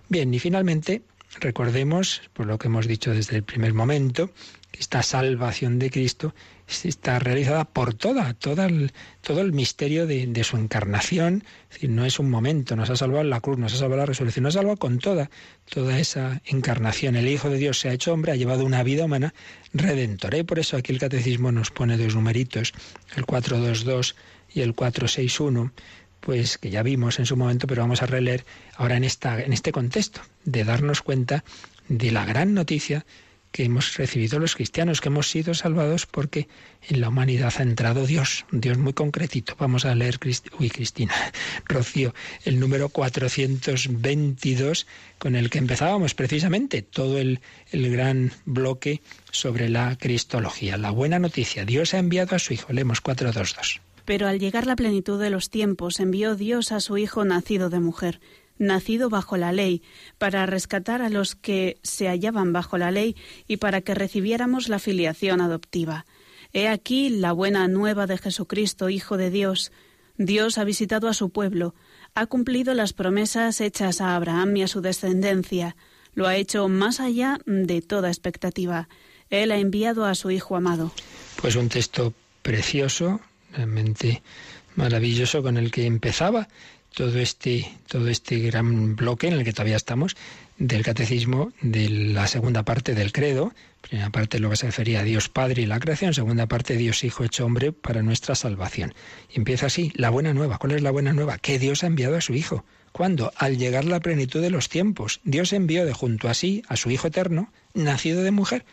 Bien, 0.08 0.34
y 0.34 0.40
finalmente 0.40 1.02
recordemos, 1.40 2.22
por 2.34 2.46
lo 2.46 2.58
que 2.58 2.68
hemos 2.68 2.88
dicho 2.88 3.14
desde 3.14 3.36
el 3.36 3.44
primer 3.44 3.74
momento, 3.74 4.32
esta 4.72 5.04
salvación 5.04 5.80
de 5.80 5.90
Cristo 5.90 6.34
está 6.68 7.20
realizada 7.20 7.66
por 7.66 7.94
toda, 7.94 8.34
toda 8.34 8.68
todo 9.22 9.42
el 9.42 9.54
misterio 9.54 10.06
de, 10.06 10.44
su 10.44 10.58
encarnación. 10.58 11.44
Es 11.72 11.90
no 11.90 12.06
es 12.06 12.20
un 12.20 12.30
momento, 12.30 12.76
nos 12.76 12.90
ha 12.90 12.96
salvado 12.96 13.24
la 13.24 13.40
cruz, 13.40 13.58
nos 13.58 13.74
ha 13.74 13.78
salvado 13.78 14.02
la 14.02 14.06
resurrección, 14.06 14.44
nos 14.44 14.56
ha 14.56 14.60
salvado 14.60 14.78
con 14.78 15.00
toda, 15.00 15.30
toda 15.70 15.98
esa 15.98 16.42
encarnación. 16.46 17.16
El 17.16 17.28
Hijo 17.28 17.50
de 17.50 17.58
Dios 17.58 17.80
se 17.80 17.90
ha 17.90 17.94
hecho 17.94 18.14
hombre, 18.14 18.32
ha 18.32 18.36
llevado 18.36 18.66
una 18.66 18.84
vida 18.84 19.06
humana 19.06 19.34
redentora. 19.74 20.38
Y 20.38 20.44
por 20.44 20.60
eso 20.60 20.78
aquí 20.78 20.92
el 20.92 21.00
catecismo 21.00 21.52
nos 21.52 21.72
pone 21.72 21.98
dos 21.98 22.16
numeritos, 22.16 22.74
el 23.16 23.26
422 23.26 24.16
y 24.54 24.62
el 24.62 24.76
461 24.76 25.72
pues 26.20 26.58
que 26.58 26.72
ya 26.72 26.84
vimos 26.84 27.20
en 27.20 27.26
su 27.26 27.38
momento, 27.38 27.68
pero 27.68 27.84
vamos 27.84 28.02
a 28.02 28.06
releer 28.06 28.44
ahora 28.76 28.98
en, 28.98 29.06
esta, 29.06 29.40
en 29.42 29.54
este 29.54 29.72
contexto, 29.72 30.20
de 30.44 30.66
darnos 30.66 31.02
cuenta 31.02 31.46
de 31.88 32.12
la 32.12 32.26
gran 32.26 32.54
noticia 32.54 33.06
que 33.58 33.64
hemos 33.64 33.98
recibido 33.98 34.38
los 34.38 34.54
cristianos, 34.54 35.02
que 35.02 35.10
hemos 35.10 35.32
sido 35.32 35.56
salvados 35.56 36.06
porque 36.06 36.48
en 36.88 37.02
la 37.02 37.10
humanidad 37.10 37.52
ha 37.58 37.64
entrado 37.64 38.06
Dios, 38.06 38.46
un 38.52 38.62
Dios 38.62 38.78
muy 38.78 38.94
concretito. 38.94 39.56
Vamos 39.58 39.84
a 39.84 39.96
leer, 39.96 40.20
uy, 40.60 40.70
Cristina, 40.70 41.16
Rocío, 41.66 42.14
el 42.46 42.60
número 42.60 42.90
422 42.90 44.86
con 45.18 45.36
el 45.36 45.50
que 45.50 45.58
empezábamos 45.58 46.14
precisamente 46.14 46.84
todo 46.84 47.18
el, 47.18 47.40
el 47.72 47.92
gran 47.92 48.32
bloque 48.46 49.02
sobre 49.32 49.70
la 49.70 49.98
cristología. 49.98 50.78
La 50.78 50.92
buena 50.92 51.18
noticia, 51.18 51.66
Dios 51.66 51.96
ha 51.96 51.98
enviado 51.98 52.36
a 52.36 52.40
su 52.40 52.54
Hijo. 52.54 52.72
Leemos 52.72 53.02
422. 53.02 53.82
Pero 54.06 54.28
al 54.28 54.38
llegar 54.38 54.68
la 54.68 54.76
plenitud 54.76 55.20
de 55.20 55.32
los 55.32 55.50
tiempos, 55.50 56.00
envió 56.00 56.36
Dios 56.36 56.72
a 56.72 56.80
su 56.80 57.00
Hijo 57.00 57.26
nacido 57.26 57.72
de 57.72 57.80
mujer 57.80 58.20
nacido 58.60 59.10
bajo 59.10 59.38
la 59.38 59.52
ley, 59.52 59.82
para 60.18 60.46
rescatar 60.46 61.02
a 61.02 61.10
los 61.10 61.36
que 61.36 61.78
se 61.84 62.08
hallaban 62.08 62.54
bajo 62.54 62.78
la 62.78 62.92
ley 62.92 63.16
y 63.48 63.58
para 63.58 63.82
que 63.82 63.96
recibiéramos 63.96 64.70
la 64.70 64.80
filiación 64.80 65.42
adoptiva. 65.42 66.06
He 66.54 66.68
aquí 66.68 67.10
la 67.10 67.32
buena 67.34 67.68
nueva 67.68 68.08
de 68.08 68.18
Jesucristo, 68.18 68.90
Hijo 68.90 69.18
de 69.18 69.30
Dios. 69.30 69.72
Dios 70.18 70.58
ha 70.58 70.64
visitado 70.64 71.08
a 71.08 71.14
su 71.14 71.30
pueblo, 71.30 71.76
ha 72.16 72.26
cumplido 72.26 72.74
las 72.74 72.94
promesas 72.94 73.62
hechas 73.62 74.02
a 74.02 74.16
Abraham 74.16 74.58
y 74.58 74.64
a 74.64 74.68
su 74.68 74.82
descendencia, 74.82 75.76
lo 76.16 76.26
ha 76.28 76.36
hecho 76.36 76.68
más 76.68 77.00
allá 77.00 77.40
de 77.46 77.84
toda 77.84 78.10
expectativa. 78.10 78.90
Él 79.30 79.52
ha 79.52 79.60
enviado 79.60 80.06
a 80.06 80.16
su 80.16 80.32
Hijo 80.32 80.56
amado. 80.56 80.92
Pues 81.40 81.56
un 81.56 81.70
texto 81.70 82.14
precioso, 82.42 83.20
realmente 83.54 84.24
maravilloso 84.76 85.44
con 85.44 85.58
el 85.58 85.70
que 85.70 85.86
empezaba 85.86 86.48
todo 86.98 87.20
este, 87.20 87.70
todo 87.86 88.08
este 88.08 88.40
gran 88.40 88.96
bloque 88.96 89.28
en 89.28 89.34
el 89.34 89.44
que 89.44 89.54
todavía 89.54 89.76
estamos 89.76 90.18
del 90.58 90.84
catecismo 90.84 91.52
de 91.62 91.90
la 91.90 92.26
segunda 92.26 92.64
parte 92.64 92.96
del 92.96 93.12
credo. 93.12 93.54
Primera 93.82 94.10
parte 94.10 94.40
lo 94.40 94.50
que 94.50 94.56
se 94.56 94.66
refería 94.66 95.02
a 95.02 95.04
Dios 95.04 95.30
Padre 95.30 95.62
y 95.62 95.68
la 95.68 95.80
creación, 95.80 96.16
segunda 96.16 96.48
parte 96.48 96.76
Dios 96.76 97.04
Hijo 97.04 97.24
hecho 97.24 97.46
hombre 97.46 97.72
para 97.72 98.02
nuestra 98.02 98.34
salvación. 98.34 98.96
Y 99.32 99.38
empieza 99.38 99.68
así, 99.68 99.92
la 99.94 100.10
buena 100.10 100.34
nueva. 100.34 100.58
¿Cuál 100.58 100.72
es 100.72 100.82
la 100.82 100.90
buena 100.90 101.14
nueva? 101.14 101.38
Que 101.38 101.60
Dios 101.60 101.84
ha 101.84 101.88
enviado 101.88 102.18
a 102.18 102.22
su 102.22 102.34
Hijo. 102.34 102.66
¿Cuándo? 102.92 103.32
Al 103.38 103.60
llegar 103.60 103.86
la 103.86 104.00
plenitud 104.00 104.42
de 104.42 104.50
los 104.50 104.68
tiempos. 104.68 105.22
Dios 105.24 105.54
envió 105.54 105.86
de 105.86 105.94
junto 105.94 106.30
a 106.30 106.34
sí 106.34 106.64
a 106.68 106.78
su 106.78 106.90
Hijo 106.90 107.10
eterno, 107.10 107.54
nacido 107.76 108.24
de 108.24 108.32
mujer, 108.32 108.66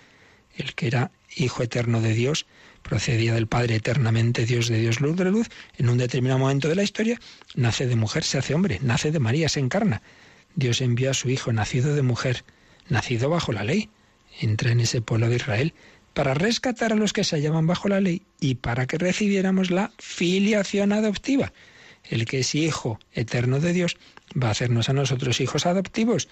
el 0.56 0.74
que 0.74 0.86
era 0.86 1.10
Hijo 1.36 1.62
eterno 1.62 2.00
de 2.00 2.14
Dios, 2.14 2.46
procedía 2.84 3.34
del 3.34 3.48
Padre 3.48 3.74
eternamente, 3.76 4.46
Dios 4.46 4.68
de 4.68 4.78
Dios, 4.78 5.00
luz 5.00 5.16
de 5.16 5.24
luz, 5.24 5.48
en 5.78 5.88
un 5.88 5.98
determinado 5.98 6.38
momento 6.38 6.68
de 6.68 6.76
la 6.76 6.84
historia, 6.84 7.18
nace 7.56 7.86
de 7.88 7.96
mujer, 7.96 8.22
se 8.22 8.38
hace 8.38 8.54
hombre, 8.54 8.78
nace 8.82 9.10
de 9.10 9.18
María, 9.18 9.48
se 9.48 9.58
encarna. 9.58 10.02
Dios 10.54 10.80
envía 10.80 11.10
a 11.10 11.14
su 11.14 11.30
Hijo, 11.30 11.52
nacido 11.52 11.96
de 11.96 12.02
mujer, 12.02 12.44
nacido 12.88 13.30
bajo 13.30 13.52
la 13.52 13.64
ley, 13.64 13.88
entra 14.38 14.70
en 14.70 14.80
ese 14.80 15.00
pueblo 15.00 15.28
de 15.28 15.36
Israel, 15.36 15.74
para 16.12 16.34
rescatar 16.34 16.92
a 16.92 16.96
los 16.96 17.12
que 17.12 17.24
se 17.24 17.36
hallaban 17.36 17.66
bajo 17.66 17.88
la 17.88 18.00
ley 18.00 18.22
y 18.38 18.56
para 18.56 18.86
que 18.86 18.98
recibiéramos 18.98 19.70
la 19.70 19.90
filiación 19.98 20.92
adoptiva. 20.92 21.52
El 22.04 22.26
que 22.26 22.40
es 22.40 22.54
Hijo 22.54 23.00
eterno 23.12 23.60
de 23.60 23.72
Dios 23.72 23.96
va 24.40 24.48
a 24.48 24.52
hacernos 24.52 24.88
a 24.90 24.92
nosotros 24.92 25.40
hijos 25.40 25.66
adoptivos, 25.66 26.28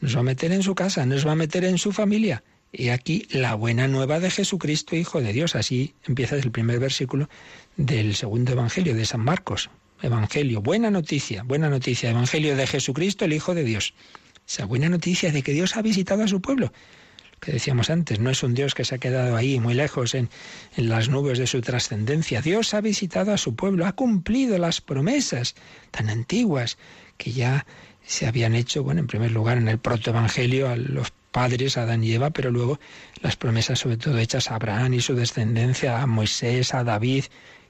nos 0.00 0.14
va 0.14 0.20
a 0.20 0.24
meter 0.24 0.52
en 0.52 0.62
su 0.62 0.74
casa, 0.74 1.06
nos 1.06 1.26
va 1.26 1.32
a 1.32 1.36
meter 1.36 1.64
en 1.64 1.78
su 1.78 1.90
familia, 1.90 2.44
y 2.72 2.88
aquí 2.88 3.26
la 3.30 3.54
buena 3.54 3.88
nueva 3.88 4.20
de 4.20 4.30
Jesucristo, 4.30 4.96
Hijo 4.96 5.20
de 5.20 5.32
Dios. 5.32 5.54
Así 5.54 5.94
empieza 6.04 6.36
el 6.36 6.50
primer 6.50 6.78
versículo 6.78 7.28
del 7.76 8.14
segundo 8.14 8.52
Evangelio 8.52 8.94
de 8.94 9.06
San 9.06 9.20
Marcos. 9.20 9.70
Evangelio, 10.02 10.60
buena 10.60 10.90
noticia, 10.90 11.42
buena 11.42 11.70
noticia, 11.70 12.10
Evangelio 12.10 12.56
de 12.56 12.66
Jesucristo, 12.66 13.24
el 13.24 13.32
Hijo 13.32 13.54
de 13.54 13.64
Dios. 13.64 13.94
Esa 14.46 14.66
buena 14.66 14.88
noticia 14.88 15.32
de 15.32 15.42
que 15.42 15.52
Dios 15.52 15.76
ha 15.76 15.82
visitado 15.82 16.22
a 16.22 16.28
su 16.28 16.40
pueblo. 16.40 16.72
Lo 17.32 17.40
que 17.40 17.52
decíamos 17.52 17.90
antes, 17.90 18.20
no 18.20 18.30
es 18.30 18.42
un 18.42 18.54
Dios 18.54 18.74
que 18.74 18.84
se 18.84 18.94
ha 18.94 18.98
quedado 18.98 19.36
ahí 19.36 19.58
muy 19.58 19.74
lejos 19.74 20.14
en, 20.14 20.28
en 20.76 20.88
las 20.88 21.08
nubes 21.08 21.38
de 21.38 21.46
su 21.46 21.60
trascendencia. 21.62 22.42
Dios 22.42 22.74
ha 22.74 22.80
visitado 22.80 23.32
a 23.32 23.38
su 23.38 23.54
pueblo, 23.54 23.86
ha 23.86 23.92
cumplido 23.92 24.58
las 24.58 24.80
promesas 24.80 25.54
tan 25.90 26.10
antiguas 26.10 26.78
que 27.16 27.32
ya 27.32 27.66
se 28.06 28.26
habían 28.26 28.54
hecho, 28.54 28.82
bueno, 28.82 29.00
en 29.00 29.06
primer 29.06 29.32
lugar 29.32 29.58
en 29.58 29.68
el 29.68 29.78
protoevangelio 29.78 30.68
a 30.68 30.76
los 30.76 31.10
padres, 31.36 31.76
Adán 31.76 32.02
y 32.02 32.12
Eva, 32.12 32.30
pero 32.30 32.50
luego 32.50 32.80
las 33.20 33.36
promesas 33.36 33.80
sobre 33.80 33.98
todo 33.98 34.16
hechas 34.16 34.50
a 34.50 34.54
Abraham 34.54 34.94
y 34.94 35.02
su 35.02 35.14
descendencia, 35.14 36.00
a 36.00 36.06
Moisés, 36.06 36.72
a 36.72 36.82
David, 36.82 37.24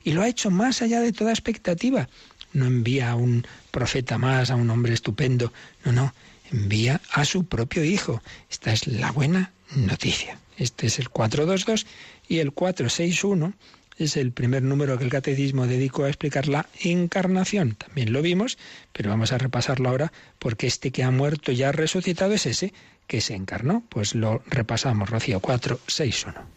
y 0.04 0.12
lo 0.12 0.22
ha 0.22 0.28
hecho 0.28 0.52
más 0.52 0.82
allá 0.82 1.00
de 1.00 1.10
toda 1.10 1.32
expectativa. 1.32 2.08
No 2.52 2.66
envía 2.66 3.10
a 3.10 3.16
un 3.16 3.44
profeta 3.72 4.18
más, 4.18 4.52
a 4.52 4.54
un 4.54 4.70
hombre 4.70 4.94
estupendo, 4.94 5.52
no, 5.84 5.90
no, 5.90 6.14
envía 6.52 7.00
a 7.10 7.24
su 7.24 7.44
propio 7.44 7.84
Hijo. 7.84 8.22
Esta 8.48 8.72
es 8.72 8.86
la 8.86 9.10
buena 9.10 9.50
noticia. 9.74 10.38
Este 10.56 10.86
es 10.86 11.00
el 11.00 11.10
422 11.10 11.86
y 12.28 12.38
el 12.38 12.52
461 12.52 13.52
es 13.96 14.16
el 14.16 14.32
primer 14.32 14.62
número 14.62 14.98
que 14.98 15.04
el 15.04 15.10
catecismo 15.10 15.66
dedicó 15.66 16.04
a 16.04 16.08
explicar 16.08 16.48
la 16.48 16.66
encarnación. 16.80 17.74
También 17.74 18.12
lo 18.12 18.22
vimos, 18.22 18.58
pero 18.92 19.10
vamos 19.10 19.32
a 19.32 19.38
repasarlo 19.38 19.88
ahora 19.88 20.12
porque 20.38 20.66
este 20.66 20.90
que 20.90 21.02
ha 21.02 21.10
muerto 21.10 21.52
y 21.52 21.62
ha 21.62 21.72
resucitado 21.72 22.32
es 22.34 22.46
ese 22.46 22.72
que 23.06 23.20
se 23.20 23.34
encarnó. 23.34 23.82
Pues 23.88 24.14
lo 24.14 24.42
repasamos, 24.46 25.10
Rocío 25.10 25.40
461. 25.40 26.56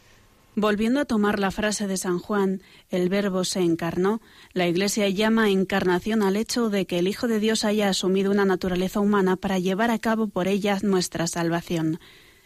Volviendo 0.56 1.00
a 1.00 1.06
tomar 1.06 1.40
la 1.40 1.52
frase 1.52 1.88
de 1.88 1.96
San 1.96 2.20
Juan, 2.20 2.62
el 2.90 3.08
verbo 3.08 3.46
se 3.46 3.62
encarnó, 3.62 4.20
la 4.52 4.68
Iglesia 4.68 5.08
llama 5.08 5.50
encarnación 5.50 6.22
al 6.22 6.36
hecho 6.36 6.70
de 6.70 6.86
que 6.86 7.00
el 7.00 7.08
Hijo 7.08 7.30
de 7.30 7.40
Dios 7.40 7.64
haya 7.64 7.88
asumido 7.88 8.32
una 8.32 8.44
naturaleza 8.44 9.00
humana 9.00 9.38
para 9.38 9.60
llevar 9.60 9.90
a 9.90 10.00
cabo 10.00 10.28
por 10.28 10.50
ella 10.50 10.78
nuestra 10.82 11.28
salvación. 11.28 12.00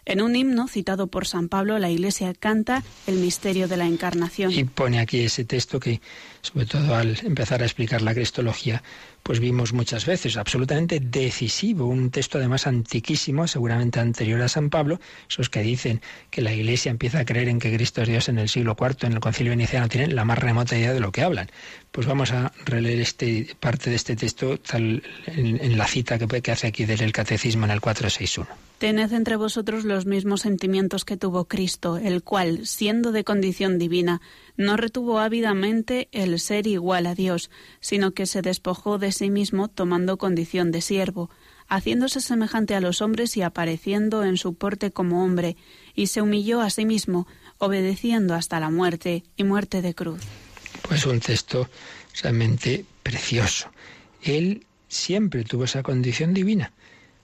En 0.05 0.21
un 0.21 0.35
himno 0.35 0.67
citado 0.67 1.07
por 1.07 1.25
San 1.25 1.47
Pablo, 1.47 1.79
la 1.79 1.89
Iglesia 1.89 2.33
canta 2.33 2.83
el 3.07 3.15
misterio 3.15 3.69
de 3.69 3.77
la 3.77 3.85
encarnación. 3.85 4.51
Y 4.51 4.65
pone 4.65 4.99
aquí 4.99 5.21
ese 5.21 5.45
texto 5.45 5.79
que, 5.79 6.01
sobre 6.41 6.65
todo 6.65 6.95
al 6.95 7.17
empezar 7.23 7.61
a 7.61 7.65
explicar 7.65 8.01
la 8.01 8.13
cristología, 8.13 8.83
pues 9.23 9.39
vimos 9.39 9.71
muchas 9.71 10.05
veces, 10.05 10.35
absolutamente 10.35 10.99
decisivo, 10.99 11.85
un 11.85 12.11
texto 12.11 12.37
además 12.37 12.67
antiquísimo, 12.67 13.47
seguramente 13.47 14.01
anterior 14.01 14.41
a 14.41 14.49
San 14.49 14.69
Pablo, 14.69 14.99
esos 15.29 15.49
que 15.49 15.61
dicen 15.61 16.01
que 16.29 16.41
la 16.41 16.51
Iglesia 16.51 16.91
empieza 16.91 17.19
a 17.19 17.25
creer 17.25 17.47
en 17.47 17.59
que 17.59 17.73
Cristo 17.73 18.01
es 18.01 18.09
Dios 18.09 18.27
en 18.27 18.39
el 18.39 18.49
siglo 18.49 18.75
IV, 18.77 19.07
en 19.07 19.13
el 19.13 19.19
Concilio 19.21 19.53
Inicial, 19.53 19.83
no 19.83 19.89
tienen 19.89 20.15
la 20.15 20.25
más 20.25 20.37
remota 20.37 20.77
idea 20.77 20.93
de 20.93 20.99
lo 20.99 21.13
que 21.13 21.21
hablan. 21.21 21.49
Pues 21.93 22.07
vamos 22.07 22.33
a 22.33 22.51
releer 22.65 22.99
este, 22.99 23.55
parte 23.61 23.89
de 23.89 23.95
este 23.95 24.17
texto 24.17 24.57
tal, 24.57 25.01
en, 25.27 25.77
la 25.77 25.87
cita 25.87 26.19
que, 26.19 26.41
que 26.41 26.51
hace 26.51 26.67
aquí 26.67 26.83
del 26.83 27.13
Catecismo 27.13 27.63
en 27.63 27.71
el 27.71 27.79
461. 27.79 28.72
Tened 28.83 29.13
entre 29.13 29.37
vosotros 29.37 29.85
los 29.85 30.05
mismos 30.05 30.41
sentimientos 30.41 31.05
que 31.05 31.15
tuvo 31.15 31.45
Cristo, 31.45 31.95
el 31.95 32.21
cual, 32.21 32.67
siendo 32.67 33.13
de 33.13 33.23
condición 33.23 33.79
divina, 33.79 34.19
no 34.57 34.75
retuvo 34.75 35.19
ávidamente 35.19 36.09
el 36.11 36.37
ser 36.37 36.67
igual 36.67 37.05
a 37.05 37.15
Dios, 37.15 37.49
sino 37.79 38.13
que 38.13 38.25
se 38.25 38.41
despojó 38.41 38.97
de 38.97 39.13
sí 39.13 39.29
mismo 39.29 39.69
tomando 39.69 40.17
condición 40.17 40.71
de 40.73 40.81
siervo, 40.81 41.29
haciéndose 41.69 42.19
semejante 42.19 42.75
a 42.75 42.81
los 42.81 43.01
hombres 43.01 43.37
y 43.37 43.41
apareciendo 43.41 44.25
en 44.25 44.35
su 44.35 44.53
porte 44.53 44.91
como 44.91 45.23
hombre, 45.23 45.55
y 45.95 46.07
se 46.07 46.21
humilló 46.21 46.59
a 46.59 46.69
sí 46.69 46.83
mismo, 46.83 47.25
obedeciendo 47.59 48.33
hasta 48.33 48.59
la 48.59 48.69
muerte 48.69 49.23
y 49.37 49.45
muerte 49.45 49.81
de 49.81 49.95
cruz. 49.95 50.19
Pues 50.81 51.05
un 51.05 51.21
texto 51.21 51.69
realmente 52.21 52.83
precioso. 53.01 53.69
Él 54.21 54.65
siempre 54.89 55.45
tuvo 55.45 55.63
esa 55.63 55.83
condición 55.83 56.33
divina 56.33 56.73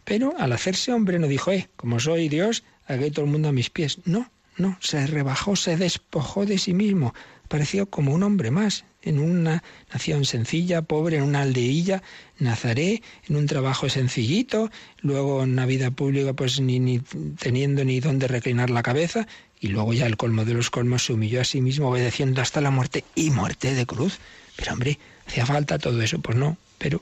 pero 0.10 0.34
al 0.40 0.52
hacerse 0.54 0.92
hombre 0.92 1.20
no 1.20 1.28
dijo, 1.28 1.52
eh, 1.52 1.70
como 1.76 2.00
soy 2.00 2.30
Dios, 2.30 2.64
haga 2.88 3.12
todo 3.12 3.26
el 3.26 3.32
mundo 3.32 3.50
a 3.50 3.52
mis 3.52 3.70
pies. 3.70 4.00
No, 4.06 4.32
no, 4.58 4.76
se 4.82 5.06
rebajó, 5.06 5.56
se 5.56 5.78
despojó 5.78 6.48
de 6.48 6.58
sí 6.58 6.74
mismo. 6.74 7.14
Pareció 7.48 7.92
como 7.92 8.16
un 8.16 8.24
hombre 8.24 8.50
más, 8.50 8.86
en 9.04 9.20
una 9.20 9.64
nación 9.94 10.26
sencilla, 10.26 10.82
pobre, 10.82 11.18
en 11.18 11.24
una 11.24 11.44
aldeilla, 11.44 12.02
Nazaret, 12.40 13.04
en 13.28 13.36
un 13.36 13.46
trabajo 13.46 13.88
sencillito, 13.88 14.72
luego 15.02 15.44
en 15.44 15.52
una 15.52 15.68
vida 15.68 15.92
pública 15.92 16.34
pues 16.34 16.60
ni, 16.60 16.80
ni 16.80 17.02
teniendo 17.38 17.86
ni 17.86 18.00
dónde 18.00 18.28
reclinar 18.28 18.72
la 18.72 18.82
cabeza, 18.82 19.28
y 19.60 19.68
luego 19.68 19.94
ya 19.94 20.08
el 20.08 20.18
colmo 20.18 20.44
de 20.44 20.56
los 20.56 20.72
colmos 20.72 21.06
se 21.06 21.14
humilló 21.14 21.40
a 21.40 21.46
sí 21.46 21.62
mismo 21.62 21.90
obedeciendo 21.90 22.42
hasta 22.42 22.62
la 22.62 22.72
muerte 22.72 23.04
y 23.14 23.30
muerte 23.30 23.76
de 23.76 23.86
cruz. 23.86 24.18
Pero 24.56 24.74
hombre, 24.74 24.98
¿hacía 25.28 25.46
falta 25.46 25.78
todo 25.78 26.02
eso? 26.02 26.18
Pues 26.18 26.36
no, 26.36 26.58
pero 26.80 27.00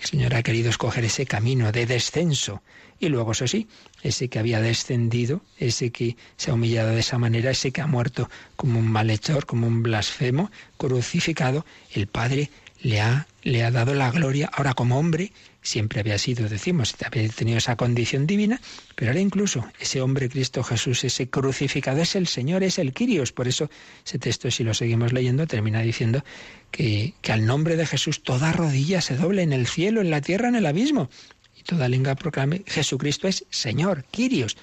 el 0.00 0.06
Señor 0.06 0.34
ha 0.34 0.42
querido 0.42 0.70
escoger 0.70 1.04
ese 1.04 1.26
camino 1.26 1.72
de 1.72 1.86
descenso. 1.86 2.62
Y 3.00 3.08
luego, 3.08 3.32
eso 3.32 3.46
sí, 3.46 3.68
ese 4.02 4.28
que 4.28 4.38
había 4.38 4.60
descendido, 4.60 5.42
ese 5.58 5.90
que 5.90 6.16
se 6.36 6.50
ha 6.50 6.54
humillado 6.54 6.90
de 6.90 7.00
esa 7.00 7.18
manera, 7.18 7.50
ese 7.50 7.70
que 7.70 7.80
ha 7.80 7.86
muerto 7.86 8.28
como 8.56 8.78
un 8.78 8.90
malhechor, 8.90 9.46
como 9.46 9.66
un 9.66 9.82
blasfemo, 9.82 10.50
crucificado, 10.76 11.64
el 11.92 12.06
Padre 12.06 12.50
le 12.80 13.00
ha, 13.00 13.26
le 13.42 13.64
ha 13.64 13.70
dado 13.70 13.94
la 13.94 14.10
gloria. 14.10 14.50
Ahora, 14.52 14.74
como 14.74 14.98
hombre, 14.98 15.32
siempre 15.62 16.00
había 16.00 16.18
sido, 16.18 16.48
decimos, 16.48 16.94
había 17.04 17.28
tenido 17.28 17.58
esa 17.58 17.76
condición 17.76 18.26
divina, 18.26 18.60
pero 18.94 19.10
ahora 19.10 19.20
incluso 19.20 19.66
ese 19.80 20.00
hombre 20.00 20.28
Cristo 20.28 20.62
Jesús, 20.62 21.04
ese 21.04 21.28
crucificado, 21.28 22.00
es 22.00 22.16
el 22.16 22.26
Señor, 22.26 22.62
es 22.62 22.78
el 22.78 22.92
Quirios. 22.92 23.32
Por 23.32 23.48
eso 23.48 23.70
ese 24.04 24.18
texto, 24.18 24.50
si 24.50 24.64
lo 24.64 24.74
seguimos 24.74 25.12
leyendo, 25.12 25.46
termina 25.46 25.80
diciendo 25.80 26.24
que, 26.70 27.14
que 27.20 27.32
al 27.32 27.46
nombre 27.46 27.76
de 27.76 27.86
Jesús 27.86 28.22
toda 28.22 28.52
rodilla 28.52 29.00
se 29.00 29.16
doble 29.16 29.42
en 29.42 29.52
el 29.52 29.66
cielo, 29.66 30.00
en 30.00 30.10
la 30.10 30.20
tierra, 30.20 30.48
en 30.48 30.56
el 30.56 30.66
abismo. 30.66 31.10
Y 31.58 31.62
toda 31.62 31.88
lengua 31.88 32.14
proclame, 32.14 32.62
Jesucristo 32.66 33.28
es 33.28 33.44
Señor, 33.50 34.04
Quirios 34.10 34.56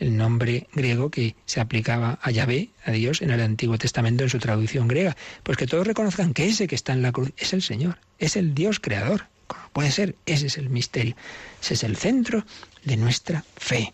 el 0.00 0.16
nombre 0.16 0.66
griego 0.72 1.10
que 1.10 1.36
se 1.44 1.60
aplicaba 1.60 2.18
a 2.22 2.30
Yahvé, 2.30 2.70
a 2.84 2.90
Dios, 2.90 3.20
en 3.22 3.30
el 3.30 3.40
Antiguo 3.40 3.78
Testamento 3.78 4.24
en 4.24 4.30
su 4.30 4.38
traducción 4.38 4.88
griega. 4.88 5.16
Pues 5.42 5.58
que 5.58 5.66
todos 5.66 5.86
reconozcan 5.86 6.32
que 6.32 6.46
ese 6.46 6.66
que 6.66 6.74
está 6.74 6.94
en 6.94 7.02
la 7.02 7.12
cruz 7.12 7.32
es 7.36 7.52
el 7.52 7.62
Señor, 7.62 7.98
es 8.18 8.34
el 8.36 8.54
Dios 8.54 8.80
creador, 8.80 9.26
puede 9.72 9.90
ser, 9.90 10.16
ese 10.26 10.46
es 10.46 10.58
el 10.58 10.70
misterio, 10.70 11.16
ese 11.60 11.74
es 11.74 11.84
el 11.84 11.96
centro 11.96 12.44
de 12.84 12.96
nuestra 12.96 13.44
fe. 13.56 13.92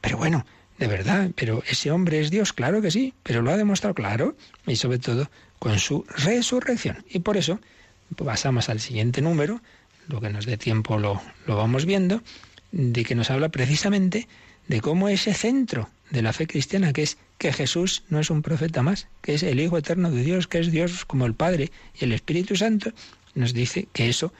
Pero 0.00 0.18
bueno, 0.18 0.44
de 0.78 0.86
verdad, 0.86 1.30
pero 1.34 1.62
ese 1.66 1.90
hombre 1.90 2.20
es 2.20 2.30
Dios, 2.30 2.52
claro 2.52 2.82
que 2.82 2.90
sí, 2.90 3.14
pero 3.22 3.42
lo 3.42 3.50
ha 3.50 3.56
demostrado 3.56 3.94
claro 3.94 4.36
y 4.66 4.76
sobre 4.76 4.98
todo 4.98 5.30
con 5.58 5.78
su 5.78 6.04
resurrección. 6.08 7.04
Y 7.08 7.20
por 7.20 7.36
eso 7.36 7.60
pasamos 8.16 8.68
al 8.68 8.80
siguiente 8.80 9.22
número, 9.22 9.60
lo 10.08 10.20
que 10.20 10.30
nos 10.30 10.46
dé 10.46 10.56
tiempo 10.56 10.98
lo, 10.98 11.20
lo 11.46 11.56
vamos 11.56 11.86
viendo, 11.86 12.22
de 12.72 13.04
que 13.04 13.14
nos 13.14 13.30
habla 13.30 13.48
precisamente 13.48 14.28
de 14.68 14.80
cómo 14.80 15.08
ese 15.08 15.34
centro 15.34 15.88
de 16.10 16.22
la 16.22 16.32
fe 16.32 16.46
cristiana, 16.46 16.92
que 16.92 17.02
es 17.02 17.18
que 17.38 17.52
Jesús 17.52 18.04
no 18.08 18.20
es 18.20 18.30
un 18.30 18.42
profeta 18.42 18.82
más, 18.82 19.08
que 19.22 19.34
es 19.34 19.42
el 19.42 19.60
Hijo 19.60 19.78
eterno 19.78 20.10
de 20.10 20.22
Dios, 20.22 20.46
que 20.46 20.58
es 20.58 20.70
Dios 20.70 21.04
como 21.04 21.26
el 21.26 21.34
Padre 21.34 21.72
y 21.98 22.04
el 22.04 22.12
Espíritu 22.12 22.56
Santo, 22.56 22.92
nos 23.34 23.52
dice 23.52 23.88
que 23.92 24.08
eso 24.08 24.32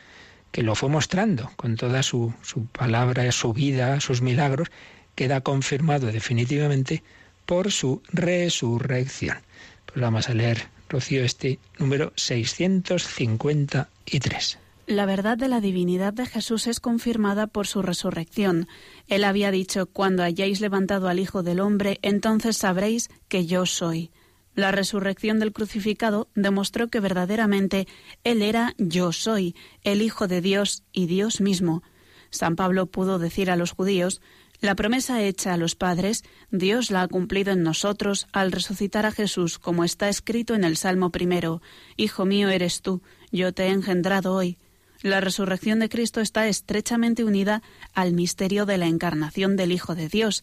que 0.52 0.62
lo 0.62 0.74
fue 0.74 0.88
mostrando 0.88 1.50
con 1.56 1.76
toda 1.76 2.02
su, 2.02 2.32
su 2.42 2.64
palabra, 2.66 3.30
su 3.32 3.52
vida, 3.52 4.00
sus 4.00 4.22
milagros, 4.22 4.68
queda 5.14 5.40
confirmado 5.40 6.06
definitivamente 6.06 7.02
por 7.44 7.72
su 7.72 8.02
resurrección. 8.12 9.38
Pues 9.86 10.00
vamos 10.00 10.28
a 10.28 10.34
leer, 10.34 10.68
Rocío, 10.88 11.24
este 11.24 11.58
número 11.78 12.12
653. 12.16 14.58
La 14.86 15.04
verdad 15.04 15.36
de 15.36 15.48
la 15.48 15.60
divinidad 15.60 16.12
de 16.12 16.26
Jesús 16.26 16.68
es 16.68 16.78
confirmada 16.78 17.48
por 17.48 17.66
su 17.66 17.82
resurrección. 17.82 18.68
Él 19.08 19.24
había 19.24 19.50
dicho, 19.50 19.86
cuando 19.86 20.22
hayáis 20.22 20.60
levantado 20.60 21.08
al 21.08 21.18
Hijo 21.18 21.42
del 21.42 21.58
Hombre, 21.58 21.98
entonces 22.02 22.58
sabréis 22.58 23.10
que 23.28 23.46
yo 23.46 23.66
soy. 23.66 24.12
La 24.56 24.72
resurrección 24.72 25.38
del 25.38 25.52
crucificado 25.52 26.28
demostró 26.34 26.88
que 26.88 26.98
verdaderamente 26.98 27.86
Él 28.24 28.40
era 28.40 28.74
yo 28.78 29.12
soy, 29.12 29.54
el 29.82 30.00
Hijo 30.00 30.28
de 30.28 30.40
Dios 30.40 30.82
y 30.92 31.06
Dios 31.06 31.42
mismo. 31.42 31.82
San 32.30 32.56
Pablo 32.56 32.86
pudo 32.86 33.18
decir 33.18 33.50
a 33.50 33.56
los 33.56 33.72
judíos, 33.72 34.22
la 34.60 34.74
promesa 34.74 35.22
hecha 35.22 35.52
a 35.52 35.58
los 35.58 35.74
padres, 35.74 36.24
Dios 36.50 36.90
la 36.90 37.02
ha 37.02 37.08
cumplido 37.08 37.52
en 37.52 37.62
nosotros 37.62 38.28
al 38.32 38.50
resucitar 38.50 39.04
a 39.04 39.12
Jesús, 39.12 39.58
como 39.58 39.84
está 39.84 40.08
escrito 40.08 40.54
en 40.54 40.64
el 40.64 40.78
Salmo 40.78 41.10
primero, 41.10 41.60
Hijo 41.98 42.24
mío 42.24 42.48
eres 42.48 42.80
tú, 42.80 43.02
yo 43.30 43.52
te 43.52 43.64
he 43.64 43.68
engendrado 43.68 44.32
hoy. 44.32 44.56
La 45.02 45.20
resurrección 45.20 45.80
de 45.80 45.90
Cristo 45.90 46.22
está 46.22 46.48
estrechamente 46.48 47.24
unida 47.24 47.62
al 47.92 48.14
misterio 48.14 48.64
de 48.64 48.78
la 48.78 48.86
encarnación 48.86 49.54
del 49.56 49.72
Hijo 49.72 49.94
de 49.94 50.08
Dios, 50.08 50.42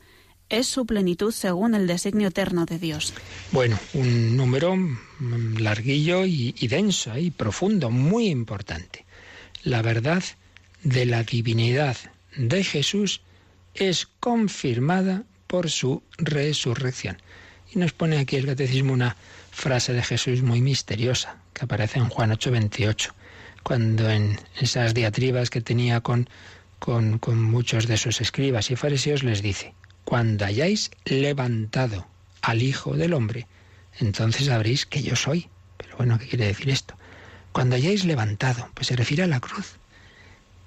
es 0.49 0.67
su 0.67 0.85
plenitud 0.85 1.31
según 1.31 1.75
el 1.75 1.87
designio 1.87 2.27
eterno 2.27 2.65
de 2.65 2.79
Dios. 2.79 3.13
Bueno, 3.51 3.79
un 3.93 4.37
número 4.37 4.77
larguillo 5.57 6.25
y, 6.25 6.67
denso 6.67 7.17
y 7.17 7.31
profundo, 7.31 7.89
muy 7.89 8.27
importante. 8.27 9.05
La 9.63 9.81
verdad 9.81 10.23
de 10.83 11.05
la 11.05 11.23
divinidad 11.23 11.97
de 12.35 12.63
Jesús 12.63 13.21
es 13.73 14.07
confirmada 14.19 15.23
por 15.47 15.69
su 15.69 16.03
resurrección. 16.17 17.17
Y 17.73 17.79
nos 17.79 17.93
pone 17.93 18.19
aquí 18.19 18.35
el 18.35 18.45
catecismo 18.45 18.93
una 18.93 19.15
frase 19.51 19.93
de 19.93 20.03
Jesús 20.03 20.41
muy 20.41 20.61
misteriosa 20.61 21.37
que 21.53 21.65
aparece 21.65 21.99
en 21.99 22.09
Juan 22.09 22.31
8:28, 22.31 23.13
cuando 23.63 24.09
en 24.09 24.39
esas 24.59 24.93
diatribas 24.93 25.49
que 25.49 25.61
tenía 25.61 26.01
con, 26.01 26.29
con 26.79 27.41
muchos 27.41 27.87
de 27.87 27.97
sus 27.97 28.21
escribas 28.21 28.69
y 28.71 28.75
fariseos 28.75 29.23
les 29.23 29.41
dice, 29.41 29.73
cuando 30.05 30.45
hayáis 30.45 30.91
levantado 31.05 32.07
al 32.41 32.61
Hijo 32.61 32.95
del 32.95 33.13
Hombre, 33.13 33.47
entonces 33.99 34.47
sabréis 34.47 34.85
que 34.85 35.01
yo 35.01 35.15
soy. 35.15 35.49
Pero 35.77 35.97
bueno, 35.97 36.19
¿qué 36.19 36.27
quiere 36.27 36.47
decir 36.47 36.69
esto? 36.69 36.95
Cuando 37.51 37.75
hayáis 37.75 38.03
levantado, 38.05 38.69
pues 38.73 38.87
se 38.87 38.95
refiere 38.95 39.23
a 39.23 39.27
la 39.27 39.39
cruz. 39.39 39.77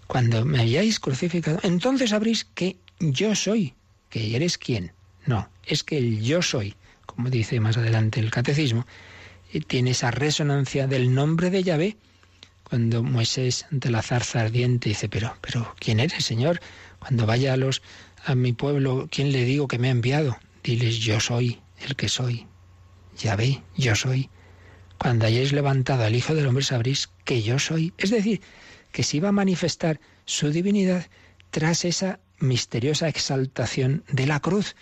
Cuando 0.07 0.45
me 0.45 0.61
hayáis 0.61 1.01
crucificado, 1.01 1.59
entonces 1.63 2.11
sabréis 2.11 2.45
que 2.45 2.77
yo 3.01 3.35
soy. 3.35 3.75
que 4.09 4.37
eres 4.37 4.57
quién. 4.57 4.93
No, 5.27 5.49
es 5.65 5.83
que 5.83 5.99
el 5.99 6.23
yo 6.23 6.41
soy, 6.41 6.77
como 7.05 7.29
dice 7.29 7.59
más 7.59 7.77
adelante 7.77 8.21
el 8.21 8.31
catecismo, 8.31 8.87
eh, 9.53 9.61
tiene 9.61 9.91
esa 9.91 10.13
resonancia 10.13 10.87
del 10.87 11.13
nombre 11.13 11.51
de 11.51 11.65
Yahvé. 11.65 11.97
Cuando 12.63 13.03
Moisés 13.03 13.67
ante 13.71 13.91
la 13.91 14.03
zarza 14.03 14.41
ardiente 14.41 14.89
dice, 14.89 15.09
pero, 15.09 15.37
pero, 15.41 15.75
¿quién 15.79 15.99
eres, 16.01 16.25
Señor? 16.25 16.61
Cuando 17.01 17.27
vaya 17.27 17.53
a 17.53 17.57
los 17.57 17.83
a 18.27 18.35
mi 18.35 18.53
pueblo, 18.53 19.09
¿quién 19.11 19.31
le 19.31 19.45
digo 19.45 19.69
que 19.69 19.79
me 19.79 19.87
ha 19.87 19.93
enviado? 19.93 20.37
Diles, 20.65 20.99
yo 20.99 21.21
soy 21.21 21.61
el 21.87 21.95
que 21.95 22.09
soy. 22.09 22.47
Yahvé, 23.17 23.63
yo 23.77 23.95
soy. 23.95 24.31
Cuando 24.99 25.27
hayáis 25.27 25.53
levantado 25.53 26.03
al 26.03 26.17
Hijo 26.17 26.35
del 26.35 26.49
Hombre 26.49 26.65
sabréis 26.65 27.09
que 27.25 27.43
yo 27.43 27.61
soy. 27.61 27.93
Es 27.99 28.11
decir, 28.11 28.41
que 28.91 29.05
se 29.05 29.19
iba 29.19 29.29
a 29.29 29.33
manifestar 29.33 30.01
su 30.25 30.51
divinidad 30.51 31.07
tras 31.51 31.85
esa 31.85 32.19
misteriosa 32.41 33.09
exaltación 33.09 34.03
de 34.09 34.27
la 34.27 34.41
cruz, 34.41 34.75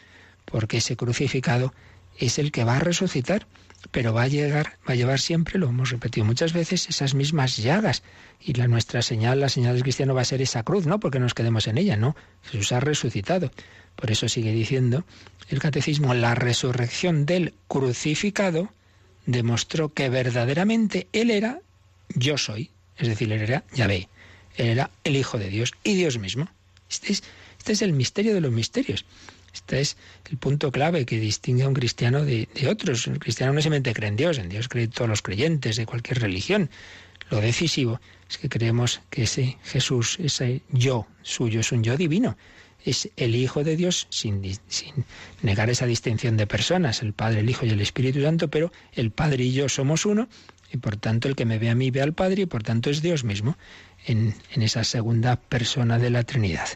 porque 0.46 0.78
ese 0.78 0.96
crucificado 0.96 1.74
es 2.18 2.38
el 2.38 2.50
que 2.50 2.64
va 2.64 2.76
a 2.76 2.80
resucitar, 2.80 3.46
pero 3.90 4.12
va 4.12 4.22
a 4.22 4.28
llegar, 4.28 4.78
va 4.88 4.92
a 4.92 4.96
llevar 4.96 5.20
siempre, 5.20 5.58
lo 5.58 5.68
hemos 5.68 5.90
repetido 5.90 6.24
muchas 6.24 6.52
veces, 6.52 6.88
esas 6.88 7.14
mismas 7.14 7.56
llagas. 7.56 8.02
Y 8.40 8.54
la 8.54 8.68
nuestra 8.68 9.02
señal, 9.02 9.40
la 9.40 9.48
señal 9.48 9.74
del 9.74 9.82
cristiano 9.82 10.14
va 10.14 10.22
a 10.22 10.26
ser 10.26 10.42
esa 10.42 10.62
cruz, 10.62 10.86
no 10.86 11.00
porque 11.00 11.20
nos 11.20 11.34
quedemos 11.34 11.66
en 11.66 11.78
ella, 11.78 11.96
no. 11.96 12.16
Jesús 12.42 12.72
ha 12.72 12.80
resucitado. 12.80 13.50
Por 13.96 14.10
eso 14.10 14.28
sigue 14.28 14.52
diciendo 14.52 15.04
el 15.48 15.60
catecismo, 15.60 16.14
la 16.14 16.34
resurrección 16.34 17.26
del 17.26 17.54
crucificado 17.68 18.70
demostró 19.26 19.92
que 19.92 20.08
verdaderamente 20.08 21.08
Él 21.12 21.30
era 21.30 21.60
yo 22.14 22.38
soy, 22.38 22.70
es 22.96 23.08
decir, 23.08 23.32
Él 23.32 23.42
era 23.42 23.64
Yahvé, 23.72 24.08
Él 24.56 24.66
era 24.68 24.90
el 25.04 25.16
Hijo 25.16 25.38
de 25.38 25.48
Dios 25.48 25.72
y 25.82 25.94
Dios 25.94 26.18
mismo. 26.18 26.48
Este 26.90 27.12
es, 27.12 27.22
este 27.58 27.72
es 27.72 27.82
el 27.82 27.92
misterio 27.92 28.34
de 28.34 28.40
los 28.40 28.52
misterios. 28.52 29.04
Este 29.54 29.80
es 29.80 29.96
el 30.30 30.36
punto 30.36 30.72
clave 30.72 31.06
que 31.06 31.18
distingue 31.20 31.62
a 31.62 31.68
un 31.68 31.74
cristiano 31.74 32.24
de, 32.24 32.48
otros. 32.68 33.06
El 33.06 33.20
cristiano 33.20 33.52
no 33.52 33.62
simplemente 33.62 33.94
cree 33.94 34.08
en 34.08 34.16
Dios, 34.16 34.38
en 34.38 34.48
Dios 34.48 34.68
creen 34.68 34.90
todos 34.90 35.08
los 35.08 35.22
creyentes 35.22 35.76
de 35.76 35.86
cualquier 35.86 36.20
religión. 36.20 36.68
Lo 37.30 37.40
decisivo 37.40 38.00
es 38.28 38.36
que 38.36 38.48
creemos 38.48 39.00
que 39.10 39.22
ese 39.22 39.56
Jesús, 39.62 40.18
ese 40.20 40.62
yo 40.70 41.06
suyo, 41.22 41.60
es 41.60 41.70
un 41.70 41.84
yo 41.84 41.96
divino. 41.96 42.36
Es 42.84 43.08
el 43.16 43.34
Hijo 43.34 43.64
de 43.64 43.76
Dios 43.76 44.08
sin, 44.10 44.42
sin, 44.68 45.06
negar 45.40 45.70
esa 45.70 45.86
distinción 45.86 46.36
de 46.36 46.46
personas, 46.46 47.00
el 47.00 47.14
Padre, 47.14 47.40
el 47.40 47.48
Hijo 47.48 47.64
y 47.64 47.70
el 47.70 47.80
Espíritu 47.80 48.20
Santo, 48.22 48.48
pero 48.48 48.72
el 48.92 49.10
Padre 49.10 49.44
y 49.44 49.52
yo 49.52 49.68
somos 49.68 50.04
uno 50.04 50.28
y 50.70 50.76
por 50.78 50.96
tanto 50.96 51.28
el 51.28 51.36
que 51.36 51.46
me 51.46 51.58
ve 51.58 51.70
a 51.70 51.74
mí 51.74 51.90
ve 51.90 52.02
al 52.02 52.12
Padre 52.12 52.42
y 52.42 52.46
por 52.46 52.62
tanto 52.62 52.90
es 52.90 53.00
Dios 53.00 53.24
mismo 53.24 53.56
en, 54.04 54.34
en 54.52 54.62
esa 54.62 54.84
segunda 54.84 55.36
persona 55.36 55.98
de 55.98 56.10
la 56.10 56.24
Trinidad. 56.24 56.68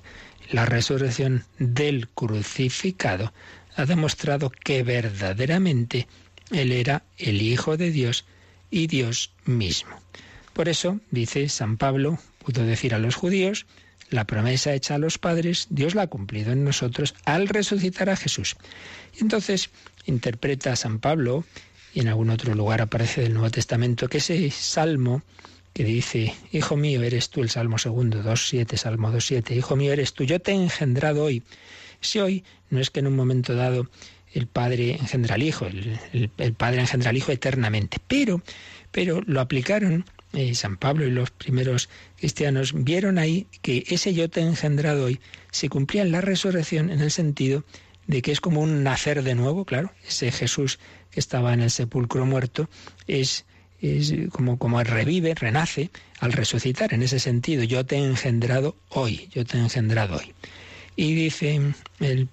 La 0.51 0.65
resurrección 0.65 1.45
del 1.59 2.09
crucificado 2.09 3.33
ha 3.77 3.85
demostrado 3.85 4.51
que 4.51 4.83
verdaderamente 4.83 6.09
Él 6.51 6.73
era 6.73 7.05
el 7.19 7.43
Hijo 7.43 7.77
de 7.77 7.91
Dios 7.91 8.25
y 8.71 8.87
Dios 8.87 9.33
mismo. 9.45 9.91
Por 10.55 10.69
eso, 10.69 11.01
dice 11.11 11.49
San 11.49 11.77
Pablo, 11.77 12.19
pudo 12.45 12.65
decir 12.65 12.95
a 12.95 12.99
los 12.99 13.15
judíos, 13.15 13.67
la 14.11 14.27
promesa 14.27 14.73
hecha 14.73 14.95
a 14.95 14.99
los 14.99 15.19
padres, 15.19 15.67
Dios 15.69 15.95
la 15.95 16.03
ha 16.03 16.07
cumplido 16.07 16.53
en 16.53 16.65
nosotros 16.65 17.15
al 17.27 17.49
resucitar 17.49 18.09
a 18.09 18.17
Jesús. 18.17 18.57
Y 19.15 19.23
entonces 19.23 19.71
interpreta 20.07 20.75
San 20.77 20.99
Pablo, 20.99 21.45
y 21.93 22.01
en 22.01 22.09
algún 22.09 22.31
otro 22.31 22.55
lugar 22.55 22.81
aparece 22.81 23.21
del 23.21 23.35
Nuevo 23.35 23.51
Testamento, 23.51 24.09
que 24.09 24.19
ese 24.19 24.51
salmo 24.51 25.23
que 25.79 25.85
dice, 25.85 26.35
Hijo 26.51 26.77
mío, 26.77 27.05
eres 27.05 27.31
tú, 27.31 27.41
el 27.41 27.51
Salmo 27.51 27.79
segundo, 27.79 28.21
2.7, 28.25 28.77
Salmo 28.77 29.13
2.7, 29.13 29.57
Hijo 29.57 29.77
mío, 29.77 29.93
eres 29.93 30.13
tú, 30.13 30.25
yo 30.25 30.41
te 30.41 30.51
he 30.51 30.55
engendrado 30.57 31.23
hoy. 31.23 31.45
Si 32.01 32.19
hoy 32.19 32.43
no 32.69 32.81
es 32.81 32.91
que 32.91 32.99
en 32.99 33.07
un 33.07 33.15
momento 33.15 33.55
dado 33.55 33.89
el 34.33 34.49
Padre 34.49 34.97
engendra 34.97 35.37
al 35.37 35.45
Hijo, 35.45 35.67
el, 35.67 36.31
Padre 36.57 36.81
engendra 36.81 37.11
al 37.11 37.17
Hijo 37.17 37.31
eternamente, 37.31 37.99
pero, 38.09 38.43
pero 38.91 39.23
lo 39.25 39.41
aplicaron 39.41 40.05
eh, 40.33 40.53
San 40.57 40.79
Pablo 40.79 41.07
y 41.07 41.13
los 41.13 41.31
primeros 41.31 41.89
cristianos 42.17 42.73
vieron 42.75 43.17
ahí 43.17 43.47
que 43.63 43.85
ese 43.87 44.13
yo 44.15 44.29
te 44.29 44.41
he 44.41 44.43
engendrado 44.43 45.05
hoy 45.05 45.21
se 45.53 45.69
cumplía 45.69 46.03
en 46.03 46.11
la 46.11 46.23
resurrección 46.23 46.91
en 46.91 47.03
el 47.03 47.13
sentido 47.13 47.63
de 48.09 48.21
que 48.21 48.33
es 48.33 48.41
como 48.41 48.63
un 48.63 48.83
nacer 48.83 49.23
de 49.23 49.37
nuevo, 49.37 49.65
claro, 49.65 49.93
ese 50.05 50.33
Jesús 50.33 50.81
que 51.13 51.21
estaba 51.21 51.55
en 51.55 51.61
el 51.61 51.71
sepulcro 51.71 52.27
muerto 52.27 52.69
es, 53.07 53.45
es 53.81 54.13
como, 54.33 54.59
como 54.59 54.83
revive, 54.83 55.35
renace 55.35 55.91
al 56.21 56.33
resucitar, 56.33 56.93
en 56.93 57.03
ese 57.03 57.21
sentido, 57.21 57.63
yo 57.63 57.85
te 57.87 57.97
he 57.97 58.05
engendrado 58.05 58.77
hoy, 58.89 59.29
yo 59.33 59.45
te 59.45 59.57
he 59.57 59.61
engendrado 59.61 60.17
hoy. 60.17 60.35
Y 60.97 61.15
dice 61.15 61.61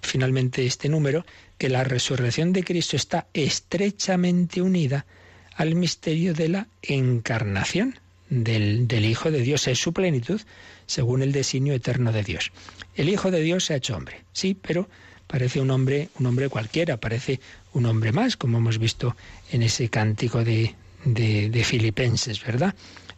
finalmente 0.02 0.66
este 0.66 0.88
número 0.88 1.24
que 1.56 1.68
la 1.68 1.84
resurrección 1.84 2.52
de 2.52 2.64
Cristo 2.64 2.96
está 2.96 3.26
estrechamente 3.32 4.60
unida 4.60 5.06
al 5.54 5.76
misterio 5.76 6.34
de 6.34 6.48
la 6.48 6.66
encarnación 6.82 7.98
del, 8.28 8.88
del, 8.88 9.04
Hijo 9.04 9.30
de 9.30 9.40
Dios. 9.40 9.68
Es 9.68 9.78
su 9.78 9.92
plenitud 9.92 10.40
según 10.86 11.22
el 11.22 11.30
designio 11.30 11.74
eterno 11.74 12.12
de 12.12 12.24
Dios. 12.24 12.50
El 12.96 13.08
Hijo 13.08 13.30
de 13.30 13.40
Dios 13.40 13.64
se 13.64 13.74
ha 13.74 13.76
hecho 13.76 13.96
hombre, 13.96 14.22
sí, 14.32 14.56
pero 14.60 14.88
parece 15.28 15.60
un 15.60 15.70
hombre, 15.70 16.08
un 16.18 16.26
hombre 16.26 16.48
cualquiera, 16.48 16.96
parece 16.96 17.40
un 17.72 17.86
hombre 17.86 18.10
más, 18.10 18.36
como 18.36 18.58
hemos 18.58 18.78
visto 18.78 19.16
en 19.52 19.62
ese 19.62 19.88
cántico 19.88 20.44
de, 20.44 20.74
de, 21.06 21.48
de 21.48 21.64
Filipenses, 21.64 22.44
¿verdad? 22.44 22.74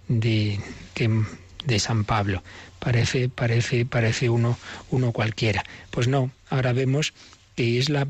De, 0.07 0.61
que, 0.95 1.11
de 1.65 1.79
San 1.79 2.05
Pablo. 2.05 2.43
Parece, 2.79 3.29
parece, 3.29 3.85
parece 3.87 4.29
uno, 4.29 4.57
uno 4.91 5.13
cualquiera. 5.13 5.65
Pues 5.91 6.07
no, 6.07 6.31
ahora 6.51 6.73
vemos 6.73 7.15
que 7.57 7.79
es 7.79 7.89
la, 7.89 8.07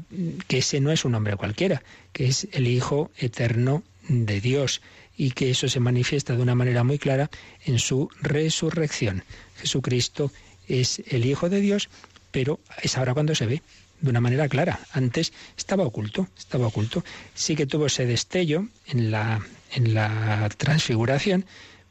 que 0.47 0.59
ese 0.59 0.81
no 0.81 0.93
es 0.93 1.05
un 1.07 1.15
hombre 1.15 1.37
cualquiera, 1.37 1.83
que 2.13 2.27
es 2.27 2.49
el 2.53 2.67
Hijo 2.67 3.11
eterno 3.17 3.83
de 4.09 4.41
Dios 4.41 4.83
y 5.17 5.31
que 5.31 5.51
eso 5.51 5.69
se 5.69 5.81
manifiesta 5.81 6.37
de 6.37 6.43
una 6.43 6.55
manera 6.55 6.85
muy 6.85 6.99
clara 6.99 7.31
en 7.65 7.79
su 7.79 8.11
resurrección. 8.21 9.25
Jesucristo 9.57 10.31
es 10.67 11.03
el 11.09 11.25
Hijo 11.25 11.49
de 11.49 11.61
Dios, 11.61 11.89
pero 12.31 12.61
es 12.83 12.99
ahora 12.99 13.15
cuando 13.15 13.35
se 13.35 13.47
ve 13.47 13.63
de 14.01 14.11
una 14.11 14.21
manera 14.21 14.49
clara. 14.49 14.81
Antes 14.93 15.33
estaba 15.57 15.85
oculto, 15.85 16.29
estaba 16.37 16.67
oculto. 16.67 17.03
Sí 17.35 17.57
que 17.57 17.67
tuvo 17.67 17.87
ese 17.87 18.07
destello 18.07 18.69
en 18.87 19.11
la, 19.11 19.41
en 19.73 19.95
la 19.95 20.49
transfiguración, 20.57 21.45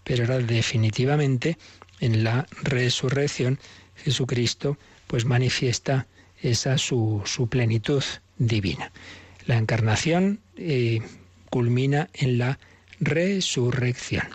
pero 0.03 0.23
era 0.23 0.37
definitivamente 0.39 1.57
en 1.99 2.23
la 2.23 2.47
resurrección 2.63 3.59
Jesucristo 3.95 4.77
pues 5.07 5.25
manifiesta 5.25 6.07
esa 6.41 6.77
su, 6.77 7.21
su 7.25 7.47
plenitud 7.47 8.03
divina. 8.37 8.91
La 9.45 9.57
encarnación 9.57 10.39
eh, 10.57 11.01
culmina 11.49 12.09
en 12.13 12.37
la 12.37 12.59
resurrección. 12.99 14.27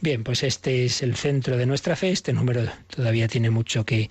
Bien, 0.00 0.24
pues 0.24 0.42
este 0.42 0.84
es 0.84 1.02
el 1.02 1.14
centro 1.14 1.56
de 1.56 1.66
nuestra 1.66 1.94
fe. 1.94 2.10
Este 2.10 2.32
número 2.32 2.64
todavía 2.88 3.28
tiene 3.28 3.50
mucho 3.50 3.86
que, 3.86 4.10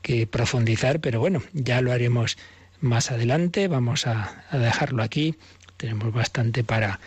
que 0.00 0.26
profundizar, 0.26 1.00
pero 1.00 1.18
bueno, 1.18 1.42
ya 1.52 1.80
lo 1.80 1.90
haremos 1.90 2.38
más 2.80 3.10
adelante. 3.10 3.66
Vamos 3.66 4.06
a 4.06 4.44
dejarlo 4.52 5.02
aquí. 5.02 5.34
Tenemos 5.76 6.12
bastante 6.12 6.62
para, 6.62 7.00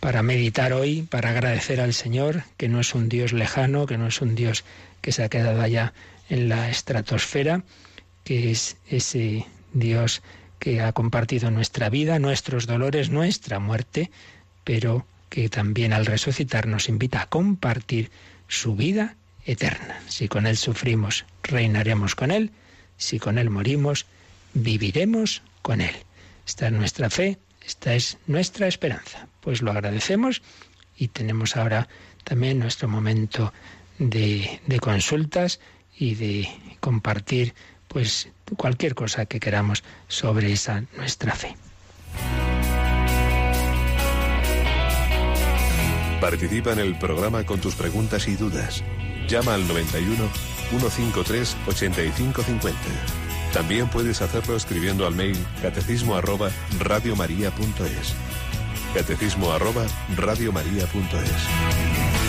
para 0.00 0.22
meditar 0.22 0.72
hoy, 0.72 1.02
para 1.02 1.30
agradecer 1.30 1.80
al 1.80 1.94
Señor, 1.94 2.44
que 2.56 2.68
no 2.68 2.80
es 2.80 2.94
un 2.94 3.08
Dios 3.08 3.32
lejano, 3.32 3.86
que 3.86 3.98
no 3.98 4.06
es 4.06 4.20
un 4.20 4.34
Dios 4.34 4.64
que 5.00 5.12
se 5.12 5.22
ha 5.22 5.28
quedado 5.28 5.60
allá 5.60 5.92
en 6.28 6.48
la 6.48 6.68
estratosfera, 6.70 7.62
que 8.24 8.50
es 8.50 8.76
ese 8.88 9.46
Dios 9.72 10.22
que 10.58 10.80
ha 10.80 10.92
compartido 10.92 11.50
nuestra 11.50 11.90
vida, 11.90 12.18
nuestros 12.18 12.66
dolores, 12.66 13.10
nuestra 13.10 13.58
muerte, 13.58 14.10
pero 14.64 15.06
que 15.28 15.48
también 15.48 15.92
al 15.92 16.06
resucitar 16.06 16.66
nos 16.66 16.88
invita 16.88 17.22
a 17.22 17.28
compartir 17.28 18.10
su 18.48 18.74
vida 18.74 19.16
eterna. 19.44 20.00
Si 20.08 20.28
con 20.28 20.46
Él 20.46 20.56
sufrimos, 20.56 21.24
reinaremos 21.42 22.14
con 22.14 22.30
Él. 22.30 22.50
Si 22.96 23.18
con 23.18 23.38
Él 23.38 23.50
morimos, 23.50 24.06
viviremos 24.54 25.42
con 25.62 25.80
Él. 25.80 25.94
Esta 26.46 26.66
es 26.66 26.72
nuestra 26.72 27.10
fe, 27.10 27.38
esta 27.64 27.94
es 27.94 28.18
nuestra 28.26 28.66
esperanza. 28.66 29.28
Pues 29.46 29.62
lo 29.62 29.70
agradecemos 29.70 30.42
y 30.96 31.06
tenemos 31.06 31.56
ahora 31.56 31.88
también 32.24 32.58
nuestro 32.58 32.88
momento 32.88 33.52
de, 34.00 34.60
de 34.66 34.80
consultas 34.80 35.60
y 35.96 36.16
de 36.16 36.48
compartir 36.80 37.54
pues 37.86 38.28
cualquier 38.56 38.96
cosa 38.96 39.26
que 39.26 39.38
queramos 39.38 39.84
sobre 40.08 40.50
esa 40.50 40.82
nuestra 40.96 41.32
fe. 41.36 41.56
Participa 46.20 46.72
en 46.72 46.80
el 46.80 46.98
programa 46.98 47.46
con 47.46 47.60
tus 47.60 47.76
preguntas 47.76 48.26
y 48.26 48.34
dudas. 48.34 48.82
Llama 49.28 49.54
al 49.54 49.68
91 49.68 50.28
153 50.70 51.56
8550. 51.68 52.80
También 53.52 53.88
puedes 53.90 54.22
hacerlo 54.22 54.56
escribiendo 54.56 55.06
al 55.06 55.14
mail 55.14 55.38
catecismo. 55.62 56.16
Catecismo 58.96 59.52
arroba 59.52 59.84
radiomaria.es. 60.16 62.25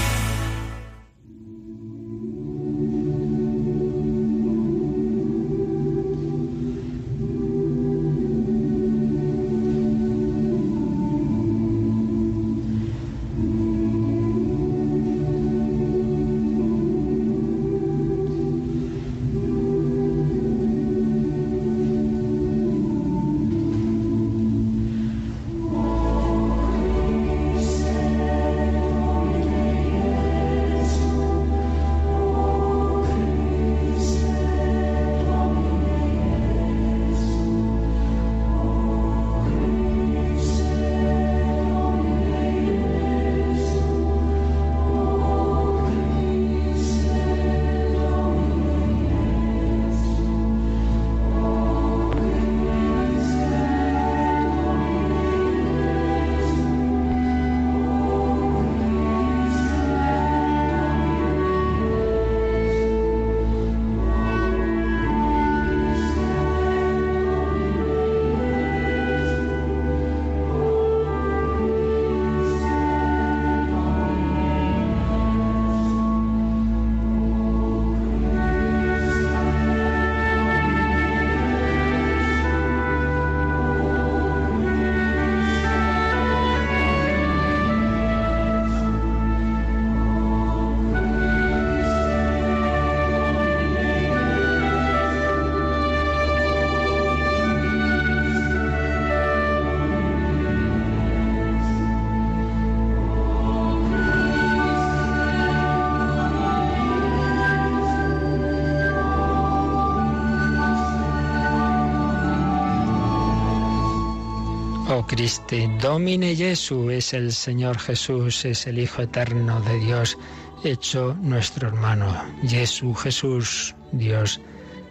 Domine 115.82 116.36
Jesu 116.36 116.92
es 116.92 117.12
el 117.12 117.34
Señor 117.34 117.80
Jesús, 117.80 118.46
es 118.46 118.68
el 118.68 118.78
Hijo 118.78 119.02
eterno 119.02 119.60
de 119.62 119.80
Dios, 119.80 120.16
hecho 120.64 121.16
nuestro 121.20 121.70
hermano. 121.70 122.24
Jesús, 122.48 123.02
Jesús, 123.02 123.76
Dios 123.92 124.40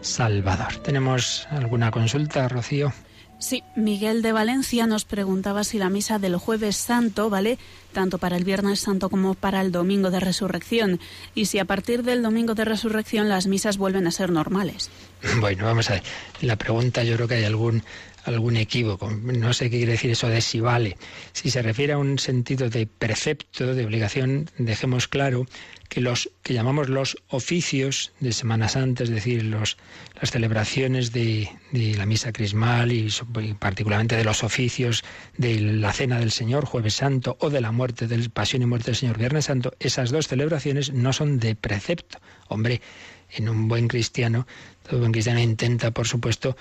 Salvador. 0.00 0.78
¿Tenemos 0.82 1.46
alguna 1.50 1.92
consulta, 1.92 2.48
Rocío? 2.48 2.92
Sí, 3.38 3.62
Miguel 3.76 4.22
de 4.22 4.32
Valencia 4.32 4.86
nos 4.86 5.04
preguntaba 5.04 5.62
si 5.62 5.78
la 5.78 5.90
misa 5.90 6.18
del 6.18 6.36
jueves 6.36 6.76
santo 6.76 7.28
vale 7.28 7.58
tanto 7.92 8.18
para 8.18 8.36
el 8.36 8.44
viernes 8.44 8.80
santo 8.80 9.10
como 9.10 9.34
para 9.34 9.60
el 9.60 9.72
domingo 9.72 10.10
de 10.10 10.20
resurrección 10.20 11.00
y 11.34 11.46
si 11.46 11.58
a 11.58 11.66
partir 11.66 12.02
del 12.02 12.22
domingo 12.22 12.54
de 12.54 12.64
resurrección 12.64 13.28
las 13.28 13.46
misas 13.46 13.76
vuelven 13.76 14.06
a 14.06 14.10
ser 14.10 14.30
normales. 14.30 14.90
Bueno, 15.40 15.64
vamos 15.64 15.90
a 15.90 15.94
ver. 15.94 16.02
La 16.40 16.56
pregunta 16.56 17.02
yo 17.02 17.16
creo 17.16 17.28
que 17.28 17.34
hay 17.34 17.44
algún 17.44 17.82
algún 18.26 18.56
equívoco. 18.56 19.10
No 19.10 19.52
sé 19.52 19.70
qué 19.70 19.78
quiere 19.78 19.92
decir 19.92 20.10
eso 20.10 20.28
de 20.28 20.40
si 20.40 20.60
vale. 20.60 20.96
Si 21.32 21.50
se 21.50 21.62
refiere 21.62 21.92
a 21.92 21.98
un 21.98 22.18
sentido 22.18 22.68
de 22.68 22.86
precepto, 22.86 23.74
de 23.74 23.84
obligación, 23.84 24.50
dejemos 24.58 25.08
claro 25.08 25.46
que 25.88 26.00
los 26.00 26.30
que 26.42 26.52
llamamos 26.52 26.88
los 26.88 27.16
oficios 27.28 28.12
de 28.18 28.32
Semana 28.32 28.68
Santa, 28.68 29.04
es 29.04 29.10
decir, 29.10 29.44
los, 29.44 29.76
las 30.20 30.32
celebraciones 30.32 31.12
de, 31.12 31.48
la 31.72 32.06
misa 32.06 32.32
crismal 32.32 32.90
y, 32.90 33.08
particularmente 33.58 34.16
de 34.16 34.24
los 34.24 34.42
oficios 34.42 35.04
de 35.36 35.60
la 35.60 35.92
cena 35.92 36.18
del 36.18 36.32
Señor, 36.32 36.64
Jueves 36.64 36.94
Santo, 36.94 37.36
o 37.40 37.50
de 37.50 37.60
la 37.60 37.70
muerte, 37.70 38.08
del 38.08 38.30
pasión 38.30 38.62
y 38.62 38.66
muerte 38.66 38.86
del 38.86 38.96
Señor, 38.96 39.18
Viernes 39.18 39.44
Santo, 39.44 39.74
esas 39.78 40.10
dos 40.10 40.26
celebraciones 40.26 40.92
no 40.92 41.12
son 41.12 41.38
de 41.38 41.54
precepto. 41.54 42.18
Hombre, 42.48 42.80
en 43.30 43.48
un 43.48 43.68
buen 43.68 43.88
cristiano, 43.88 44.46
todo 44.88 45.00
buen 45.00 45.12
cristiano 45.12 45.40
intenta, 45.40 45.90
por 45.90 46.06
supuesto, 46.06 46.56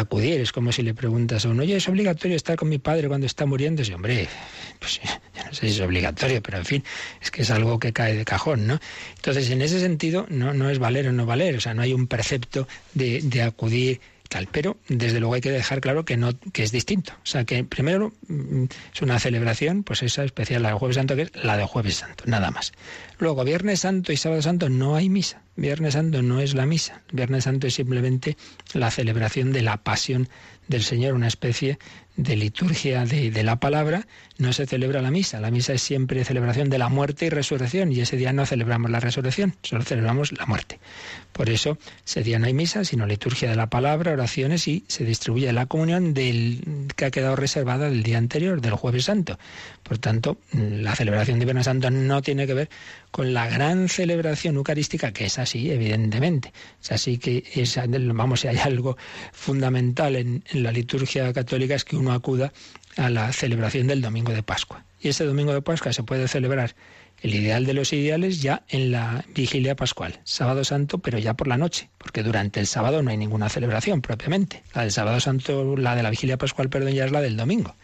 acudir. 0.00 0.40
Es 0.40 0.52
como 0.52 0.72
si 0.72 0.82
le 0.82 0.94
preguntas 0.94 1.44
a 1.44 1.48
uno, 1.48 1.62
oye, 1.62 1.76
¿es 1.76 1.88
obligatorio 1.88 2.36
estar 2.36 2.56
con 2.56 2.68
mi 2.68 2.78
padre 2.78 3.08
cuando 3.08 3.26
está 3.26 3.46
muriendo? 3.46 3.82
Y 3.82 3.92
hombre, 3.92 4.28
pues 4.78 5.00
ya 5.34 5.44
no 5.44 5.52
sé 5.52 5.68
si 5.68 5.74
es 5.74 5.80
obligatorio, 5.80 6.42
pero 6.42 6.58
en 6.58 6.64
fin, 6.64 6.84
es 7.20 7.30
que 7.30 7.42
es 7.42 7.50
algo 7.50 7.78
que 7.78 7.92
cae 7.92 8.14
de 8.14 8.24
cajón, 8.24 8.66
¿no? 8.66 8.78
Entonces, 9.16 9.50
en 9.50 9.62
ese 9.62 9.80
sentido, 9.80 10.26
no, 10.28 10.54
no 10.54 10.70
es 10.70 10.78
valer 10.78 11.08
o 11.08 11.12
no 11.12 11.26
valer, 11.26 11.56
o 11.56 11.60
sea, 11.60 11.74
no 11.74 11.82
hay 11.82 11.92
un 11.92 12.06
precepto 12.06 12.66
de, 12.94 13.20
de 13.22 13.42
acudir 13.42 14.00
tal, 14.28 14.48
pero 14.50 14.76
desde 14.88 15.20
luego 15.20 15.34
hay 15.34 15.40
que 15.40 15.50
dejar 15.50 15.80
claro 15.80 16.04
que 16.04 16.16
no 16.16 16.30
que 16.52 16.62
es 16.62 16.72
distinto, 16.72 17.12
o 17.14 17.26
sea 17.26 17.44
que 17.44 17.64
primero 17.64 18.12
mm, 18.28 18.64
es 18.94 19.02
una 19.02 19.18
celebración, 19.18 19.82
pues 19.82 20.02
esa 20.02 20.24
especial 20.24 20.62
la 20.62 20.70
de 20.70 20.74
Jueves 20.74 20.96
Santo 20.96 21.16
que 21.16 21.22
es 21.22 21.30
la 21.34 21.56
de 21.56 21.64
Jueves 21.64 21.96
Santo, 21.96 22.24
nada 22.26 22.50
más. 22.50 22.72
Luego 23.18 23.44
Viernes 23.44 23.80
Santo 23.80 24.12
y 24.12 24.16
Sábado 24.16 24.42
Santo 24.42 24.68
no 24.68 24.96
hay 24.96 25.08
misa. 25.08 25.42
Viernes 25.56 25.94
Santo 25.94 26.22
no 26.22 26.40
es 26.40 26.54
la 26.54 26.66
misa. 26.66 27.02
Viernes 27.12 27.44
Santo 27.44 27.66
es 27.66 27.74
simplemente 27.74 28.36
la 28.74 28.90
celebración 28.90 29.52
de 29.52 29.62
la 29.62 29.78
pasión 29.78 30.28
del 30.68 30.82
Señor, 30.82 31.14
una 31.14 31.28
especie 31.28 31.78
de 32.16 32.36
liturgia 32.36 33.04
de, 33.04 33.42
la 33.42 33.56
palabra, 33.56 34.06
no 34.38 34.52
se 34.52 34.66
celebra 34.66 35.02
la 35.02 35.10
misa. 35.10 35.40
La 35.40 35.50
misa 35.50 35.74
es 35.74 35.82
siempre 35.82 36.24
celebración 36.24 36.70
de 36.70 36.78
la 36.78 36.88
muerte 36.88 37.26
y 37.26 37.30
resurrección, 37.30 37.92
y 37.92 38.00
ese 38.00 38.16
día 38.16 38.32
no 38.32 38.46
celebramos 38.46 38.90
la 38.90 39.00
resurrección, 39.00 39.54
solo 39.62 39.82
celebramos 39.82 40.32
la 40.32 40.46
muerte. 40.46 40.80
Por 41.32 41.50
eso, 41.50 41.76
ese 42.06 42.22
día 42.22 42.38
no 42.38 42.46
hay 42.46 42.54
misa, 42.54 42.84
sino 42.84 43.06
liturgia 43.06 43.50
de 43.50 43.56
la 43.56 43.68
palabra, 43.68 44.12
oraciones 44.12 44.66
y 44.68 44.84
se 44.88 45.04
distribuye 45.04 45.52
la 45.52 45.66
comunión 45.66 46.14
del, 46.14 46.88
que 46.96 47.04
ha 47.04 47.10
quedado 47.10 47.36
reservada 47.36 47.90
del 47.90 48.02
día 48.02 48.16
anterior, 48.16 48.62
del 48.62 48.72
Jueves 48.72 49.04
Santo. 49.04 49.38
Por 49.82 49.98
tanto, 49.98 50.38
la 50.52 50.96
celebración 50.96 51.38
de 51.38 51.44
Viernes 51.44 51.66
Santo 51.66 51.90
no 51.90 52.22
tiene 52.22 52.46
que 52.46 52.54
ver 52.54 52.70
con 53.10 53.34
la 53.34 53.46
gran 53.48 53.88
celebración 53.88 54.56
eucarística, 54.56 55.12
que 55.12 55.26
es 55.26 55.38
así, 55.38 55.70
evidentemente. 55.70 56.52
Es 56.82 56.92
así 56.92 57.18
que, 57.18 57.44
es, 57.54 57.78
vamos, 58.14 58.40
si 58.40 58.48
hay 58.48 58.58
algo 58.58 58.96
fundamental 59.32 60.16
en, 60.16 60.42
en 60.50 60.62
la 60.62 60.72
liturgia 60.72 61.32
católica 61.32 61.74
es 61.74 61.84
que 61.84 61.96
uno 61.96 62.05
acuda 62.12 62.52
a 62.96 63.10
la 63.10 63.32
celebración 63.32 63.86
del 63.86 64.02
domingo 64.02 64.32
de 64.32 64.42
Pascua. 64.42 64.84
Y 65.00 65.08
ese 65.08 65.24
domingo 65.24 65.52
de 65.52 65.62
Pascua 65.62 65.92
se 65.92 66.02
puede 66.02 66.28
celebrar 66.28 66.74
el 67.22 67.34
ideal 67.34 67.64
de 67.64 67.74
los 67.74 67.92
ideales 67.92 68.42
ya 68.42 68.64
en 68.68 68.92
la 68.92 69.24
vigilia 69.34 69.74
pascual, 69.74 70.20
sábado 70.24 70.64
santo, 70.64 70.98
pero 70.98 71.18
ya 71.18 71.34
por 71.34 71.48
la 71.48 71.56
noche, 71.56 71.88
porque 71.98 72.22
durante 72.22 72.60
el 72.60 72.66
sábado 72.66 73.02
no 73.02 73.10
hay 73.10 73.16
ninguna 73.16 73.48
celebración 73.48 74.02
propiamente. 74.02 74.62
La 74.74 74.82
del 74.82 74.92
sábado 74.92 75.20
santo, 75.20 75.76
la 75.76 75.96
de 75.96 76.02
la 76.02 76.10
vigilia 76.10 76.36
pascual, 76.36 76.68
perdón, 76.68 76.92
ya 76.92 77.04
es 77.04 77.12
la 77.12 77.20
del 77.20 77.36
domingo. 77.36 77.74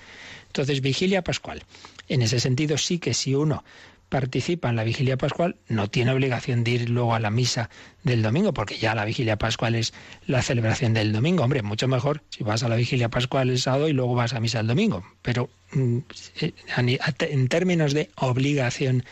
Entonces, 0.48 0.82
vigilia 0.82 1.22
pascual. 1.22 1.62
En 2.08 2.20
ese 2.20 2.38
sentido, 2.38 2.76
sí 2.76 2.98
que 2.98 3.14
si 3.14 3.34
uno 3.34 3.64
participa 4.12 4.68
en 4.68 4.76
la 4.76 4.84
vigilia 4.84 5.16
pascual 5.16 5.56
no 5.68 5.88
tiene 5.88 6.12
obligación 6.12 6.64
de 6.64 6.72
ir 6.72 6.90
luego 6.90 7.14
a 7.14 7.18
la 7.18 7.30
misa 7.30 7.70
del 8.04 8.20
domingo, 8.20 8.52
porque 8.52 8.76
ya 8.76 8.94
la 8.94 9.06
vigilia 9.06 9.38
pascual 9.38 9.74
es 9.74 9.94
la 10.26 10.42
celebración 10.42 10.92
del 10.92 11.14
domingo. 11.14 11.42
Hombre, 11.42 11.62
mucho 11.62 11.88
mejor 11.88 12.22
si 12.28 12.44
vas 12.44 12.62
a 12.62 12.68
la 12.68 12.76
vigilia 12.76 13.08
pascual 13.08 13.48
el 13.48 13.58
sábado 13.58 13.88
y 13.88 13.94
luego 13.94 14.14
vas 14.14 14.34
a 14.34 14.40
misa 14.40 14.60
el 14.60 14.66
domingo. 14.66 15.02
Pero 15.22 15.48
mm, 15.72 15.98
eh, 16.42 16.52
en 17.20 17.48
términos 17.48 17.94
de 17.94 18.10
obligación, 18.16 19.02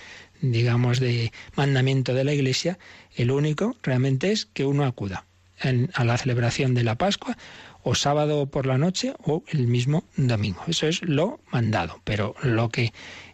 digamos, 0.42 1.00
de 1.00 1.32
mandamiento 1.56 2.12
de 2.12 2.24
la 2.24 2.34
Iglesia, 2.34 2.78
el 3.16 3.30
único 3.30 3.76
realmente 3.82 4.32
es 4.32 4.44
que 4.44 4.66
uno 4.66 4.84
acuda 4.84 5.24
a 5.94 6.04
la 6.04 6.18
celebración 6.18 6.74
de 6.74 6.84
la 6.84 6.96
Pascua 6.96 7.36
o 7.82 7.94
sábado 7.94 8.46
por 8.46 8.66
la 8.66 8.78
noche 8.78 9.14
o 9.24 9.42
el 9.48 9.66
mismo 9.66 10.04
domingo. 10.16 10.62
Eso 10.66 10.86
es 10.86 11.02
lo 11.02 11.40
mandado, 11.50 12.00
pero 12.04 12.34
lo 12.42 12.68
que 12.68 12.92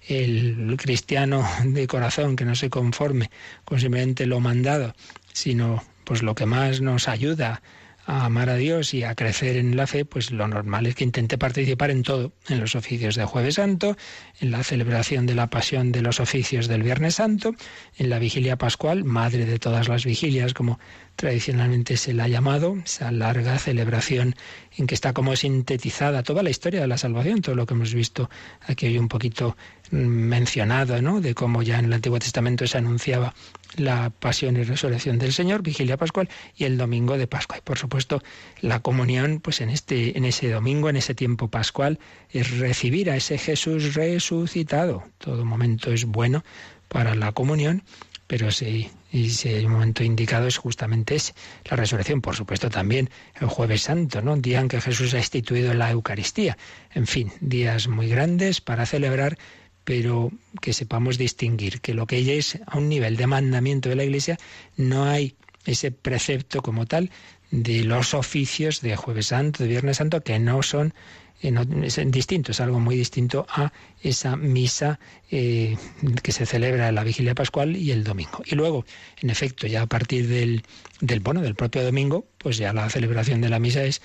el 0.09 0.77
cristiano 0.79 1.47
de 1.65 1.87
corazón 1.87 2.37
que 2.37 2.45
no 2.45 2.55
se 2.55 2.71
conforme 2.71 3.31
con 3.65 3.81
simplemente 3.81 4.27
lo 4.27 4.41
mandado, 4.41 4.95
sino 5.33 5.83
pues 6.05 6.23
lo 6.23 6.35
que 6.35 6.47
más 6.47 6.81
nos 6.81 7.09
ayuda 7.09 7.63
a 8.07 8.25
amar 8.25 8.49
a 8.49 8.55
Dios 8.55 8.95
y 8.95 9.03
a 9.03 9.17
crecer 9.17 9.57
en 9.57 9.77
la 9.77 9.89
fe, 9.89 10.05
pues 10.05 10.31
lo 10.31 10.47
normal 10.47 10.87
es 10.87 10.95
que 10.95 11.03
intente 11.03 11.39
participar 11.39 11.91
en 11.91 12.05
todo, 12.05 12.33
en 12.49 12.61
los 12.61 12.77
oficios 12.77 13.17
de 13.17 13.25
Jueves 13.25 13.57
Santo, 13.57 13.97
en 14.41 14.53
la 14.53 14.63
celebración 14.63 15.27
de 15.27 15.35
la 15.35 15.51
pasión 15.51 15.91
de 15.91 16.03
los 16.03 16.21
oficios 16.21 16.69
del 16.69 16.85
Viernes 16.85 17.17
Santo, 17.17 17.57
en 17.97 18.09
la 18.09 18.21
vigilia 18.21 18.57
pascual, 18.57 19.05
madre 19.05 19.45
de 19.45 19.59
todas 19.59 19.89
las 19.89 20.05
vigilias, 20.05 20.55
como 20.55 20.79
tradicionalmente 21.17 21.97
se 21.97 22.13
la 22.13 22.25
ha 22.25 22.29
llamado, 22.29 22.77
esa 22.85 23.11
larga 23.11 23.59
celebración 23.59 24.37
en 24.77 24.87
que 24.87 24.95
está 24.95 25.13
como 25.13 25.35
sintetizada 25.35 26.23
toda 26.23 26.43
la 26.43 26.51
historia 26.51 26.81
de 26.81 26.87
la 26.87 26.99
salvación, 26.99 27.41
todo 27.41 27.55
lo 27.55 27.67
que 27.67 27.75
hemos 27.75 27.95
visto 27.95 28.31
aquí 28.61 28.87
hoy 28.87 28.99
un 28.99 29.09
poquito 29.09 29.57
mencionado, 29.91 31.01
¿no? 31.01 31.21
De 31.21 31.35
cómo 31.35 31.63
ya 31.63 31.79
en 31.79 31.87
el 31.87 31.93
Antiguo 31.93 32.19
Testamento 32.19 32.67
se 32.67 32.79
anunciaba 32.79 33.35
la 33.77 34.11
pasión 34.11 34.57
y 34.57 34.63
resurrección 34.63 35.19
del 35.19 35.33
Señor, 35.33 35.63
vigilia 35.63 35.97
pascual 35.97 36.29
y 36.57 36.65
el 36.65 36.77
domingo 36.77 37.17
de 37.17 37.27
Pascua. 37.27 37.59
Y 37.59 37.61
por 37.63 37.79
supuesto, 37.79 38.23
la 38.61 38.81
comunión, 38.81 39.41
pues 39.41 39.61
en 39.61 39.71
este, 39.71 40.17
en 40.17 40.25
ese 40.25 40.51
domingo, 40.51 40.89
en 40.91 40.97
ese 40.97 41.15
tiempo 41.15 41.49
pascual, 41.49 41.99
es 42.31 42.59
recibir 42.59 43.11
a 43.11 43.17
ese 43.17 43.39
Jesús 43.39 43.95
resucitado. 43.95 45.05
Todo 45.19 45.45
momento 45.45 45.93
es 45.93 46.05
bueno 46.05 46.45
para 46.89 47.15
la 47.15 47.33
comunión, 47.33 47.83
pero 48.27 48.51
si, 48.51 48.91
y 49.13 49.31
si 49.31 49.49
hay 49.51 49.65
un 49.67 49.73
momento 49.73 50.03
indicado 50.03 50.47
es 50.47 50.59
justamente 50.59 51.15
ese, 51.17 51.35
la 51.65 51.77
resurrección, 51.77 52.21
por 52.21 52.37
supuesto 52.37 52.71
también 52.71 53.11
el 53.41 53.49
jueves 53.49 53.83
santo, 53.83 54.23
¿no? 54.23 54.37
Día 54.37 54.61
en 54.61 54.69
que 54.69 54.81
Jesús 54.81 55.15
ha 55.15 55.19
instituido 55.19 55.75
la 55.75 55.91
Eucaristía. 55.91 56.57
En 56.95 57.07
fin, 57.07 57.33
días 57.41 57.89
muy 57.89 58.09
grandes 58.09 58.61
para 58.61 58.87
celebrar 58.87 59.39
pero 59.87 60.33
que 60.61 60.73
sepamos 60.73 61.17
distinguir 61.17 61.81
que 61.81 61.95
lo 61.95 62.09
que 62.09 62.17
ella 62.17 62.33
es 62.33 62.59
a 62.67 62.77
un 62.77 62.89
nivel 62.89 63.17
de 63.17 63.29
mandamiento 63.29 63.89
de 63.89 63.95
la 63.95 64.03
Iglesia, 64.03 64.37
no 64.77 65.05
hay 65.05 65.37
ese 65.65 65.93
precepto 65.93 66.61
como 66.61 66.87
tal 66.87 67.13
de 67.53 67.85
los 67.85 68.13
oficios 68.13 68.81
de 68.81 68.97
Jueves 68.97 69.29
Santo, 69.29 69.63
de 69.63 69.69
Viernes 69.69 69.99
Santo, 69.99 70.25
que 70.25 70.41
no 70.41 70.65
son 70.65 70.93
es 71.41 72.01
distinto, 72.11 72.53
es 72.53 72.61
algo 72.61 72.81
muy 72.81 72.97
distinto 72.97 73.47
a 73.49 73.73
esa 74.03 74.37
misa 74.37 74.99
eh, 75.31 75.77
que 76.23 76.33
se 76.33 76.47
celebra 76.47 76.89
en 76.89 76.95
la 76.95 77.05
vigilia 77.05 77.35
pascual 77.35 77.77
y 77.77 77.91
el 77.91 78.05
domingo. 78.05 78.43
Y 78.45 78.55
luego, 78.55 78.85
en 79.21 79.31
efecto, 79.31 79.67
ya 79.67 79.83
a 79.83 79.87
partir 79.87 80.29
del, 80.29 80.63
del, 81.01 81.21
bueno, 81.21 81.43
del 81.43 81.55
propio 81.55 81.85
domingo, 81.85 82.27
pues 82.39 82.57
ya 82.59 82.73
la 82.73 82.89
celebración 82.89 83.41
de 83.41 83.49
la 83.49 83.59
misa 83.59 83.85
es 83.85 84.03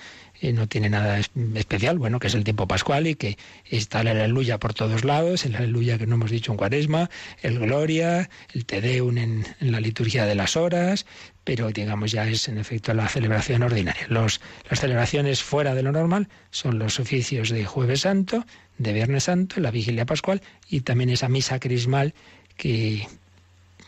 no 0.50 0.66
tiene 0.66 0.90
nada 0.90 1.20
especial, 1.54 1.98
bueno, 1.98 2.18
que 2.18 2.26
es 2.26 2.34
el 2.34 2.42
tiempo 2.42 2.66
pascual 2.66 3.06
y 3.06 3.14
que 3.14 3.38
está 3.66 4.00
el 4.00 4.08
aleluya 4.08 4.58
por 4.58 4.74
todos 4.74 5.04
lados, 5.04 5.46
el 5.46 5.54
aleluya 5.54 5.98
que 5.98 6.06
no 6.08 6.16
hemos 6.16 6.32
dicho 6.32 6.50
en 6.50 6.58
cuaresma, 6.58 7.10
el 7.42 7.60
gloria, 7.60 8.28
el 8.52 8.66
te 8.66 8.80
deum 8.80 9.18
en, 9.18 9.46
la 9.60 9.78
liturgia 9.78 10.26
de 10.26 10.34
las 10.34 10.56
horas, 10.56 11.06
pero 11.44 11.70
digamos 11.70 12.12
ya 12.12 12.26
es 12.28 12.48
en 12.48 12.58
efecto 12.58 12.94
la 12.94 13.08
celebración 13.08 13.62
ordinaria. 13.62 14.06
Los, 14.08 14.40
las 14.68 14.80
celebraciones 14.80 15.42
fuera 15.42 15.74
de 15.74 15.82
lo 15.82 15.92
normal 15.92 16.28
son 16.50 16.78
los 16.78 17.00
oficios 17.00 17.50
de 17.50 17.64
jueves 17.64 18.00
santo, 18.02 18.44
de 18.78 18.92
viernes 18.92 19.24
santo, 19.24 19.60
la 19.60 19.70
vigilia 19.70 20.06
pascual 20.06 20.42
y 20.68 20.80
también 20.80 21.10
esa 21.10 21.28
misa 21.28 21.58
crismal 21.58 22.14
que 22.56 23.06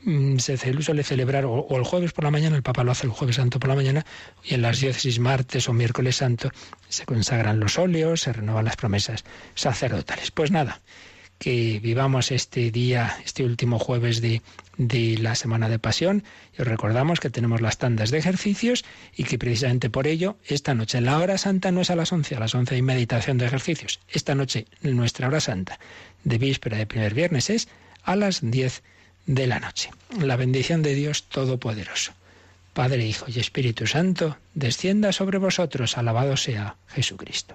Mm, 0.04 0.36
se 0.38 0.58
suele 0.58 1.02
celebrar 1.02 1.46
o, 1.46 1.66
el 1.70 1.84
jueves 1.84 2.12
por 2.12 2.24
la 2.24 2.30
mañana, 2.30 2.56
el 2.56 2.62
Papa 2.62 2.84
lo 2.84 2.92
hace 2.92 3.06
el 3.06 3.12
jueves 3.12 3.36
santo 3.36 3.58
por 3.58 3.70
la 3.70 3.74
mañana, 3.74 4.04
y 4.42 4.54
en 4.54 4.60
las 4.60 4.80
diócesis 4.80 5.18
martes 5.18 5.68
o 5.68 5.72
miércoles 5.72 6.16
santo 6.16 6.50
se 6.90 7.06
consagran 7.06 7.58
los 7.58 7.78
óleos, 7.78 8.20
se 8.20 8.32
renuevan 8.34 8.66
las 8.66 8.76
promesas 8.76 9.24
sacerdotales. 9.54 10.30
Pues 10.30 10.50
nada, 10.50 10.80
que 11.44 11.78
vivamos 11.78 12.32
este 12.32 12.70
día, 12.70 13.18
este 13.22 13.44
último 13.44 13.78
jueves 13.78 14.22
de, 14.22 14.40
de 14.78 15.18
la 15.18 15.34
Semana 15.34 15.68
de 15.68 15.78
Pasión. 15.78 16.24
Y 16.56 16.62
os 16.62 16.66
recordamos 16.66 17.20
que 17.20 17.28
tenemos 17.28 17.60
las 17.60 17.76
tandas 17.76 18.10
de 18.10 18.16
ejercicios 18.16 18.82
y 19.14 19.24
que 19.24 19.36
precisamente 19.36 19.90
por 19.90 20.06
ello, 20.06 20.38
esta 20.46 20.72
noche, 20.72 21.02
la 21.02 21.18
hora 21.18 21.36
santa 21.36 21.70
no 21.70 21.82
es 21.82 21.90
a 21.90 21.96
las 21.96 22.12
11, 22.12 22.36
a 22.36 22.40
las 22.40 22.54
11 22.54 22.76
hay 22.76 22.80
meditación 22.80 23.36
de 23.36 23.44
ejercicios. 23.44 24.00
Esta 24.08 24.34
noche, 24.34 24.64
nuestra 24.80 25.28
hora 25.28 25.40
santa 25.40 25.78
de 26.22 26.38
víspera 26.38 26.78
de 26.78 26.86
primer 26.86 27.12
viernes 27.12 27.50
es 27.50 27.68
a 28.04 28.16
las 28.16 28.40
10 28.40 28.82
de 29.26 29.46
la 29.46 29.60
noche. 29.60 29.90
La 30.18 30.36
bendición 30.36 30.80
de 30.80 30.94
Dios 30.94 31.24
Todopoderoso. 31.24 32.12
Padre, 32.72 33.04
Hijo 33.04 33.26
y 33.28 33.38
Espíritu 33.38 33.86
Santo, 33.86 34.38
descienda 34.54 35.12
sobre 35.12 35.36
vosotros. 35.36 35.98
Alabado 35.98 36.38
sea 36.38 36.76
Jesucristo. 36.88 37.54